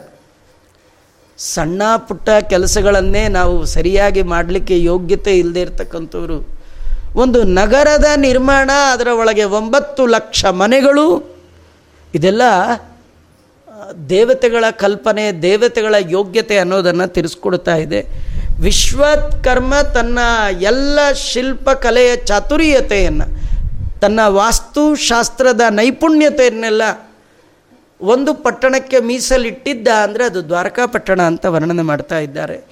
ಸಣ್ಣ 1.38 1.82
ಪುಟ್ಟ 1.98 2.30
ಕೆಲಸಗಳನ್ನೇ 2.30 3.28
ನಾವು 3.28 3.66
ಸರಿಯಾಗಿ 3.66 4.24
ಮಾಡಲಿಕ್ಕೆ 4.24 4.84
ಯೋಗ್ಯತೆ 4.84 5.38
ಇಲ್ಲದೆ 5.38 5.62
ಇರತಕ್ಕಂಥವ್ರು. 5.62 6.62
ಒಂದು 7.16 7.44
ನಗರದ 7.44 8.06
ನಿರ್ಮಾಣ 8.16 8.70
ಅದರ 8.92 9.08
ಒಳಗೆ 9.08 9.44
ಒಂಬತ್ತು 9.44 10.06
ಲಕ್ಷ 10.06 10.46
ಮನೆಗಳು. 10.46 11.36
ಇದೆಲ್ಲ 12.16 12.42
ದೇವತೆಗಳ 14.10 14.66
ಕಲ್ಪನೆ, 14.72 15.42
ದೇವತೆಗಳ 15.42 15.96
ಯೋಗ್ಯತೆ 16.10 16.58
ಅನ್ನೋದನ್ನು 16.58 17.08
ತಿಳಿಸ್ಕೊಡ್ತಾ 17.08 17.76
ಇದೆ. 17.76 18.06
ವಿಶ್ವಕರ್ಮ 18.62 19.76
ತನ್ನ 19.94 20.20
ಎಲ್ಲ 20.62 21.00
ಶಿಲ್ಪಕಲೆಯ 21.12 22.16
ಚಾತುರ್ಯತೆಯನ್ನು, 22.16 23.26
ತನ್ನ 24.00 24.20
ವಾಸ್ತುಶಾಸ್ತ್ರದ 24.28 25.62
ನೈಪುಣ್ಯತೆಯನ್ನೆಲ್ಲ 25.70 26.82
ಒಂದು 28.02 28.34
ಪಟ್ಟಣಕ್ಕೆ 28.34 29.00
ಮೀಸಲಿಟ್ಟಿದ್ದ 29.00 29.88
ಅಂದರೆ 29.88 30.24
ಅದು 30.24 30.48
ದ್ವಾರಕಾ 30.48 30.86
ಪಟ್ಟಣ 30.86 31.22
ಅಂತ 31.22 31.46
ವರ್ಣನೆ 31.46 31.82
ಮಾಡ್ತಾ 31.82 32.20
ಇದ್ದಾರೆ. 32.20 32.66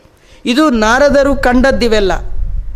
ಇದು 0.46 0.70
ನಾರದರು 0.70 1.36
ಕಂಡದ್ದಿವೆಲ್ಲ. 1.36 2.12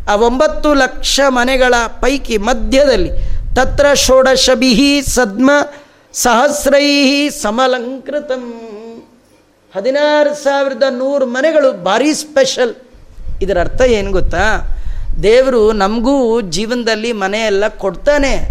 ಆ 0.09 0.15
ಒಂಬತ್ತು 0.15 0.73
ಲಕ್ಷ 0.73 1.19
ಮನೆಗಳ 1.27 1.73
ಪೈಕಿ 2.01 2.37
ಮಧ್ಯದಲ್ಲಿ 2.37 3.09
ತತ್ರ 3.55 3.93
ಷೋಡಶಬಿಹಿ 3.93 5.01
ಸದ್ಮ 5.01 5.51
ಸಹಸ್ರೈ 6.13 7.29
ಸಮಲಂಕೃತಂ. 7.29 8.43
ಹದಿನಾರು 9.75 10.35
ಸಾವಿರದ 10.35 10.83
ನೂರು 10.89 11.25
ಮನೆಗಳು 11.25 11.83
ಭಾರಿ 11.83 12.13
ಸ್ಪೆಷಲ್. 12.13 12.75
ಇದರ 13.41 13.59
ಅರ್ಥ 13.59 13.81
ಏನು 13.81 14.11
ಗೊತ್ತಾ? 14.11 14.61
ದೇವರು 15.23 15.71
ನಮಗೂ 15.71 16.41
ಜೀವನದಲ್ಲಿ 16.41 17.11
ಮನೆಯೆಲ್ಲ 17.11 17.67
ಕೊಡ್ತಾನೆ. 17.67 18.47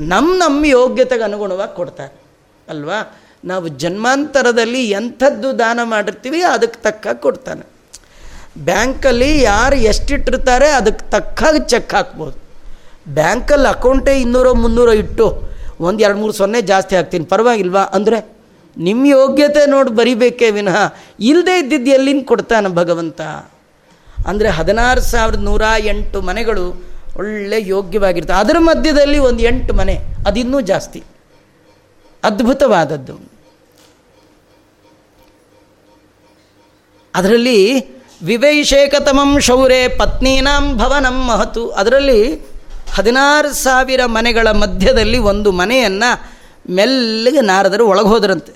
ನಮ್ಮ 0.00 0.34
ನಮ್ಮ 0.38 0.64
ಯೋಗ್ಯತೆಗೆ 0.64 1.22
ಅನುಗುಣವಾಗಿ 1.22 1.76
ಕೊಡ್ತಾನೆ 1.76 2.20
ಅಲ್ವಾ? 2.68 3.16
ನಾವು 3.44 3.68
ಜನ್ಮಾಂತರದಲ್ಲಿ 3.68 4.90
ಎಂಥದ್ದು 4.90 5.58
ದಾನ 5.58 5.80
ಮಾಡಿರ್ತೀವಿ, 5.82 6.42
ಅದಕ್ಕೆ 6.42 6.82
ತಕ್ಕ 6.82 7.06
ಕೊಡ್ತಾನೆ. 7.12 7.66
ಬ್ಯಾಂಕಲ್ಲಿ 8.58 9.42
ಯಾರು 9.42 9.76
ಎಷ್ಟಿಟ್ಟಿರ್ತಾರೆ, 9.76 10.68
ಅದಕ್ಕೆ 10.68 11.10
ತಕ್ಕಾಗಿ 11.10 11.58
ಚೆಕ್ 11.68 11.94
ಹಾಕ್ಬೋದು. 11.94 12.38
ಬ್ಯಾಂಕಲ್ಲಿ 13.14 13.68
ಅಕೌಂಟೇ 13.68 14.20
ಇನ್ನೂರೋ 14.20 14.54
ಮುನ್ನೂರೋ 14.54 14.92
ಇಟ್ಟು 14.92 15.51
ಒಂದು 15.80 16.02
ಎರಡು 16.02 16.18
ಮೂರು 16.18 16.32
ಸೊನ್ನೆ 16.32 16.60
ಜಾಸ್ತಿ 16.60 16.96
ಹಾಕ್ತೀನಿ. 16.96 17.24
ಪರವಾಗಿಲ್ವಾ? 17.24 17.82
ಅಂದರೆ 17.82 18.36
ನಿಮ್ಮ 18.76 19.06
ಯೋಗ್ಯತೆ 19.06 19.66
ನೋಡಿ 19.66 19.90
ಬರಿಬೇಕೇ 19.90 20.50
ವಿನಃ. 20.50 20.94
ಇಲ್ಲದೇ 21.20 21.58
ಇದ್ದಿದ್ದು 21.58 21.90
ಎಲ್ಲಿಂದ 21.90 22.24
ಕೊಡ್ತಾನೆ 22.24 22.68
ಭಗವಂತ? 22.68 23.20
ಅಂದರೆ 24.26 24.48
ಹದಿನಾರು 24.48 25.00
ಸಾವಿರದ 25.00 25.38
ನೂರ 25.38 25.62
ಎಂಟು 25.84 26.20
ಮನೆಗಳು 26.22 26.92
ಒಳ್ಳೆ 27.16 27.66
ಯೋಗ್ಯವಾಗಿರ್ತವೆ 27.66 28.36
ಅದರ 28.36 28.56
ಮಧ್ಯದಲ್ಲಿ 28.58 29.18
ಒಂದು 29.18 29.42
ಎಂಟು 29.42 29.74
ಮನೆ, 29.74 30.00
ಅದಿನ್ನೂ 30.26 30.60
ಜಾಸ್ತಿ. 30.60 31.02
ಅದ್ಭುತವಾದದ್ದು. 32.24 33.32
ಅದರಲ್ಲಿ 37.14 37.80
ವಿವೈಷೇಕತಮಂ 38.22 39.40
ಶೌರೇ 39.40 39.88
ಪತ್ನೀನಾಂ 39.88 40.76
ಭವನಂ 40.76 41.24
ಮಹತು. 41.26 41.70
ಅದರಲ್ಲಿ 41.70 42.51
ಹದಿನಾರು 42.94 43.50
ಸಾವಿರ 43.54 44.00
ಮನೆಗಳ 44.06 44.48
ಮಧ್ಯದಲ್ಲಿ 44.50 45.18
ಒಂದು 45.18 45.52
ಮನೆಯನ್ನು 45.52 46.10
ಮೆಲ್ಲಗೆ 46.70 47.40
ನಾರದರು 47.40 47.84
ಒಳಗೆ 47.86 48.08
ಹೋದ್ರಂತೆ 48.08 48.52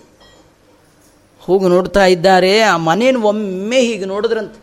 ಹೋಗಿ 1.41 1.67
ನೋಡ್ತಾ 1.69 2.05
ಇದ್ದಾರೆ, 2.07 2.61
ಆ 2.61 2.77
ಮನೇನ 2.77 3.17
ಒಮ್ಮೆ 3.23 3.81
ಹೀಗೆ 3.81 4.05
ನೋಡಿದ್ರಂತೆ. 4.05 4.59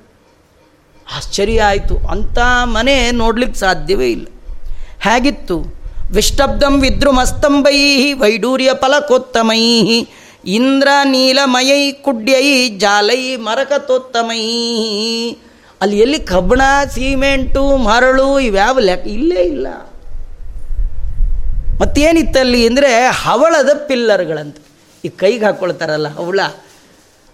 ಆಶ್ಚರ್ಯ 1.18 1.62
ಆಯಿತು, 1.62 1.96
ಅಂಥ 2.08 2.38
ಮನೆ 2.64 3.12
ನೋಡ್ಲಿಕ್ಕೆ 3.12 3.60
ಸಾಧ್ಯವೇ 3.60 4.08
ಇಲ್ಲ. 4.12 4.26
ಹೇಗಿತ್ತು? 5.02 5.58
ವಿಷ್ಟಬ್ಧಂ 6.12 6.74
ವಿದ್ರುಮಸ್ತಂಭೈ 6.80 7.80
ವೈಡೂರ್ಯ 8.14 8.70
ಫಲಕೋತ್ತಮೈ 8.74 9.62
ಇಂದ್ರ 10.46 10.88
ನೀಲಮಯೈ 11.04 11.92
ಕುಡ್ಯೈ 11.92 12.70
ಜಾಲೈ 12.78 13.36
ಮರಕತೋತ್ತಮೈ 13.36 14.42
ಅಲ್ಲಿ 15.84 16.00
ಎಲ್ಲಿ 16.00 16.20
ಕಬ್ಬಣ, 16.20 16.62
ಸಿಮೆಂಟು, 16.90 17.78
ಮರಳು 17.78 18.40
ಇವ್ಯಾವ 18.40 18.80
ಲೆಕ್ಕ 18.80 19.08
ಇಲ್ಲೇ 19.08 19.42
ಇಲ್ಲ. 19.42 19.68
ಮತ್ತೇನಿತ್ತಲ್ಲಿ 21.82 22.68
ಅಂದರೆ 22.68 23.08
ಹವಳದ 23.08 23.70
ಪಿಲ್ಲರ್ಗಳಂತ. 23.88 24.58
ಈ 25.06 25.10
ಕೈಗೆ 25.10 25.46
ಹಾಕ್ಕೊಳ್ತಾರಲ್ಲ 25.46 26.08
ಹವಳ. 26.08 26.40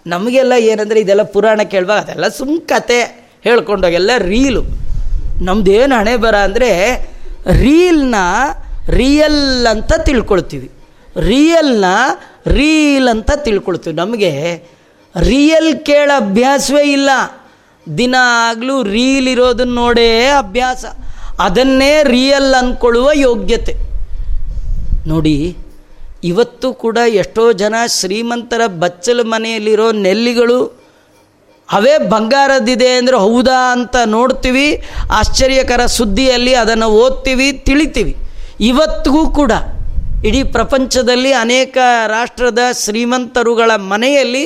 ನಮಗೆಲ್ಲ 0.06 0.52
ಏನಂದರೆ 0.52 1.00
ಇದೆಲ್ಲ 1.00 1.22
ಪುರಾಣ 1.22 1.60
ಕೇಳುವಾಗ 1.62 2.00
ಅದೆಲ್ಲ 2.00 2.28
ಸುಮ್ 2.28 2.60
ಕತೆ 2.60 3.00
ಹೇಳ್ಕೊಂಡೋಗೆಲ್ಲ 3.44 4.10
ರೀಲು. 4.18 4.62
ನಮ್ದೇನು 5.42 5.94
ಹಣೆ 5.98 6.16
ಬರ 6.16 6.36
ಅಂದರೆ 6.36 6.70
ರೀಲ್ನ 7.52 8.14
ರಿಯಲ್ 8.88 9.66
ಅಂತ 9.66 9.92
ತಿಳ್ಕೊಳ್ತೀವಿ. 9.92 10.70
ರಿಯಲ್ನ 11.20 11.84
ರೀಲ್ 12.46 13.08
ಅಂತ 13.08 13.30
ತಿಳ್ಕೊಳ್ತೀವಿ. 13.36 13.96
ನಮಗೆ 13.96 14.62
ರಿಯಲ್ 15.20 15.86
ಕೇಳ 15.86 16.10
ಅಭ್ಯಾಸವೇ 16.16 16.82
ಇಲ್ಲ. 16.82 17.10
ದಿನ 17.86 18.14
ಆಗಲೂ 18.48 18.76
ರೀಲ್ 18.94 19.28
ಇರೋದನ್ನ 19.34 19.74
ನೋಡೇ 19.82 20.08
ಅಭ್ಯಾಸ. 20.42 20.84
ಅದನ್ನೇ 21.46 21.92
ರಿಯಲ್ 22.14 22.52
ಅಂದ್ಕೊಳ್ಳುವ 22.58 23.08
ಯೋಗ್ಯತೆ. 23.26 23.74
ನೋಡಿ, 25.10 25.36
ಇವತ್ತು 26.30 26.68
ಕೂಡ 26.82 26.98
ಎಷ್ಟೋ 27.22 27.44
ಜನ 27.62 27.74
ಶ್ರೀಮಂತರ 27.98 28.62
ಬಚ್ಚಲು 28.82 29.24
ಮನೆಯಲ್ಲಿರೋ 29.32 29.88
ನೆಲ್ಲಿಗಳು 30.06 30.60
ಅವೇ 31.68 31.94
ಬಂಗಾರದಿದೆ 32.12 32.90
ಅಂದರೆ 32.98 33.16
ಹೌದಾ 33.24 33.58
ಅಂತ 33.74 33.96
ನೋಡ್ತೀವಿ, 34.16 34.66
ಆಶ್ಚರ್ಯಕರ 35.18 35.82
ಸುದ್ದಿಯಲ್ಲಿ 35.98 36.54
ಅದನ್ನು 36.62 36.88
ಓದ್ತೀವಿ, 37.02 37.48
ತಿಳಿತೀವಿ. 37.68 38.14
ಇವತ್ತಿಗೂ 38.70 39.22
ಕೂಡ 39.38 39.52
ಇಡೀ 40.28 40.40
ಪ್ರಪಂಚದಲ್ಲಿ 40.56 41.30
ಅನೇಕ 41.44 41.78
ರಾಷ್ಟ್ರದ 42.16 42.62
ಶ್ರೀಮಂತರುಗಳ 42.82 43.70
ಮನೆಯಲ್ಲಿ 43.92 44.44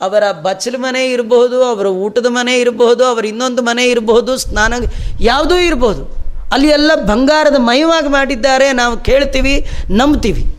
ಅವರ 0.00 0.22
ಬಚ್ಚಲ 0.32 0.74
ಮನೆ 0.78 1.10
ಇರಬಹುದು, 1.10 1.64
ಅವರ 1.64 1.86
ಊಟದ 1.86 2.26
ಮನೆ 2.28 2.54
ಇರಬಹುದು, 2.58 3.04
ಅವರ 3.04 3.26
ಇನ್ನೊಂದು 3.26 3.62
ಮನೆ 3.62 3.84
ಇರಬಹುದು, 3.84 4.36
ಸ್ನಾನ 4.36 4.74
ಯಾವುದೂ 5.20 5.58
ಇರಬಹುದು. 5.58 6.20
ಅಲ್ಲಿ 6.52 6.68
ಎಲ್ಲ 6.68 6.94
ಬಂಗಾರದ 6.94 7.56
ಮಯವಾಗಿ 7.58 8.08
ಮಾಡಿದ್ದಾರೆ, 8.08 8.72
ನಾವು 8.72 8.96
ಕೇಳ್ತೀವಿ, 8.96 9.66
ನಂಬ್ತೀವಿ. 9.90 10.56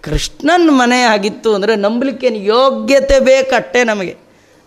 ಕೃಷ್ಣನ 0.00 0.70
ಮನೆ 0.70 1.00
ಆಗಿತ್ತು 1.00 1.54
ಅಂದರೆ 1.54 1.76
ನಂಬಲಿಕ್ಕೇನು 1.76 2.36
ಯೋಗ್ಯತೆ 2.36 3.20
ಬೇಕಟ್ಟೆ 3.20 3.84
ನಮಗೆ. 3.84 4.16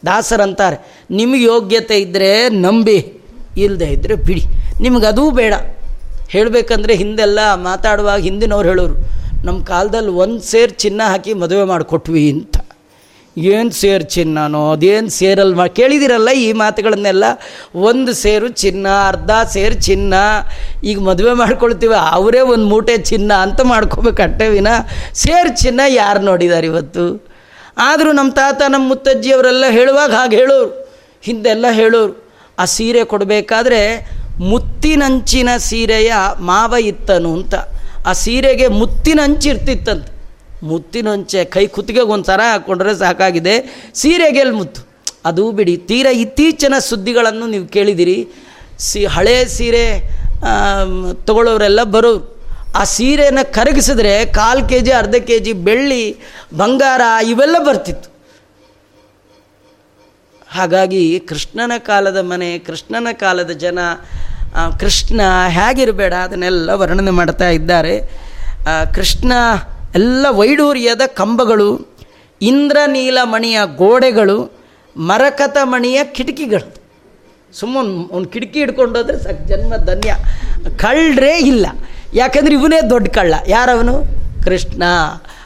ದಾಸರಂತಾರೆ, 0.06 0.78
ನಿಮಗೆ 1.12 1.44
ಯೋಗ್ಯತೆ 1.44 1.98
ಇದ್ದರೆ 2.00 2.50
ನಂಬಿ 2.50 3.24
ಇಲ್ಲದೆ 3.58 3.86
ಇದ್ದರೆ 3.86 4.16
ಬಿಡಿ. 4.16 4.44
ನಿಮಗದೂ 4.82 5.32
ಬೇಡ. 5.32 5.54
ಹೇಳಬೇಕಂದ್ರೆ 6.30 6.96
ಹಿಂದೆಲ್ಲ 6.96 7.54
ಮಾತಾಡುವಾಗ 7.54 8.20
ಹಿಂದಿನವ್ರು 8.22 8.70
ಹೇಳೋರು 8.70 8.94
ನಮ್ಮ 9.46 9.64
ಕಾಲದಲ್ಲಿ 9.64 10.10
ಒಂದು 10.10 10.42
ಸೇರು 10.42 10.72
ಚಿನ್ನ 10.72 11.02
ಹಾಕಿ 11.08 11.34
ಮದುವೆ 11.34 11.64
ಮಾಡಿಕೊಟ್ವಿ 11.64 12.32
ಅಂತ. 12.32 12.58
ಏನು 13.38 13.72
ಸೇರು 13.72 14.04
ಚಿನ್ನನೋ, 14.04 14.72
ಅದೇನು 14.72 15.10
ಸೇರಲ್ಲಿ 15.10 15.56
ಮಾ 15.56 15.68
ಕೇಳಿದಿರಲ್ಲ 15.68 16.30
ಈ 16.30 16.52
ಮಾತುಗಳನ್ನೆಲ್ಲ? 16.52 17.24
ಒಂದು 17.76 18.14
ಸೇರು 18.14 18.48
ಚಿನ್ನ, 18.48 18.88
ಅರ್ಧ 19.08 19.32
ಸೇರು 19.50 19.76
ಚಿನ್ನ. 19.76 20.14
ಈಗ 20.84 21.00
ಮದುವೆ 21.00 21.34
ಮಾಡ್ಕೊಳ್ತೀವಿ, 21.34 21.94
ಅವರೇ 22.10 22.40
ಒಂದು 22.40 22.66
ಮೂಟೆ 22.66 22.98
ಚಿನ್ನ 22.98 23.34
ಅಂತ 23.34 23.62
ಮಾಡ್ಕೋಬೇಕು 23.62 24.22
ಅಟ್ಟೆವಿನ 24.22 24.68
ಸೇರು 25.14 25.62
ಚಿನ್ನ 25.62 25.82
ಯಾರು 25.88 26.20
ನೋಡಿದ್ದಾರೆ 26.20 26.68
ಇವತ್ತು? 26.68 27.26
ಆದರೂ 27.78 28.12
ನಮ್ಮ 28.12 28.34
ತಾತ 28.34 28.62
ನಮ್ಮ 28.68 28.88
ಮುತ್ತಜ್ಜಿಯವರೆಲ್ಲ 28.88 29.66
ಹೇಳುವಾಗ 29.70 30.12
ಹಾಗೆ 30.12 30.36
ಹೇಳೋರು. 30.36 30.96
ಹಿಂದೆಲ್ಲ 31.22 31.66
ಹೇಳೋರು. 31.72 32.34
ಆ 32.60 32.66
ಸೀರೆ 32.66 33.04
ಕೊಡಬೇಕಾದ್ರೆ 33.04 34.10
ಮುತ್ತಿನಂಚಿನ 34.40 35.50
ಸೀರೆಯ 35.58 36.14
ಮಾವ 36.40 36.74
ಇತ್ತನು 36.82 37.34
ಅಂತ. 37.34 37.56
ಆ 38.06 38.14
ಸೀರೆಗೆ 38.14 38.68
ಮುತ್ತಿನಂಚಿರ್ತಿತ್ತಂತೆ 38.68 40.21
ಮುತ್ತಿನಂಚೆ 40.70 41.42
ಕೈ 41.54 41.66
ಕುತ್ತಿಗೆಗೆ 41.76 42.12
ಒಂದು 42.16 42.28
ಸರ 42.32 42.42
ಹಾಕ್ಕೊಂಡ್ರೆ 42.52 42.94
ಸಾಕಾಗಿದೆ. 43.04 43.56
ಸೀರೆಗೆಲ್ಲಿ 44.02 44.56
ಮುತ್ತು. 44.62 44.82
ಅದು 45.30 45.44
ಬಿಡಿ, 45.58 45.74
ತೀರ 45.90 46.08
ಇತ್ತೀಚಿನ 46.24 46.76
ಸುದ್ದಿಗಳನ್ನು 46.90 47.48
ನೀವು 47.54 47.66
ಕೇಳಿದಿರಿ. 47.76 48.18
ಸಿ, 48.88 49.02
ಹಳೆ 49.16 49.36
ಸೀರೆ 49.56 49.86
ತಗೊಳ್ಳೋರೆಲ್ಲ 51.28 51.82
ಬರೋರು. 51.96 52.22
ಆ 52.80 52.84
ಸೀರೆನ 52.96 53.40
ಕರಗಿಸಿದ್ರೆ 53.58 54.14
ಕಾಲು 54.38 54.62
ಕೆ 54.70 54.80
ಜಿ 54.86 54.92
ಅರ್ಧ 55.02 55.16
ಕೆ 55.30 55.38
ಜಿ 55.46 55.54
ಬೆಳ್ಳಿ, 55.68 56.04
ಬಂಗಾರ 56.62 57.02
ಇವೆಲ್ಲ 57.32 57.58
ಬರ್ತಿತ್ತು. 57.68 58.08
ಹಾಗಾಗಿ 60.58 61.04
ಕೃಷ್ಣನ 61.30 61.74
ಕಾಲದ 61.90 62.20
ಮನೆ, 62.32 62.50
ಕೃಷ್ಣನ 62.68 63.10
ಕಾಲದ 63.24 63.52
ಜನ 63.66 63.80
ಕೃಷ್ಣ 64.82 65.22
ಹೇಗಿರಬೇಡ, 65.58 66.14
ಅದನ್ನೆಲ್ಲ 66.28 66.70
ವರ್ಣನೆ 66.82 67.14
ಮಾಡ್ತಾ 67.20 67.50
ಇದ್ದಾರೆ. 67.58 67.94
ಕೃಷ್ಣ 68.96 69.32
ಎಲ್ಲ 69.96 70.26
ವೈಡೂರ್ಯದ 70.30 71.02
ಕಂಬಗಳು, 71.06 71.98
ಇಂದ್ರನೀಲಮಣಿಯ 72.42 73.60
ಗೋಡೆಗಳು 73.76 74.62
ಮರಕತ 74.98 75.58
ಮಣಿಯ 75.64 76.04
ಕಿಟಕಿಗಳು. 76.04 76.76
ಸುಮ್ಮನೆ 77.54 78.14
ಒಂದು 78.14 78.30
ಕಿಟಕಿ 78.30 78.60
ಹಿಡ್ಕೊಂಡೋದ್ರೆ 78.60 79.20
ಸಾಕು, 79.20 79.48
ಜನ್ಮ 79.48 79.76
ಧನ್ಯ. 79.76 80.16
ಕಳ್ಳರೇ 80.78 81.38
ಇಲ್ಲ. 81.38 81.66
ಯಾಕಂದ್ರೆ 82.14 82.56
ಇವನೇ 82.56 82.90
ದೊಡ್ಡ 82.90 83.08
ಕಳ್ಳ. 83.08 83.34
ಯಾರವನು? 83.48 84.04
ಕೃಷ್ಣ. 84.44 84.84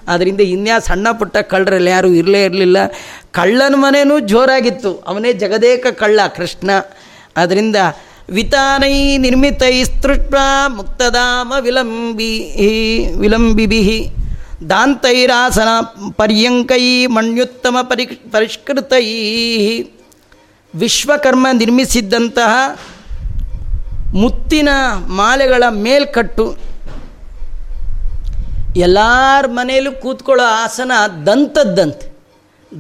ಅದರಿಂದ 0.08 0.42
ಇನ್ಯಾ 0.42 0.80
ಸಣ್ಣ 0.80 1.08
ಪುಟ್ಟ 1.12 1.38
ಕಳ್ಳರಲ್ಲಿ 1.38 1.92
ಯಾರೂ 1.92 2.08
ಇರಲೇ 2.08 2.44
ಇರಲಿಲ್ಲ. 2.44 2.78
ಕಳ್ಳನ 3.32 3.76
ಮನೆಯೂ 3.78 4.20
ಜೋರಾಗಿತ್ತು. 4.20 5.04
ಅವನೇ 5.08 5.34
ಜಗದೇಕ 5.34 5.88
ಕಳ್ಳ, 5.88 6.20
ಕೃಷ್ಣ. 6.36 6.72
ಅದರಿಂದ 7.38 7.76
ವಿತಾನೈ 8.30 9.18
ನಿರ್ಮಿತೈ 9.18 9.84
ಸ್ತೃಷ್ಟ 9.84 10.34
ಮುಕ್ತಧಾಮ 10.68 11.54
ವಿಲಂಬಿ 11.62 12.40
ವಿಲಂಬಿಭಿ. 13.20 14.12
ದಾಂತೈರಾಸನ 14.70 15.68
ಪರ್ಯಂಕೈ 16.16 17.06
ಮಣ್ಯುತ್ತಮ 17.06 17.78
ಪರಿ 17.82 18.06
ಪರಿಷ್ಕೃತೈ. 18.06 19.06
ವಿಶ್ವಕರ್ಮ 20.76 21.48
ನಿರ್ಮಿಸಿದ್ದಂತಹ 21.54 22.80
ಮುತ್ತಿನ 24.14 24.70
ಮಾಲೆಗಳ 25.08 25.64
ಮೇಲ್ಕಟ್ಟು. 25.70 26.58
ಎಲ್ಲರ 28.76 29.46
ಮನೆಯಲ್ಲೂ 29.48 29.92
ಕೂತ್ಕೊಳ್ಳೋ 29.92 30.44
ಆಸನ 30.44 30.92
ದಂತದ್ದಂತೆ. 31.26 32.18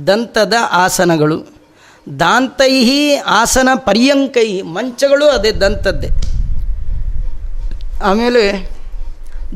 ದಂತದ 0.08 0.54
ಆಸನಗಳು. 0.72 1.48
ದಾಂತೈ 2.20 3.16
ಆಸನ 3.16 3.70
ಪರ್ಯಂಕೈ 3.76 4.62
ಮಂಚಗಳು 4.62 5.26
ಅದೇ 5.26 5.52
ದಂತದ್ದೇ. 5.52 6.10
ಆಮೇಲೆ 8.04 8.75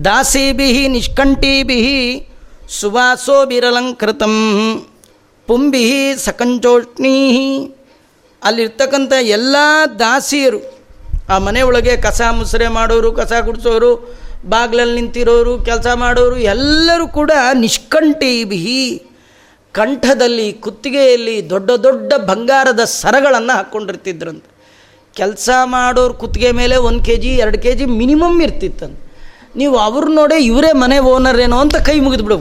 ದಾಸೀಭಿ 0.05 0.87
ನಿಷ್ಕಂಠೀಭಿ 0.87 1.79
ಸುವಾಸೋಭಿರಲಂಕೃತಂ 2.69 4.35
ಪುಂಬಿ 5.47 6.13
ಸಕಂಚೋಷ್ಣೀ 6.15 7.15
ಅಲ್ಲಿರ್ತಕ್ಕಂಥ 8.43 9.13
ಎಲ್ಲ 9.19 9.55
ದಾಸಿಯರು, 9.99 10.59
ಆ 11.29 11.37
ಮನೆಯೊಳಗೆ 11.37 11.97
ಕಸ 11.97 12.21
ಮುಸುರೆ 12.31 12.67
ಮಾಡೋರು, 12.67 13.11
ಕಸ 13.11 13.33
ಗುಡಿಸೋರು, 13.45 13.89
ಬಾಗಿಲಲ್ಲಿ 14.45 15.01
ನಿಂತಿರೋರು, 15.01 15.63
ಕೆಲಸ 15.63 15.87
ಮಾಡೋರು, 15.95 16.37
ಎಲ್ಲರೂ 16.37 17.07
ಕೂಡ 17.07 17.31
ನಿಷ್ಕಂಠೀಭಿ 17.53 19.03
ಕಂಠದಲ್ಲಿ, 19.71 20.53
ಕುತ್ತಿಗೆಯಲ್ಲಿ 20.53 21.49
ದೊಡ್ಡ 21.49 21.71
ದೊಡ್ಡ 21.71 22.13
ಬಂಗಾರದ 22.13 22.83
ಸರಗಳನ್ನು 22.83 23.53
ಹಾಕ್ಕೊಂಡಿರ್ತಿದ್ರಂತೆ 23.57 24.49
ಕೆಲಸ 25.15 25.49
ಮಾಡೋರು 25.65 26.13
ಕುತ್ತಿಗೆ 26.13 26.51
ಮೇಲೆ 26.51 26.75
ಒಂದು 26.75 27.03
ಕೆ 27.03 27.15
ಜಿ 27.15 27.27
ಎರಡು 27.27 27.61
ಕೆ 27.61 27.75
ಜಿ 27.75 27.85
ಮಿನಿಮಮ್ 27.85 28.41
ಇರ್ತಿತ್ತಂತೆ. 28.41 29.08
ನೀವು 29.59 29.75
ಅವ್ರು 29.87 30.09
ನೋಡೇ 30.19 30.37
ಇವರೇ 30.51 30.71
ಮನೆ 30.83 30.97
ಓನರ್ 31.13 31.39
ಏನೋ 31.45 31.57
ಅಂತ 31.63 31.77
ಕೈ 31.87 31.95
ಮುಗಿದು 32.05 32.25
ಬಿಡು. 32.27 32.37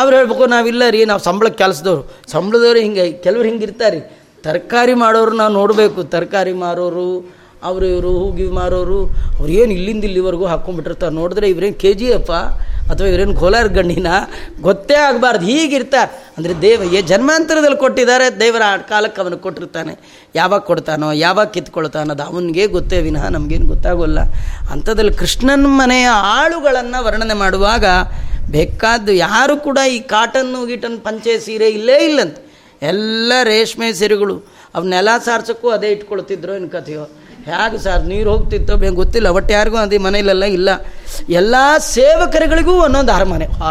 ಅವ್ರು 0.00 0.12
ಹೇಳ್ಬೇಕು, 0.16 0.44
ನಾವಿಲ್ಲ 0.46 0.82
ರೀ, 0.90 1.00
ನಾವು 1.10 1.20
ಸಂಬಳಕ್ಕೆ 1.28 1.58
ಕೆಲಸದವ್ರು. 1.64 2.02
ಸಂಬಳದವ್ರು 2.32 2.80
ಹಿಂಗೆ, 2.84 3.04
ಕೆಲವ್ರು 3.24 3.46
ಹಿಂಗೆ 3.48 3.64
ಇರ್ತಾರೆ 3.68 4.00
ತರಕಾರಿ 4.44 4.94
ಮಾಡೋರು 4.94 5.32
ನಾವು 5.40 5.52
ನೋಡಬೇಕು. 5.52 6.00
ತರಕಾರಿ 6.14 6.52
ಮಾರೋರು 6.64 7.08
ಅವರು 7.68 7.86
ಇವರು 7.92 8.10
ಹೂಗಿ 8.18 8.46
ಮಾರೋರು, 8.58 9.00
ಅವ್ರು 9.38 9.52
ಏನು 9.60 9.72
ಇಲ್ಲಿಂದ 9.78 10.04
ಇಲ್ಲಿವರೆಗೂ 10.08 10.46
ಹಾಕ್ಕೊಂಡ್ಬಿಟ್ಟಿರ್ತಾರೆ 10.52 11.14
ನೋಡಿದ್ರೆ 11.20 11.48
ಇವ್ರೇನು 11.54 11.78
ಕೆ 11.82 11.92
ಜಿ 12.00 12.08
ಎಫ್ 12.18 12.30
ಅಥವಾ 12.92 13.06
ಇವರೇನು 13.10 13.34
ಕೋಲಾರ 13.40 13.66
ಗಣ್ಣಿನ 13.76 14.10
ಗೊತ್ತೇ 14.66 14.96
ಆಗಬಾರ್ದು, 15.08 15.44
ಹೀಗಿರ್ತಾರೆ. 15.50 16.10
ಅಂದರೆ 16.36 16.54
ದೇವ, 16.62 16.94
ಏ 16.96 17.00
ಜನ್ಮಾಂತರದಲ್ಲಿ 17.10 17.78
ಕೊಟ್ಟಿದ್ದಾರೆ, 17.84 18.26
ದೇವರ 18.40 18.62
ಆ 18.68 18.76
ಕಾಲಕ್ಕೆ 18.92 19.20
ಅವನು 19.22 19.38
ಕೊಟ್ಟಿರ್ತಾನೆ. 19.44 19.92
ಯಾವಾಗ 20.34 20.60
ಕೊಡ್ತಾನೋ, 20.70 21.08
ಯಾವಾಗ 21.26 21.46
ಕಿತ್ಕೊಳ್ತಾನೋದು 21.56 22.24
ಅವನಿಗೆ 22.30 22.66
ಗೊತ್ತೇ, 22.66 22.98
ವಿನಃ 23.06 23.28
ನಮಗೇನು 23.36 23.68
ಗೊತ್ತಾಗೋಲ್ಲ. 23.74 24.20
ಅಂಥದ್ರಲ್ಲಿ 24.74 25.14
ಕೃಷ್ಣನ 25.22 25.66
ಮನೆಯ 25.82 26.08
ಆಳುಗಳನ್ನು 26.40 27.04
ವರ್ಣನೆ 27.06 27.34
ಮಾಡುವಾಗ 27.44 27.84
ಬೇಕಾದ್ದು 28.56 29.12
ಯಾರು 29.12 29.56
ಕೂಡ 29.68 29.78
ಈ 29.96 29.98
ಕಾಟನ್ನು 30.14 30.60
ಗೀಟನ್ 30.66 30.98
ಪಂಚೆ, 31.06 31.34
ಸೀರೆ 31.38 31.70
ಇಲ್ಲೇ 31.78 31.98
ಇಲ್ಲಂತೆ. 32.08 32.40
ಎಲ್ಲ 32.82 33.32
ರೇಷ್ಮೆ 33.52 33.88
ಸೀರೆಗಳು. 33.92 34.36
ಅವನ್ನೆಲ್ಲ 34.74 35.10
ಸಾರ್ಸೋಕ್ಕೂ 35.24 35.68
ಅದೇ 35.76 35.88
ಇಟ್ಕೊಳ್ತಿದ್ರು 35.96 36.52
ಏನು 36.58 36.68
ಹೇಗೆ 37.48 37.78
ಸರ್ 37.84 38.04
ನೀರು 38.12 38.28
ಹೋಗ್ತಿತ್ತು 38.32 38.72
ಬೇಗ 38.82 38.94
ಗೊತ್ತಿಲ್ಲ, 39.02 39.28
ಒಟ್ಟು 39.38 39.52
ಯಾರಿಗೂ 39.56 39.78
ಅದೇ 39.84 39.98
ಮನೇಲೆಲ್ಲ 40.06 40.44
ಇಲ್ಲ. 40.58 40.70
ಎಲ್ಲ 41.40 41.54
ಸೇವಕರುಗಳಿಗೂ 41.94 42.74
ಒಂದೊಂದು 42.86 43.12
ಅರಮನೆ. 43.18 43.46
ಹಾ 43.60 43.70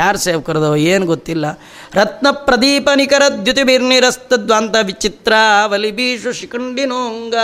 ಯಾರು 0.00 0.18
ಸೇವಕರದವ 0.26 0.76
ಏನು 0.92 1.04
ಗೊತ್ತಿಲ್ಲ. 1.12 1.46
ರತ್ನ 1.98 2.26
ಪ್ರದೀಪ 2.46 2.88
ನಿಖರ 3.00 3.24
ದ್ಯುತಿಬಿರ್ನಿರಸ್ತದ್ವಾಂತ 3.44 4.76
ವಿಚಿತ್ರ 4.90 5.32
ವಲಿಬೀಷು 5.72 6.30
ಶಿಖಂಡಿನೋಂಗ 6.40 7.34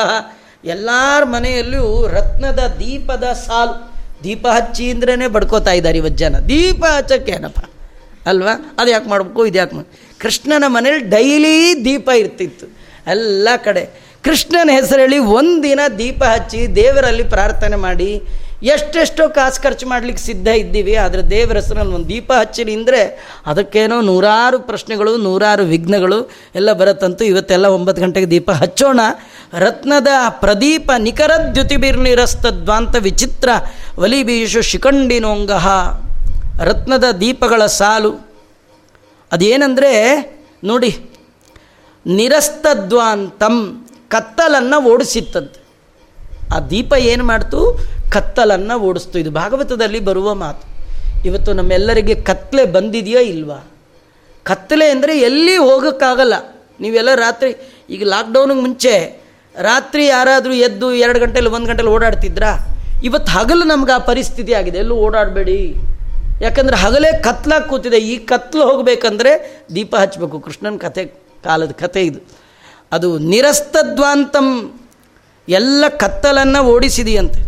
ಎಲ್ಲರ 0.75 1.23
ಮನೆಯಲ್ಲೂ 1.35 1.85
ರತ್ನದ 2.17 2.63
ದೀಪದ 2.81 3.27
ಸಾಲು, 3.47 3.75
ದೀಪ 4.25 4.45
ಹಚ್ಚಿ 4.57 4.85
ಅಂದ್ರೇ 4.91 5.29
ಬಡ್ಕೋತಾ 5.37 5.73
ಇದ್ದಾರೆ 5.79 5.99
ಇವತ್ತು 6.03 6.21
ಜನ. 6.25 6.41
ದೀಪ 6.51 6.83
ಹಚ್ಚಕ್ಕೇನಪ್ಪ? 6.99 7.63
ಅಲ್ವಾ? 8.31 8.55
ಅದು 8.79 8.89
ಯಾಕೆ 8.91 9.09
ಮಾಡಬೇಕು, 9.13 9.47
ಇದು 9.51 9.59
ಯಾಕೆ 9.59 9.85
ಕೃಷ್ಣನ 10.23 10.65
ಮನೇಲಿ 10.77 11.01
ಡೈಲಿ 11.15 11.57
ದೀಪ 11.85 12.09
ಇರ್ತಿತ್ತು. 12.23 12.67
ಎಲ್ಲ 13.15 13.49
ಕಡೆ. 13.65 13.85
ಕೃಷ್ಣನ 14.27 14.71
ಹೆಸರೇಳಿ 14.79 15.19
ಒಂದಿನ 15.39 15.81
ದೀಪ 16.01 16.23
ಹಚ್ಚಿ 16.35 16.61
ದೇವರಲ್ಲಿ 16.81 17.25
ಪ್ರಾರ್ಥನೆ 17.35 17.79
ಮಾಡಿ 17.87 18.11
ಎಷ್ಟೆಷ್ಟೋ 18.73 19.25
ಕಾಸು 19.37 19.59
ಖರ್ಚು 19.63 19.85
ಮಾಡ್ಲಿಕ್ಕೆ 19.93 20.23
ಸಿದ್ಧ 20.27 20.49
ಇದ್ದೀವಿ, 20.61 20.95
ಆದರೆ 21.05 21.23
ದೇವರ 21.33 21.57
ಹೆಸರಲ್ಲಿ 21.61 21.95
ಒಂದು 21.99 22.09
ದೀಪ 22.13 22.31
ಹಚ್ಚಿರಿ 22.41 22.73
ಅಂದರೆ 22.79 23.01
ಅದಕ್ಕೇನೋ 23.51 23.97
ನೂರಾರು 24.11 24.59
ಪ್ರಶ್ನೆಗಳು, 24.69 25.13
ನೂರಾರು 25.27 25.65
ವಿಘ್ನಗಳು 25.73 26.19
ಎಲ್ಲ 26.59 26.73
ಬರುತ್ತಂತೂ 26.81 27.25
ಇವತ್ತೆಲ್ಲ 27.33 27.67
ಒಂಬತ್ತು 27.79 28.03
ಗಂಟೆಗೆ 28.05 28.29
ದೀಪ 28.35 28.51
ಹಚ್ಚೋಣ. 28.63 29.01
ರತ್ನದ 29.65 30.11
ಪ್ರದೀಪ 30.45 30.89
ನಿಖರ 31.09 31.33
ನಿಕರದ್ಯುತಿಬಿರ್ನಿರಸ್ತದ್ವಾಂತ 31.41 32.95
ವಿಚಿತ್ರ 33.09 33.49
ವಲಿಬೀಷು 34.03 34.63
ಶಿಖಂಡಿನೋಂಗಹ. 34.71 35.67
ರತ್ನದ 36.71 37.07
ದೀಪಗಳ 37.25 37.63
ಸಾಲು. 37.81 38.13
ಅದೇನೆಂದರೆ 39.31 39.93
ನೋಡಿ 40.71 40.93
ನಿರಸ್ತದ್ವಾಂತಂ 42.07 43.57
ಕತ್ತಲನ್ನು 44.13 44.85
ಓಡಿಸಿತ್ತಂತೆ. 44.85 45.63
ಆ 46.55 46.61
ದೀಪ 46.61 46.93
ಏನು 46.99 47.25
ಮಾಡ್ತು? 47.25 47.79
ಕತ್ತಲನ್ನು 48.11 48.81
ಓಡಿಸ್ತು. 48.81 49.19
ಇದು 49.19 49.31
ಭಾಗವತದಲ್ಲಿ 49.31 50.01
ಬರುವ 50.01 50.35
ಮಾತು. 50.35 50.73
ಇವತ್ತು 51.25 51.53
ನಮ್ಮೆಲ್ಲರಿಗೆ 51.53 52.15
ಕತ್ತಲೆ 52.15 52.65
ಬಂದಿದೆಯೋ 52.65 53.21
ಇಲ್ವಾ? 53.21 53.71
ಕತ್ತಲೆ 54.43 54.87
ಅಂದರೆ 54.91 55.21
ಎಲ್ಲಿ 55.21 55.57
ಹೋಗೋಕ್ಕಾಗಲ್ಲ. 55.57 56.35
ನೀವೆಲ್ಲ 56.81 57.15
ರಾತ್ರಿ, 57.15 57.57
ಈಗ 57.91 58.03
ಲಾಕ್ಡೌನಿಗೆ 58.05 58.61
ಮುಂಚೆ 58.61 59.23
ರಾತ್ರಿ 59.61 60.07
ಯಾರಾದರೂ 60.07 60.53
ಎದ್ದು 60.53 60.93
ಎರಡು 60.93 61.21
ಗಂಟೆಲಿ, 61.21 61.49
ಒಂದು 61.49 61.67
ಗಂಟೆಲಿ 61.67 61.89
ಓಡಾಡ್ತಿದ್ರಾ? 61.89 62.77
ಇವತ್ತು 63.05 63.33
ಹಗಲು 63.33 63.65
ನಮ್ಗೆ 63.65 63.93
ಆ 63.93 63.99
ಪರಿಸ್ಥಿತಿ 63.99 64.53
ಆಗಿದೆ. 64.53 64.79
ಎಲ್ಲೂ 64.79 64.95
ಓಡಾಡಬೇಡಿ. 64.95 65.75
ಯಾಕಂದರೆ 66.41 66.77
ಹಗಲೇ 66.77 67.23
ಕತ್ಲಾಗಿ 67.23 67.69
ಕೂತಿದೆ. 67.69 67.99
ಈ 67.99 68.19
ಕತ್ಲು 68.19 68.63
ಹೋಗಬೇಕಂದ್ರೆ 68.63 69.63
ದೀಪ 69.75 69.97
ಹಚ್ಚಬೇಕು 69.97 70.41
ಕೃಷ್ಣನ 70.41 70.77
ಕಥೆ 70.77 71.05
ಕಾಲದ 71.45 71.71
ಕಥೆ 71.71 72.03
ಇದು. 72.03 72.42
ಅದು 72.93 73.19
ನಿರಸ್ತದ್ವಾಂತಂ 73.19 74.49
ಎಲ್ಲ 75.49 75.85
ಕತ್ತಲನ್ನು 75.89 76.61
ಓಡಿಸಿದೆಯಂತೆ. 76.65 77.41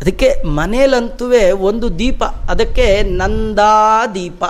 ಅದಕ್ಕೆ 0.00 0.28
ಮನೇಲಂತೂ 0.48 1.26
ಒಂದು 1.60 1.98
ದೀಪ, 1.98 2.22
ಅದಕ್ಕೆ 2.24 3.02
ನಂದಾ 3.02 4.06
ದೀಪ 4.06 4.44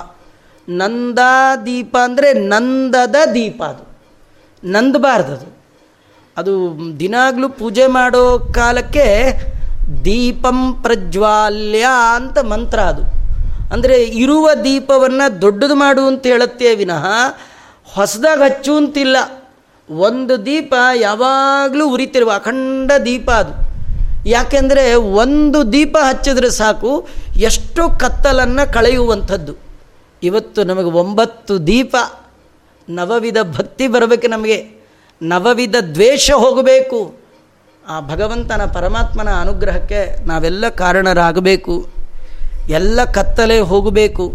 ನಂದಾ 0.69 1.57
ದೀಪ 1.57 1.97
ಅಂದರೆ 2.05 2.33
ನಂದದ 2.33 3.17
ದೀಪ 3.35 3.63
ಅದು. 3.63 3.85
ನಂದಬಾರ್ದದು. 4.65 5.49
ಅದು 6.37 6.53
ದಿನಾಗಲೂ 7.01 7.49
ಪೂಜೆ 7.49 7.87
ಮಾಡೋ 7.87 8.39
ಕಾಲಕ್ಕೆ 8.39 9.07
ದೀಪಂ 10.05 10.61
ಪ್ರಜ್ವಾಲ್ಯ 10.83 11.87
ಅಂತ 12.15 12.39
ಮಂತ್ರ 12.39 12.81
ಅದು. 12.81 13.03
ಅಂದರೆ 13.73 13.97
ಇರುವ 14.03 14.49
ದೀಪವನ್ನು 14.65 15.41
ದೊಡ್ಡದು 15.41 15.75
ಮಾಡು 15.75 16.03
ಅಂತ 16.07 16.27
ಹೇಳುತ್ತೆ 16.27 16.75
ವಿನಃ, 16.75 17.05
ಹೊಸದಾಗಿ 17.95 18.43
ಹಚ್ಚು 18.43 18.77
ಅಂತಿಲ್ಲ 18.77 19.17
ಒಂದು 19.91 20.47
ದೀಪ 20.47 20.75
ಯಾವಾಗಲೂ 20.95 21.91
ಉರಿತಿರುವ 21.91 22.33
ಅಖಂಡ 22.35 22.93
ದೀಪ 23.05 23.31
ಅದು. 23.31 23.73
ಯಾಕೆಂದರೆ 24.29 24.95
ಒಂದು 24.95 25.73
ದೀಪ 25.73 25.97
ಹಚ್ಚಿದ್ರೆ 26.03 26.51
ಸಾಕು, 26.51 27.09
ಎಷ್ಟೋ 27.37 27.89
ಕತ್ತಲನ್ನು 27.89 28.73
ಕಳೆಯುವಂಥದ್ದು. 28.73 29.55
ಇವತ್ತು 30.23 30.65
ನಮಗೆ 30.65 30.87
ಒಂಬತ್ತು 30.87 31.67
ದೀಪ, 31.67 31.97
ನವವಿಧ 32.89 33.37
ಭಕ್ತಿ 33.43 33.89
ಬರಬೇಕು 33.89 34.27
ನಮಗೆ, 34.27 34.71
ನವವಿಧ 35.23 35.77
ದ್ವೇಷ 35.95 36.31
ಹೋಗಬೇಕು. 36.31 37.15
ಆ 37.89 38.01
ಭಗವಂತನ 38.01 38.71
ಪರಮಾತ್ಮನ 38.75 39.29
ಅನುಗ್ರಹಕ್ಕೆ 39.31 40.27
ನಾವೆಲ್ಲ 40.27 40.69
ಕಾರಣರಾಗಬೇಕು. 40.69 41.89
ಎಲ್ಲ 42.69 43.05
ಕತ್ತಲೆ 43.05 43.61
ಹೋಗಬೇಕು. 43.61 44.33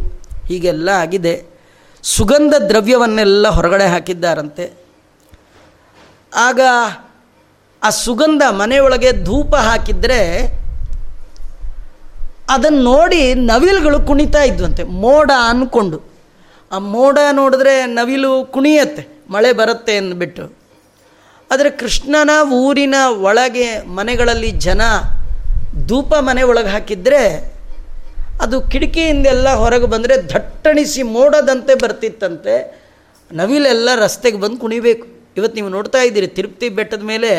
ಹೀಗೆಲ್ಲ 0.48 0.90
ಆಗಿದೆ. 0.90 1.44
ಸುಗಂಧ 2.04 2.54
ದ್ರವ್ಯವನ್ನೆಲ್ಲ 2.70 3.48
ಹೊರಗಡೆ 3.48 3.88
ಹಾಕಿದ್ದಾರಂತೆ. 3.88 4.87
ಆಗ 6.36 6.62
ಆ 7.84 7.90
ಸುಗಂಧ 7.90 8.42
ಮನೆಯೊಳಗೆ 8.50 9.24
ಧೂಪ 9.24 9.56
ಹಾಕಿದರೆ 9.56 10.22
ಅದನ್ನು 12.50 12.82
ನೋಡಿ 12.82 13.34
ನವಿಲುಗಳು 13.34 14.00
ಕುಣಿತಾ 14.00 14.44
ಇದ್ವಂತೆ. 14.44 14.84
ಮೋಡ 14.84 15.32
ಅಂದ್ಕೊಂಡು 15.44 16.04
ಆ 16.72 16.78
ಮೋಡ 16.78 17.18
ನೋಡಿದ್ರೆ 17.32 17.86
ನವಿಲು 17.86 18.46
ಕುಣಿಯತ್ತೆ, 18.46 19.08
ಮಳೆ 19.30 19.54
ಬರುತ್ತೆ 19.54 19.98
ಅಂದ್ಬಿಟ್ಟು. 19.98 20.56
ಆದರೆ 21.52 21.70
ಕೃಷ್ಣನ 21.70 22.30
ಊರಿನ 22.52 22.96
ಒಳಗೆ 23.08 23.80
ಮನೆಗಳಲ್ಲಿ 23.80 24.52
ಜನ 24.52 24.82
ಧೂಪ 25.86 26.16
ಮನೆ 26.16 26.44
ಒಳಗೆ 26.44 26.68
ಹಾಕಿದರೆ 26.68 27.22
ಅದು 28.42 28.62
ಕಿಟಕಿಯಿಂದೆಲ್ಲ 28.62 29.54
ಹೊರಗೆ 29.54 29.86
ಬಂದರೆ 29.86 30.30
ದಟ್ಟಣಿಸಿ 30.30 31.04
ಮೋಡದಂತೆ 31.04 31.76
ಬರ್ತಿತ್ತಂತೆ. 31.76 32.56
ನವಿಲೆಲ್ಲ 33.32 33.90
ರಸ್ತೆಗೆ 33.96 34.38
ಬಂದು 34.38 34.58
ಕುಣಿಬೇಕು. 34.58 35.17
ಇವತ್ತು 35.38 35.56
ನೀವು 35.60 35.70
ನೋಡ್ತಾ 35.78 36.00
ಇದ್ದೀರಿ, 36.08 36.28
ತಿರುಪತಿ 36.38 36.68
ಬೆಟ್ಟದ 36.78 37.04
ಮೇಲೆ 37.14 37.32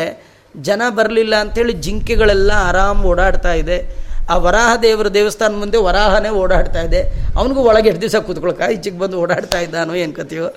ಜನ 0.68 0.82
ಬರಲಿಲ್ಲ 0.98 1.34
ಅಂಥೇಳಿ 1.44 1.72
ಜಿಂಕೆಗಳೆಲ್ಲ 1.84 2.50
ಆರಾಮ್ 2.68 3.00
ಓಡಾಡ್ತಾ 3.12 3.52
ಇದೆ. 3.62 3.78
ಆ 4.32 4.34
ವರಾಹ 4.44 4.70
ದೇವರ 4.84 5.08
ದೇವಸ್ಥಾನ 5.16 5.56
ಮುಂದೆ 5.60 5.78
ವರಾಹನೇ 5.86 6.30
ಓಡಾಡ್ತಾ 6.42 6.80
ಇದೆ. 6.88 7.00
ಅವನಿಗೂ 7.38 7.60
ಒಳಗೆ 7.70 7.88
ಎಷ್ಟು 7.90 8.02
ದಿವಸ 8.04 8.16
ಕೂತ್ಕೊಳಕ? 8.26 8.62
ಈಚೆಗೆ 8.74 8.98
ಬಂದು 9.02 9.16
ಓಡಾಡ್ತಾ 9.22 9.58
ಇದ್ದಾನೋ 9.66 9.94
ಏನು 10.02 10.14
ಕತೀವೋ 10.18 10.48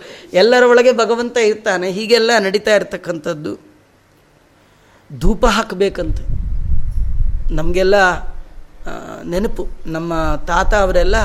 ಎಲ್ಲರ 0.42 0.64
ಒಳಗೆ 0.72 0.92
ಭಗವಂತ 1.02 1.38
ಇರ್ತಾನೆ, 1.52 1.88
ಹೀಗೆಲ್ಲ 1.98 2.32
ನಡೀತಾ 2.46 2.74
ಇರ್ತಕ್ಕಂಥದ್ದು. 2.80 3.54
ಧೂಪ 5.10 5.46
ಹಾಕಬೇಕಂತೆ. 5.58 6.26
ನಮಗೆಲ್ಲ 7.60 7.96
ನೆನಪು. 9.32 9.64
ನಮ್ಮ 9.96 10.14
ತಾತ 10.50 10.74
ಅವರೆಲ್ಲ 10.84 11.18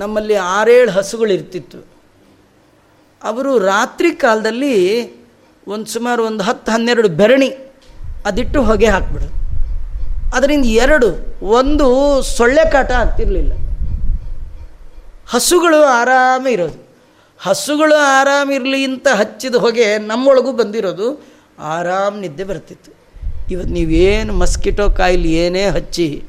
ನಮ್ಮಲ್ಲಿ 0.00 0.36
ಆರೇಳು 0.58 0.90
ಹಸುಗಳಿರ್ತಿತ್ತು. 0.96 1.78
ಅವರು 3.26 3.58
ರಾತ್ರಿ 3.58 4.10
ಕಾಲದಲ್ಲಿ 4.10 4.74
ಒಂದು 5.68 5.86
ಸುಮಾರು 5.86 6.26
ಒಂದು 6.26 6.42
ಹತ್ತು 6.44 6.72
ಹನ್ನೆರಡು 6.72 7.08
ಬೆರಣಿ 7.08 7.48
ಅದಿಟ್ಟು 8.26 8.62
ಹೊಗೆ 8.62 8.86
ಹಾಕ್ಬಿಡು 8.86 9.28
ಅದರಿಂದ 10.36 10.64
ಎರಡು, 10.64 11.08
ಒಂದು 11.42 11.86
ಸೊಳ್ಳೆ 12.22 12.70
ಕಾಟ 12.70 12.90
ಆಗ್ತಿರಲಿಲ್ಲ. 12.92 13.52
ಹಸುಗಳು 15.28 15.84
ಆರಾಮ 15.84 16.46
ಇರೋದು. 16.46 16.78
ಹಸುಗಳು 17.40 17.94
ಆರಾಮಿರಲಿ 17.94 18.84
ಅಂತ 18.84 19.08
ಹಚ್ಚಿದ 19.14 19.54
ಹೊಗೆ 19.54 19.98
ನಮ್ಮೊಳಗೂ 19.98 20.52
ಬಂದಿರೋದು. 20.52 21.06
ಆರಾಮ್ 21.58 22.20
ನಿದ್ದೆ 22.20 22.44
ಬರ್ತಿತ್ತು. 22.44 22.90
ಇವತ್ತು 23.50 23.72
ನೀವೇನು 23.72 24.32
ಮಸ್ಕಿಟೋ 24.32 24.90
ಕಾಯಿಲೆ 24.90 25.28
ಏನೇ 25.28 25.64
ಹಚ್ಚಿ 25.66 26.24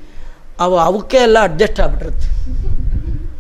ಅವು 0.60 0.76
ಅವಕ್ಕೆ 0.78 1.18
ಎಲ್ಲ 1.18 1.38
ಅಡ್ಜಸ್ಟ್ 1.44 1.80
ಆಗ್ಬಿಟ್ಟಿರುತ್ತೆ. 1.80 2.30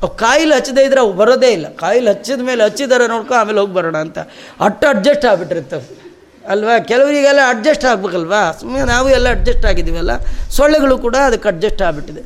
ಕಾಯಿಲೆ 0.05 0.55
ಹಚ್ಚದೇ 0.55 0.83
ಇದ್ರೆ 0.83 0.99
ಅವು 0.99 1.13
ಬರೋದೇ 1.13 1.47
ಇಲ್ಲ. 1.47 1.69
ಕಾಯಿಲೆ 1.69 2.09
ಹಚ್ಚಿದ 2.09 2.41
ಮೇಲೆ 2.41 2.63
ಹಚ್ಚಿದಾರೆ 2.63 3.07
ನೋಡ್ಕೊ 3.07 3.33
ಆಮೇಲೆ 3.33 3.59
ಹೋಗಿ 3.59 3.73
ಬರೋಣ 3.73 3.97
ಅಂತ. 3.97 4.19
ಅಟ್ಟು 4.61 4.87
ಅಡ್ಜಸ್ಟ್ 4.87 5.25
ಆಗ್ಬಿಟ್ಟಿರ್ತವೆ 5.25 6.07
ಅಲ್ವಾ? 6.47 6.79
ಕೆಲವರಿಗೆಲ್ಲ 6.79 7.39
ಅಡ್ಜಸ್ಟ್ 7.47 7.85
ಆಗ್ಬೇಕಲ್ವಾ? 7.85 8.51
ಸುಮ್ಮನೆ 8.59 8.83
ನಾವು 8.83 9.09
ಎಲ್ಲ 9.09 9.29
ಅಡ್ಜಸ್ಟ್ 9.29 9.65
ಆಗಿದ್ದೀವಲ್ಲ? 9.65 10.17
ಸೊಳ್ಳೆಗಳು 10.49 10.97
ಕೂಡ 10.97 11.15
ಅದಕ್ಕೆ 11.15 11.49
ಅಡ್ಜಸ್ಟ್ 11.49 11.81
ಆಗಿಬಿಟ್ಟಿದೆ. 11.81 12.21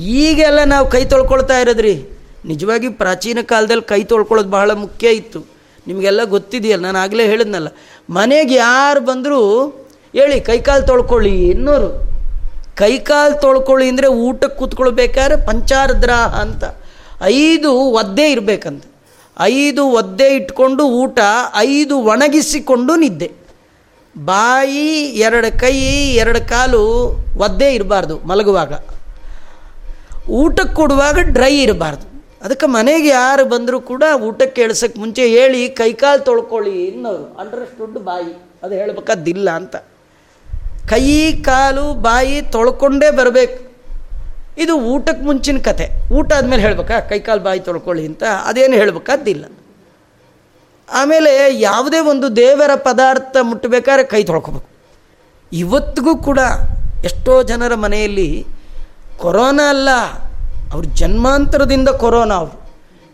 ಈಗೆಲ್ಲ 0.00 0.58
ನಾವು 0.64 0.90
ಕೈ 0.90 1.04
ತೊಳ್ಕೊಳ್ತಾ 1.04 1.58
ಇರೋದ್ರಿ. 1.58 2.08
ನಿಜವಾಗಿ 2.44 2.88
ಪ್ರಾಚೀನ 2.88 3.38
ಕಾಲದಲ್ಲಿ 3.42 3.82
ಕೈ 3.82 4.04
ತೊಳ್ಕೊಳ್ಳೋದು 4.04 4.50
ಬಹಳ 4.50 4.72
ಮುಖ್ಯ 4.72 5.08
ಇತ್ತು. 5.08 5.46
ನಿಮಗೆಲ್ಲ 5.86 6.24
ಗೊತ್ತಿದೆಯಲ್ಲ? 6.24 6.84
ನಾನು 6.84 6.98
ಆಗಲೇ 6.98 7.26
ಹೇಳಿದ್ನಲ್ಲ. 7.26 7.68
ಮನೆಗೆ 8.10 8.54
ಯಾರು 8.54 9.00
ಬಂದರೂ 9.00 9.66
ಹೇಳಿ 10.12 10.40
ಕೈಕಾಲು 10.40 10.86
ತೊಳ್ಕೊಳ್ಳಿ 10.86 11.48
ಇನ್ನೂರು 11.48 12.15
ಕೈಕಾಲು 12.76 13.40
ತೊಳ್ಕೊಳ್ಳಿ 13.40 13.88
ಅಂದರೆ 13.88 14.06
ಊಟಕ್ಕೆ 14.06 14.58
ಕೂತ್ಕೊಳ್ಬೇಕಾದ್ರೆ 14.58 15.46
ಪಂಚಾರದ್ರ 15.46 16.10
ಅಂತ. 16.12 16.64
ಐದು 17.22 17.72
ಒದ್ದೆ 17.72 18.30
ಇರಬೇಕಂತ. 18.30 18.84
ಐದು 19.40 19.88
ಒದ್ದೆ 19.88 20.34
ಇಟ್ಕೊಂಡು 20.34 20.84
ಊಟ, 20.84 21.18
ಐದು 21.56 21.98
ಒಣಗಿಸಿಕೊಂಡು 21.98 22.96
ನಿದ್ದೆ. 22.96 23.32
ಬಾಯಿ, 24.24 24.88
ಎರಡು 25.18 25.60
ಕೈ, 25.60 25.76
ಎರಡು 26.14 26.48
ಕಾಲು 26.48 26.82
ಒದ್ದೆ 27.38 27.74
ಇರಬಾರ್ದು 27.74 28.18
ಮಲಗುವಾಗ. 28.18 28.72
ಊಟಕ್ಕೆ 30.28 30.74
ಕೊಡುವಾಗ 30.74 31.18
ಡ್ರೈ 31.18 31.58
ಇರಬಾರ್ದು. 31.58 32.06
ಅದಕ್ಕೆ 32.42 32.66
ಮನೆಗೆ 32.66 33.08
ಯಾರು 33.08 33.44
ಬಂದರೂ 33.44 33.80
ಕೂಡ 33.80 34.02
ಊಟಕ್ಕೆ 34.22 34.62
ಕೇಳಿಸೋಕ್ಕೆ 34.62 35.00
ಮುಂಚೆ 35.00 35.26
ಹೇಳಿ 35.26 35.68
ಕೈಕಾಲು 35.68 36.24
ತೊಳ್ಕೊಳ್ಳಿ 36.24 36.90
ಅನ್ನೋರು. 36.90 37.36
ಅಂಡರ್ಸ್ಟುಡ್ 37.40 37.98
ಬಾಯಿ. 37.98 38.42
ಅದು 38.62 38.74
ಹೇಳ್ಬೇಕಾದ್ದಿಲ್ಲ 38.74 39.50
ಅಂತ. 39.50 39.76
ಕೈ, 40.88 41.32
ಕಾಲು, 41.42 41.94
ಬಾಯಿ 41.94 42.42
ತೊಳ್ಕೊಂಡೇ 42.42 43.10
ಬರಬೇಕು. 43.10 43.58
ಇದು 44.58 44.74
ಊಟಕ್ಕೆ 44.80 45.24
ಮುಂಚಿನ 45.24 45.58
ಕತೆ 45.58 45.86
ಊಟ 46.12 46.32
ಆದಮೇಲೆ 46.32 46.62
ಹೇಳ್ಬೇಕಾ, 46.62 47.00
ಕೈ, 47.00 47.18
ಕಾಲು, 47.18 47.40
ಬಾಯಿ 47.40 47.60
ತೊಳ್ಕೊಳ್ಳಿ 47.60 48.06
ಅಂತ. 48.06 48.22
ಅದೇನು 48.44 48.74
ಹೇಳ್ಬೇಕಾದ್ದಿಲ್ಲ. 48.74 49.44
ಆಮೇಲೆ 50.92 51.60
ಯಾವುದೇ 51.60 52.00
ಒಂದು 52.00 52.36
ದೇವರ 52.36 52.70
ಪದಾರ್ಥ 52.74 53.36
ಮುಟ್ಟಬೇಕಾದ್ರೆ 53.42 54.04
ಕೈ 54.04 54.24
ತೊಳ್ಕೊಬೇಕು. 54.24 54.68
ಇವತ್ತಿಗೂ 55.52 56.16
ಕೂಡ 56.16 56.40
ಎಷ್ಟೋ 57.04 57.42
ಜನರ 57.42 57.74
ಮನೆಯಲ್ಲಿ 57.74 58.46
ಕೊರೋನಾ 59.18 59.68
ಅಲ್ಲ, 59.68 59.90
ಅವ್ರ 60.72 60.84
ಜನ್ಮಾಂತರದಿಂದ 60.94 61.88
ಕೊರೋನಾ 61.88 62.34
ಅವರು. 62.34 62.56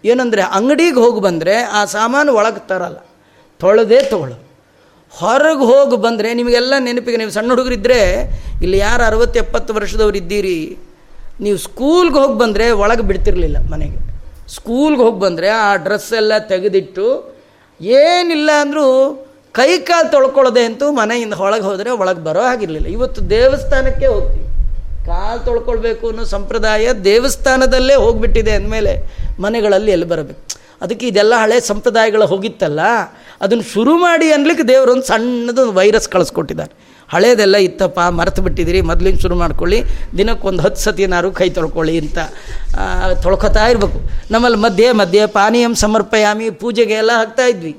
ಏನಂದರೆ 0.04 0.42
ಅಂಗಡಿಗೆ 0.42 1.00
ಹೋಗಿ 1.00 1.20
ಬಂದರೆ 1.20 1.54
ಆ 1.56 1.84
ಸಾಮಾನು 1.84 2.34
ಒಳಗೆ 2.34 2.68
ತರಲ್ಲ. 2.68 2.98
ತೊಳೆದೇ 3.60 4.00
ತೊಗೊಳ್ಳೋದು 4.02 4.51
ಹೊರಗೆ 5.20 5.64
ಹೋಗಿ 5.70 5.96
ಬಂದರೆ 6.04 6.28
ನಿಮಗೆಲ್ಲ 6.40 6.74
ನೆನಪಿಗೆ, 6.86 7.18
ನೀವು 7.22 7.32
ಸಣ್ಣ 7.36 7.48
ಹುಡುಗರಿದ್ದರೆ 7.54 8.00
ಇಲ್ಲಿ 8.64 8.78
ಯಾರು 8.86 9.02
ಅರವತ್ತು 9.08 9.38
ಎಪ್ಪತ್ತು 9.44 9.70
ವರ್ಷದವ್ರು 9.78 10.18
ಇದ್ದೀರಿ, 10.22 10.58
ನೀವು 11.44 11.58
ಸ್ಕೂಲ್ಗೆ 11.66 12.18
ಹೋಗಿ 12.22 12.36
ಬಂದರೆ 12.44 12.66
ಒಳಗೆ 12.84 13.04
ಬಿಡ್ತಿರ್ಲಿಲ್ಲ 13.10 13.58
ಮನೆಗೆ. 13.72 13.98
ಸ್ಕೂಲ್ಗೆ 14.56 15.02
ಹೋಗಿ 15.06 15.20
ಬಂದರೆ 15.26 15.48
ಆ 15.64 15.68
ಡ್ರೆಸ್ 15.84 16.12
ಎಲ್ಲ 16.20 16.32
ತೆಗೆದಿಟ್ಟು, 16.52 17.06
ಏನಿಲ್ಲ 17.80 18.50
ಅಂದರೂ 18.62 18.86
ಕೈ 19.58 19.70
ಕಾಲು 19.88 20.08
ತೊಳ್ಕೊಳ್ಳೋದೆ 20.14 20.62
ಅಂತೂ 20.68 20.86
ಮನೆಯಿಂದ 21.00 21.36
ಒಳಗೆ 21.46 21.64
ಹೋದರೆ 21.70 21.90
ಒಳಗೆ 22.02 22.22
ಬರೋ 22.28 22.42
ಹಾಗಿರಲಿಲ್ಲ. 22.50 22.88
ಇವತ್ತು 22.98 23.20
ದೇವಸ್ಥಾನಕ್ಕೆ 23.36 24.06
ಹೋಗ್ತೀವಿ. 24.14 24.46
ಕಾಲು 25.08 25.40
ತೊಳ್ಕೊಳ್ಬೇಕು 25.48 26.04
ಅನ್ನೋ 26.10 26.24
ಸಂಪ್ರದಾಯ 26.36 26.92
ದೇವಸ್ಥಾನದಲ್ಲೇ 27.10 27.96
ಹೋಗಿಬಿಟ್ಟಿದೆ 28.04 28.52
ಅಂದಮೇಲೆ 28.58 28.92
ಮನೆಗಳಲ್ಲಿ 29.44 29.92
ಎಲ್ಲಿ 29.96 30.08
ಬರಬೇಕು? 30.12 30.40
ಅದಕ್ಕೆ 30.84 31.06
ಇದೆಲ್ಲ 31.10 31.34
ಹಳೆ 31.42 31.58
ಸಂಪ್ರದಾಯಗಳು 31.70 32.26
ಹೋಗಿತ್ತಲ್ಲ? 32.32 32.80
ಅದನ್ನು 33.44 33.64
ಶುರು 33.74 33.94
ಮಾಡಿ 34.04 34.26
ಅನ್ಲಿಕ್ಕೆ 34.36 34.64
ದೇವರೊಂದು 34.72 35.06
ಸಣ್ಣದು 35.12 35.64
ವೈರಸ್ 35.78 36.08
ಕಳಿಸ್ಕೊಟ್ಟಿದ್ದಾರೆ. 36.14 36.72
ಹಳೇದೆಲ್ಲ 37.12 37.56
ಇತ್ತಪ್ಪ, 37.66 38.00
ಮರೆತು 38.18 38.40
ಬಿಟ್ಟಿದ್ದೀರಿ 38.42 38.80
ಮೊದಲಿನ 38.90 39.16
ಶುರು 39.24 39.36
ಮಾಡ್ಕೊಳ್ಳಿ 39.42 39.78
ದಿನಕ್ಕೊಂದು 40.18 40.60
ಹತ್ತು 40.66 40.80
ಸತಿನಾರು 40.86 41.30
ಕೈ 41.40 41.48
ತೊಳ್ಕೊಳ್ಳಿ 41.58 41.94
ಅಂತ 42.02 42.18
ತೊಳ್ಕೊತಾ 43.24 43.64
ಇರಬೇಕು. 43.72 43.98
ನಮ್ಮಲ್ಲಿ 44.34 44.60
ಮಧ್ಯೆ 44.66 44.88
ಮಧ್ಯೆ 45.00 45.22
ಪಾನೀಯಂ 45.38 45.74
ಸಮರ್ಪಯಾಮಿ, 45.84 46.46
ಪೂಜೆಗೆ 46.62 46.96
ಎಲ್ಲ 47.02 47.12
ಹಾಕ್ತಾ 47.20 47.46
ಇದ್ವಿ. 47.52 47.74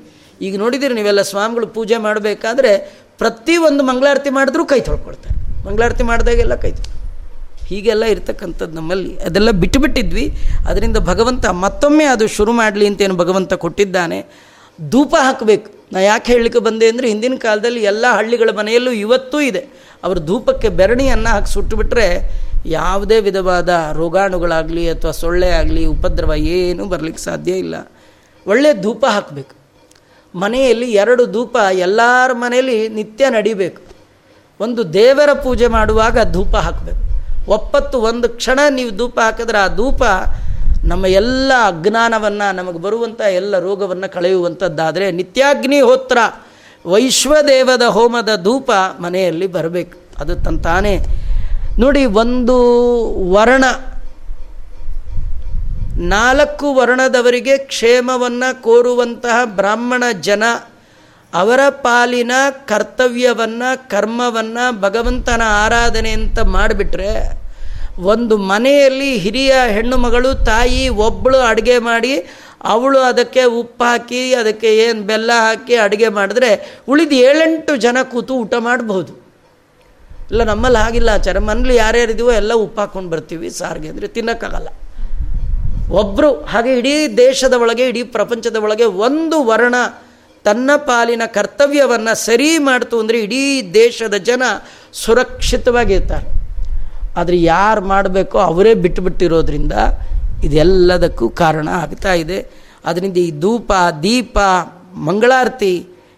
ಈಗ 0.46 0.54
ನೋಡಿದಿರಿ 0.64 0.94
ನೀವೆಲ್ಲ 1.00 1.22
ಸ್ವಾಮಿಗಳು 1.32 1.66
ಪೂಜೆ 1.78 1.96
ಮಾಡಬೇಕಾದ್ರೆ 2.06 2.72
ಪ್ರತಿಯೊಂದು 3.22 3.82
ಮಂಗಳಾರತಿ 3.90 4.30
ಮಾಡಿದ್ರೂ 4.38 4.64
ಕೈ 4.72 4.80
ತೊಳ್ಕೊಳ್ತಾರೆ. 4.90 5.34
ಮಂಗಳಾರತಿ 5.66 6.04
ಮಾಡಿದಾಗೆಲ್ಲ 6.10 6.54
ಕೈ 6.64 6.72
ಹೀಗೆಲ್ಲ 7.66 8.04
ಇರ್ತಕ್ಕಂಥದ್ದು 8.04 8.72
ನಮ್ಮಲ್ಲಿ. 8.72 9.16
ಅದೆಲ್ಲ 9.16 9.50
ಬಿಟ್ಟುಬಿಟ್ಟಿದ್ವಿ. 9.50 10.36
ಅದರಿಂದ 10.68 10.96
ಭಗವಂತ 10.96 11.46
ಮತ್ತೊಮ್ಮೆ 11.46 12.04
ಅದು 12.04 12.26
ಶುರು 12.26 12.52
ಮಾಡಲಿ 12.52 12.86
ಅಂತೇನು 12.86 13.16
ಭಗವಂತ 13.16 13.54
ಕೊಟ್ಟಿದ್ದಾನೆ. 13.54 14.26
ಧೂಪ 14.90 15.14
ಹಾಕಬೇಕು. 15.22 15.70
ನಾ 15.92 16.00
ಯಾಕೆ 16.00 16.32
ಹೇಳಲಿಕ್ಕೆ 16.32 16.60
ಬಂದೆ 16.60 16.86
ಅಂದರೆ 16.88 17.08
ಹಿಂದಿನ 17.08 17.34
ಕಾಲದಲ್ಲಿ 17.36 17.82
ಎಲ್ಲ 17.82 18.04
ಹಳ್ಳಿಗಳ 18.16 18.50
ಮನೆಯಲ್ಲೂ 18.58 18.92
ಇವತ್ತೂ 18.92 19.40
ಇದೆ. 19.40 19.66
ಅವರು 20.04 20.20
ಧೂಪಕ್ಕೆ 20.20 20.68
ಬೆರಣಿಯನ್ನು 20.68 21.28
ಹಾಕಿ 21.28 21.52
ಸುಟ್ಟುಬಿಟ್ರೆ 21.52 22.30
ಯಾವುದೇ 22.66 23.20
ವಿಧವಾದ 23.20 23.90
ರೋಗಾಣುಗಳಾಗಲಿ 23.92 24.88
ಅಥವಾ 24.88 25.10
ಸೊಳ್ಳೆ 25.10 25.50
ಆಗಲಿ 25.50 25.86
ಉಪದ್ರವ 25.86 26.34
ಏನೂ 26.34 26.84
ಬರಲಿಕ್ಕೆ 26.84 27.22
ಸಾಧ್ಯ 27.22 27.52
ಇಲ್ಲ. 27.52 27.90
ಒಳ್ಳೆಯ 28.46 28.82
ಧೂಪ 28.82 29.06
ಹಾಕಬೇಕು. 29.06 29.54
ಮನೆಯಲ್ಲಿ 30.38 30.92
ಎರಡು 30.92 31.26
ಧೂಪ 31.26 31.56
ಎಲ್ಲರ 31.72 32.32
ಮನೆಯಲ್ಲಿ 32.32 32.88
ನಿತ್ಯ 32.88 33.30
ನಡಿಬೇಕು. 33.30 33.82
ಒಂದು 34.60 34.92
ದೇವರ 34.92 35.32
ಪೂಜೆ 35.32 35.66
ಮಾಡುವಾಗ 35.66 36.32
ಧೂಪ 36.32 36.56
ಹಾಕಬೇಕು. 36.56 37.03
ಒಪ್ಪತ್ತು 37.48 38.00
ಒಂದು 38.00 38.28
ಕ್ಷಣ 38.28 38.60
ನೀವು 38.70 38.96
ಧೂಪ 38.96 39.20
ಹಾಕಿದ್ರೆ 39.20 39.58
ಆ 39.58 39.74
ಧೂಪ 39.74 40.02
ನಮ್ಮ 40.84 41.06
ಎಲ್ಲ 41.06 41.52
ಅಜ್ಞಾನವನ್ನು, 41.66 42.54
ನಮಗೆ 42.56 42.78
ಬರುವಂಥ 42.78 43.20
ಎಲ್ಲ 43.20 43.58
ರೋಗವನ್ನು 43.58 44.12
ಕಳೆಯುವಂಥದ್ದಾದರೆ 44.12 45.10
ನಿತ್ಯಾಗ್ನಿಹೋತ್ರ 45.10 46.18
ವೈಶ್ವದೇವದ 46.86 47.82
ಹೋಮದ 47.82 48.28
ಧೂಪ 48.42 48.70
ಮನೆಯಲ್ಲಿ 49.00 49.46
ಬರಬೇಕು. 49.46 49.98
ಅದು 50.18 50.36
ತಂತಾನೇ 50.36 50.98
ನೋಡಿ, 51.78 52.04
ಒಂದು 52.04 52.56
ವರ್ಣ, 53.32 53.64
ನಾಲ್ಕು 55.98 56.74
ವರ್ಣದವರಿಗೆ 56.74 57.58
ಕ್ಷೇಮವನ್ನು 57.58 58.62
ಕೋರುವಂತಹ 58.62 59.44
ಬ್ರಾಹ್ಮಣ 59.44 60.04
ಜನ 60.20 60.42
ಅವರ 61.40 61.60
ಪಾಲಿನ 61.84 62.32
ಕರ್ತವ್ಯವನ್ನು, 62.70 63.70
ಕರ್ಮವನ್ನು 63.92 64.64
ಭಗವಂತನ 64.84 65.42
ಆರಾಧನೆ 65.64 66.10
ಅಂತ 66.18 66.38
ಮಾಡಿಬಿಟ್ರೆ 66.56 67.12
ಒಂದು 68.12 68.34
ಮನೆಯಲ್ಲಿ 68.50 69.10
ಹಿರಿಯ 69.24 69.54
ಹೆಣ್ಣು 69.76 69.96
ಮಗಳು, 70.04 70.30
ತಾಯಿ 70.50 70.82
ಒಬ್ಬಳು 71.06 71.40
ಅಡುಗೆ 71.50 71.76
ಮಾಡಿ 71.88 72.14
ಅವಳು 72.72 73.00
ಅದಕ್ಕೆ 73.08 73.42
ಉಪ್ಪು 73.60 73.84
ಹಾಕಿ, 73.88 74.20
ಅದಕ್ಕೆ 74.40 74.68
ಏನು 74.84 75.02
ಬೆಲ್ಲ 75.10 75.30
ಹಾಕಿ 75.46 75.74
ಅಡುಗೆ 75.86 76.08
ಮಾಡಿದ್ರೆ 76.18 76.50
ಉಳಿದು 76.92 77.16
ಏಳೆಂಟು 77.28 77.72
ಜನ 77.84 77.98
ಕೂತು 78.12 78.34
ಊಟ 78.42 78.54
ಮಾಡಬಹುದು. 78.68 79.12
ಇಲ್ಲ, 80.30 80.42
ನಮ್ಮಲ್ಲಿ 80.52 80.78
ಹಾಗಿಲ್ಲ 80.84 81.10
ಆಚಾರ. 81.18 81.38
ಮನೇಲಿ 81.48 81.74
ಯಾರ್ಯಾರಿದೀವೋ 81.82 82.32
ಎಲ್ಲ 82.40 82.52
ಉಪ್ಪು 82.64 82.80
ಹಾಕ್ಕೊಂಡು 82.82 83.10
ಬರ್ತೀವಿ, 83.14 83.48
ಸಾರಿಗೆ 83.58 83.88
ಅಂದರೆ 83.92 84.08
ತಿನ್ನೋಕ್ಕಾಗಲ್ಲ. 84.16 84.70
ಒಬ್ಬರು 86.00 86.30
ಹಾಗೆ 86.52 86.72
ಇಡೀ 86.80 86.94
ದೇಶದ 87.24 87.54
ಒಳಗೆ, 87.64 87.86
ಇಡೀ 87.92 88.02
ಪ್ರಪಂಚದ 88.16 88.56
ಒಳಗೆ 88.66 88.86
ಒಂದು 89.08 89.38
ವರ್ಣ 89.50 89.74
ತನ್ನ 90.44 90.70
ಪಾಲಿನ 90.76 91.22
ಕರ್ತವ್ಯವನ್ನು 91.26 92.14
ಸರಿ 92.24 92.58
ಮಾಡ್ತು 92.58 93.00
ಅಂದರೆ 93.00 93.18
ಇಡೀ 93.20 93.70
ದೇಶದ 93.74 94.14
ಜನ 94.14 94.42
ಸುರಕ್ಷಿತವಾಗಿರ್ತಾರೆ. 94.92 96.28
ಆದರೆ 97.16 97.42
ಯಾರು 97.42 97.80
ಮಾಡಬೇಕೋ 97.80 98.38
ಅವರೇ 98.38 98.74
ಬಿಟ್ಟುಬಿಟ್ಟಿರೋದ್ರಿಂದ 98.74 99.72
ಇದೆಲ್ಲದಕ್ಕೂ 100.44 101.28
ಕಾರಣ 101.28 101.68
ಆಗ್ತಾ 101.68 102.12
ಇದೆ. 102.12 102.38
ಅದರಿಂದ 102.84 103.16
ಈ 103.16 103.40
ಧೂಪ, 103.40 103.72
ದೀಪ, 104.02 104.38
ಮಂಗಳಾರತಿ 104.94 105.74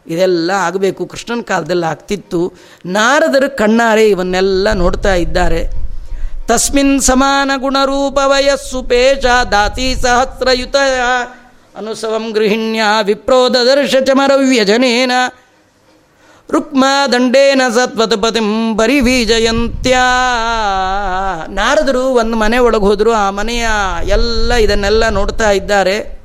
ಇದೆಲ್ಲ 0.06 0.50
ಆಗಬೇಕು. 0.50 1.06
ಕೃಷ್ಣನ 1.06 1.40
ಕಾಲದಲ್ಲಿ 1.40 1.86
ಆಗ್ತಿತ್ತು. 1.86 2.52
ನಾರದರು 2.86 3.56
ಕಣ್ಣಾರೆ 3.56 4.08
ಇವನ್ನೆಲ್ಲ 4.08 4.72
ನೋಡ್ತಾ 4.72 5.14
ಇದ್ದಾರೆ. 5.14 5.62
ತಸ್ಮಿನ್ 6.46 7.00
ಸಮಾನ 7.00 7.50
ಗುಣರೂಪ 7.56 8.18
ವಯಸ್ಸು 8.24 8.82
ದಾತಿ 9.52 9.94
ಸಹಸ್ರಯುತ 10.02 10.76
ಅನುಸವಂ 11.76 12.30
ಗೃಹಿಣ್ಯ 12.30 12.82
ವಿಪ್ರೋದರ್ಶ 13.02 13.96
ಚಮರವ್ಯಜನೇನ 13.96 15.12
ರುಕ್ಮ 16.50 16.84
ದಂಡೇನ 17.12 17.62
ಸತ್ವತಪತಿಂ 17.74 18.78
ಪರಿವೀಜಯಂತ್ಯ. 18.78 19.98
ನಾರದರು 21.48 22.04
ಒಂದು 22.04 22.36
ಮನೆ 22.36 22.58
ಒಳಗೆ 22.58 22.84
ಹೋದರು, 22.84 23.12
ಆ 23.12 23.30
ಮನೆಯ 23.30 23.68
ಎಲ್ಲ 24.04 24.54
ಇದನ್ನೆಲ್ಲ 24.54 25.08
ನೋಡ್ತಾ 25.08 25.50
ಇದ್ದಾರೆ. 25.50 26.20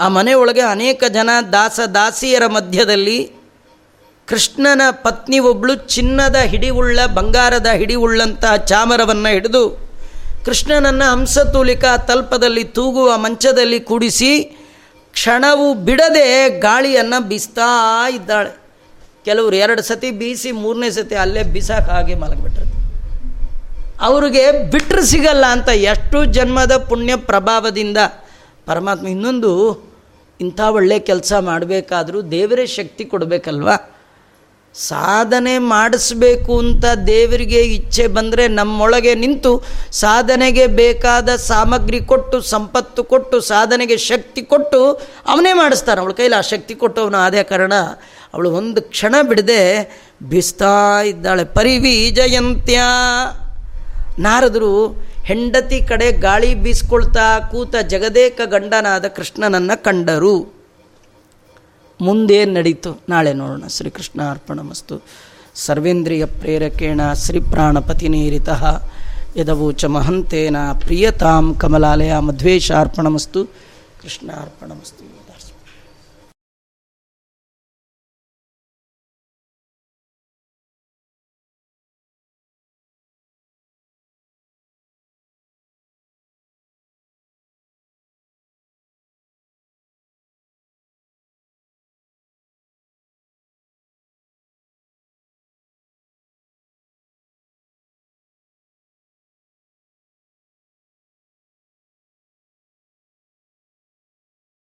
ಆ 0.00 0.08
ಮನೆಯೊಳಗೆ 0.08 0.60
ಅನೇಕ 0.60 1.04
ಜನ 1.08 1.30
ದಾಸ 1.52 1.80
ದಾಸಿಯರ 1.80 2.46
ಮಧ್ಯದಲ್ಲಿ 2.46 3.32
ಕೃಷ್ಣನ 4.26 4.82
ಪತ್ನಿ 4.90 5.38
ಒಬ್ಬಳು 5.38 5.74
ಚಿನ್ನದ 5.74 6.36
ಹಿಡಿವುಳ್ಳ, 6.36 7.06
ಬಂಗಾರದ 7.06 7.66
ಹಿಡಿವುಳ್ಳಂಥ 7.66 8.44
ಚಾಮರವನ್ನು 8.66 9.32
ಹಿಡಿದು 9.32 9.83
ಕೃಷ್ಣನನ್ನು 10.44 11.10
ಹಂಸತೂಲಿಕಾ 11.10 11.96
ತಲ್ಪದಲ್ಲಿ 11.96 12.64
ತೂಗುವ 12.64 13.16
ಮಂಚದಲ್ಲಿ 13.16 13.80
ಕೂಡಿಸಿ 13.80 14.42
ಕ್ಷಣವು 15.12 15.74
ಬಿಡದೆ 15.74 16.48
ಗಾಳಿಯನ್ನು 16.60 17.28
ಬೀಸ್ತಾ 17.28 17.68
ಇದ್ದಾಳೆ. 18.08 18.50
ಕೆಲವರು 19.24 19.56
ಎರಡು 19.56 19.82
ಸತಿ 19.82 20.10
ಬೀಸಿ 20.10 20.52
ಮೂರನೇ 20.52 20.90
ಸತಿ 20.90 21.14
ಅಲ್ಲೇ 21.14 21.42
ಬಿಸಾಕ 21.42 21.88
ಹಾಗೆ 21.90 22.14
ಮಲಗಿಬಿಟ್ರೆ 22.14 22.64
ಅವ್ರಿಗೆ 24.00 24.70
ಬಿಟ್ಟರೆ 24.70 25.06
ಸಿಗಲ್ಲ 25.06 25.46
ಅಂತ 25.46 25.68
ಎಷ್ಟು 25.68 26.24
ಜನ್ಮದ 26.24 26.76
ಪುಣ್ಯ 26.88 27.16
ಪ್ರಭಾವದಿಂದ 27.16 27.98
ಪರಮಾತ್ಮ 28.66 29.08
ಇನ್ನೊಂದು 29.08 29.50
ಇಂಥ 30.40 30.60
ಒಳ್ಳೆ 30.60 30.98
ಕೆಲಸ 30.98 31.32
ಮಾಡಬೇಕಾದ್ರೂ 31.40 32.22
ದೇವರೇ 32.22 32.66
ಶಕ್ತಿ 32.66 33.04
ಕೊಡಬೇಕಲ್ವಾ? 33.04 33.76
ಸಾಧನೆ 34.74 35.58
ಮಾಡಿಸ್ಬೇಕು 35.58 36.58
ಅಂತ 36.58 36.84
ದೇವರಿಗೆ 37.06 37.60
ಇಚ್ಛೆ 37.60 38.06
ಬಂದರೆ 38.06 38.48
ನಮ್ಮೊಳಗೆ 38.48 39.14
ನಿಂತು 39.14 39.64
ಸಾಧನೆಗೆ 39.92 40.66
ಬೇಕಾದ 40.66 41.36
ಸಾಮಗ್ರಿ 41.36 42.00
ಕೊಟ್ಟು, 42.00 42.40
ಸಂಪತ್ತು 42.40 43.04
ಕೊಟ್ಟು, 43.04 43.40
ಸಾಧನೆಗೆ 43.40 43.96
ಶಕ್ತಿ 43.96 44.42
ಕೊಟ್ಟು 44.42 44.92
ಅವನೇ 45.26 45.52
ಮಾಡಿಸ್ತಾನೆ. 45.52 46.00
ಅವಳ 46.00 46.12
ಕೈಲಿ 46.12 46.34
ಆ 46.34 46.40
ಶಕ್ತಿ 46.40 46.74
ಕೊಟ್ಟು 46.74 47.02
ಅವನು 47.02 47.18
ಆದ 47.18 47.34
ಕಾರಣ 47.34 47.72
ಅವಳು 48.34 48.50
ಒಂದು 48.50 48.82
ಕ್ಷಣ 48.82 49.14
ಬಿಡದೆ 49.22 49.60
ಬಿಸ್ತಾ 50.22 51.02
ಇದ್ದಾಳೆ. 51.02 51.44
ಪರಿವಿ 51.44 52.10
ಜಯಂತ್ಯ 52.10 52.80
ನಾರದರು 54.18 55.04
ಹೆಂಡತಿ 55.24 55.84
ಕಡೆ 55.84 56.12
ಗಾಳಿ 56.12 56.54
ಬೀಸ್ಕೊಳ್ತಾ 56.54 57.40
ಕೂತ 57.50 57.76
ಜಗದೇಕ 57.76 58.40
ಗಂಡನಾದ 58.46 59.06
ಕೃಷ್ಣನನ್ನು 59.06 59.84
ಕಂಡರು. 59.84 60.53
ಮುಂದೇನು 62.04 62.52
ನಡೀತು. 62.52 63.00
ನಾಳೆ 63.08 63.32
ನೋಡೋಣ. 63.32 63.62
ಶ್ರೀಕೃಷ್ಣ 63.68 64.30
ಅರ್ಪಣಮಸ್ತು. 64.30 65.02
ಸರ್ವೇಂದ್ರಿಯ 65.54 66.24
ಪ್ರೇರಕೇಣ, 66.24 67.00
ಶ್ರೀ 67.12 67.40
ಪ್ರಾಣಪತಿನೇರಿತ 67.40 68.48
ಯದವೋಚ 69.36 69.84
ಮಹಂತೇನ, 69.84 70.56
ಪ್ರಿಯತಾಂ 70.80 71.54
ಕಮಲಾಲಯ 71.54 72.18
ಮಧ್ವೇಶ 72.18 72.72
ಅರ್ಪಣಮಸ್ತು. 72.72 73.44
ಕೃಷ್ಣ 74.02 74.30
ಅರ್ಪಣಮಸ್ತು. 74.32 75.13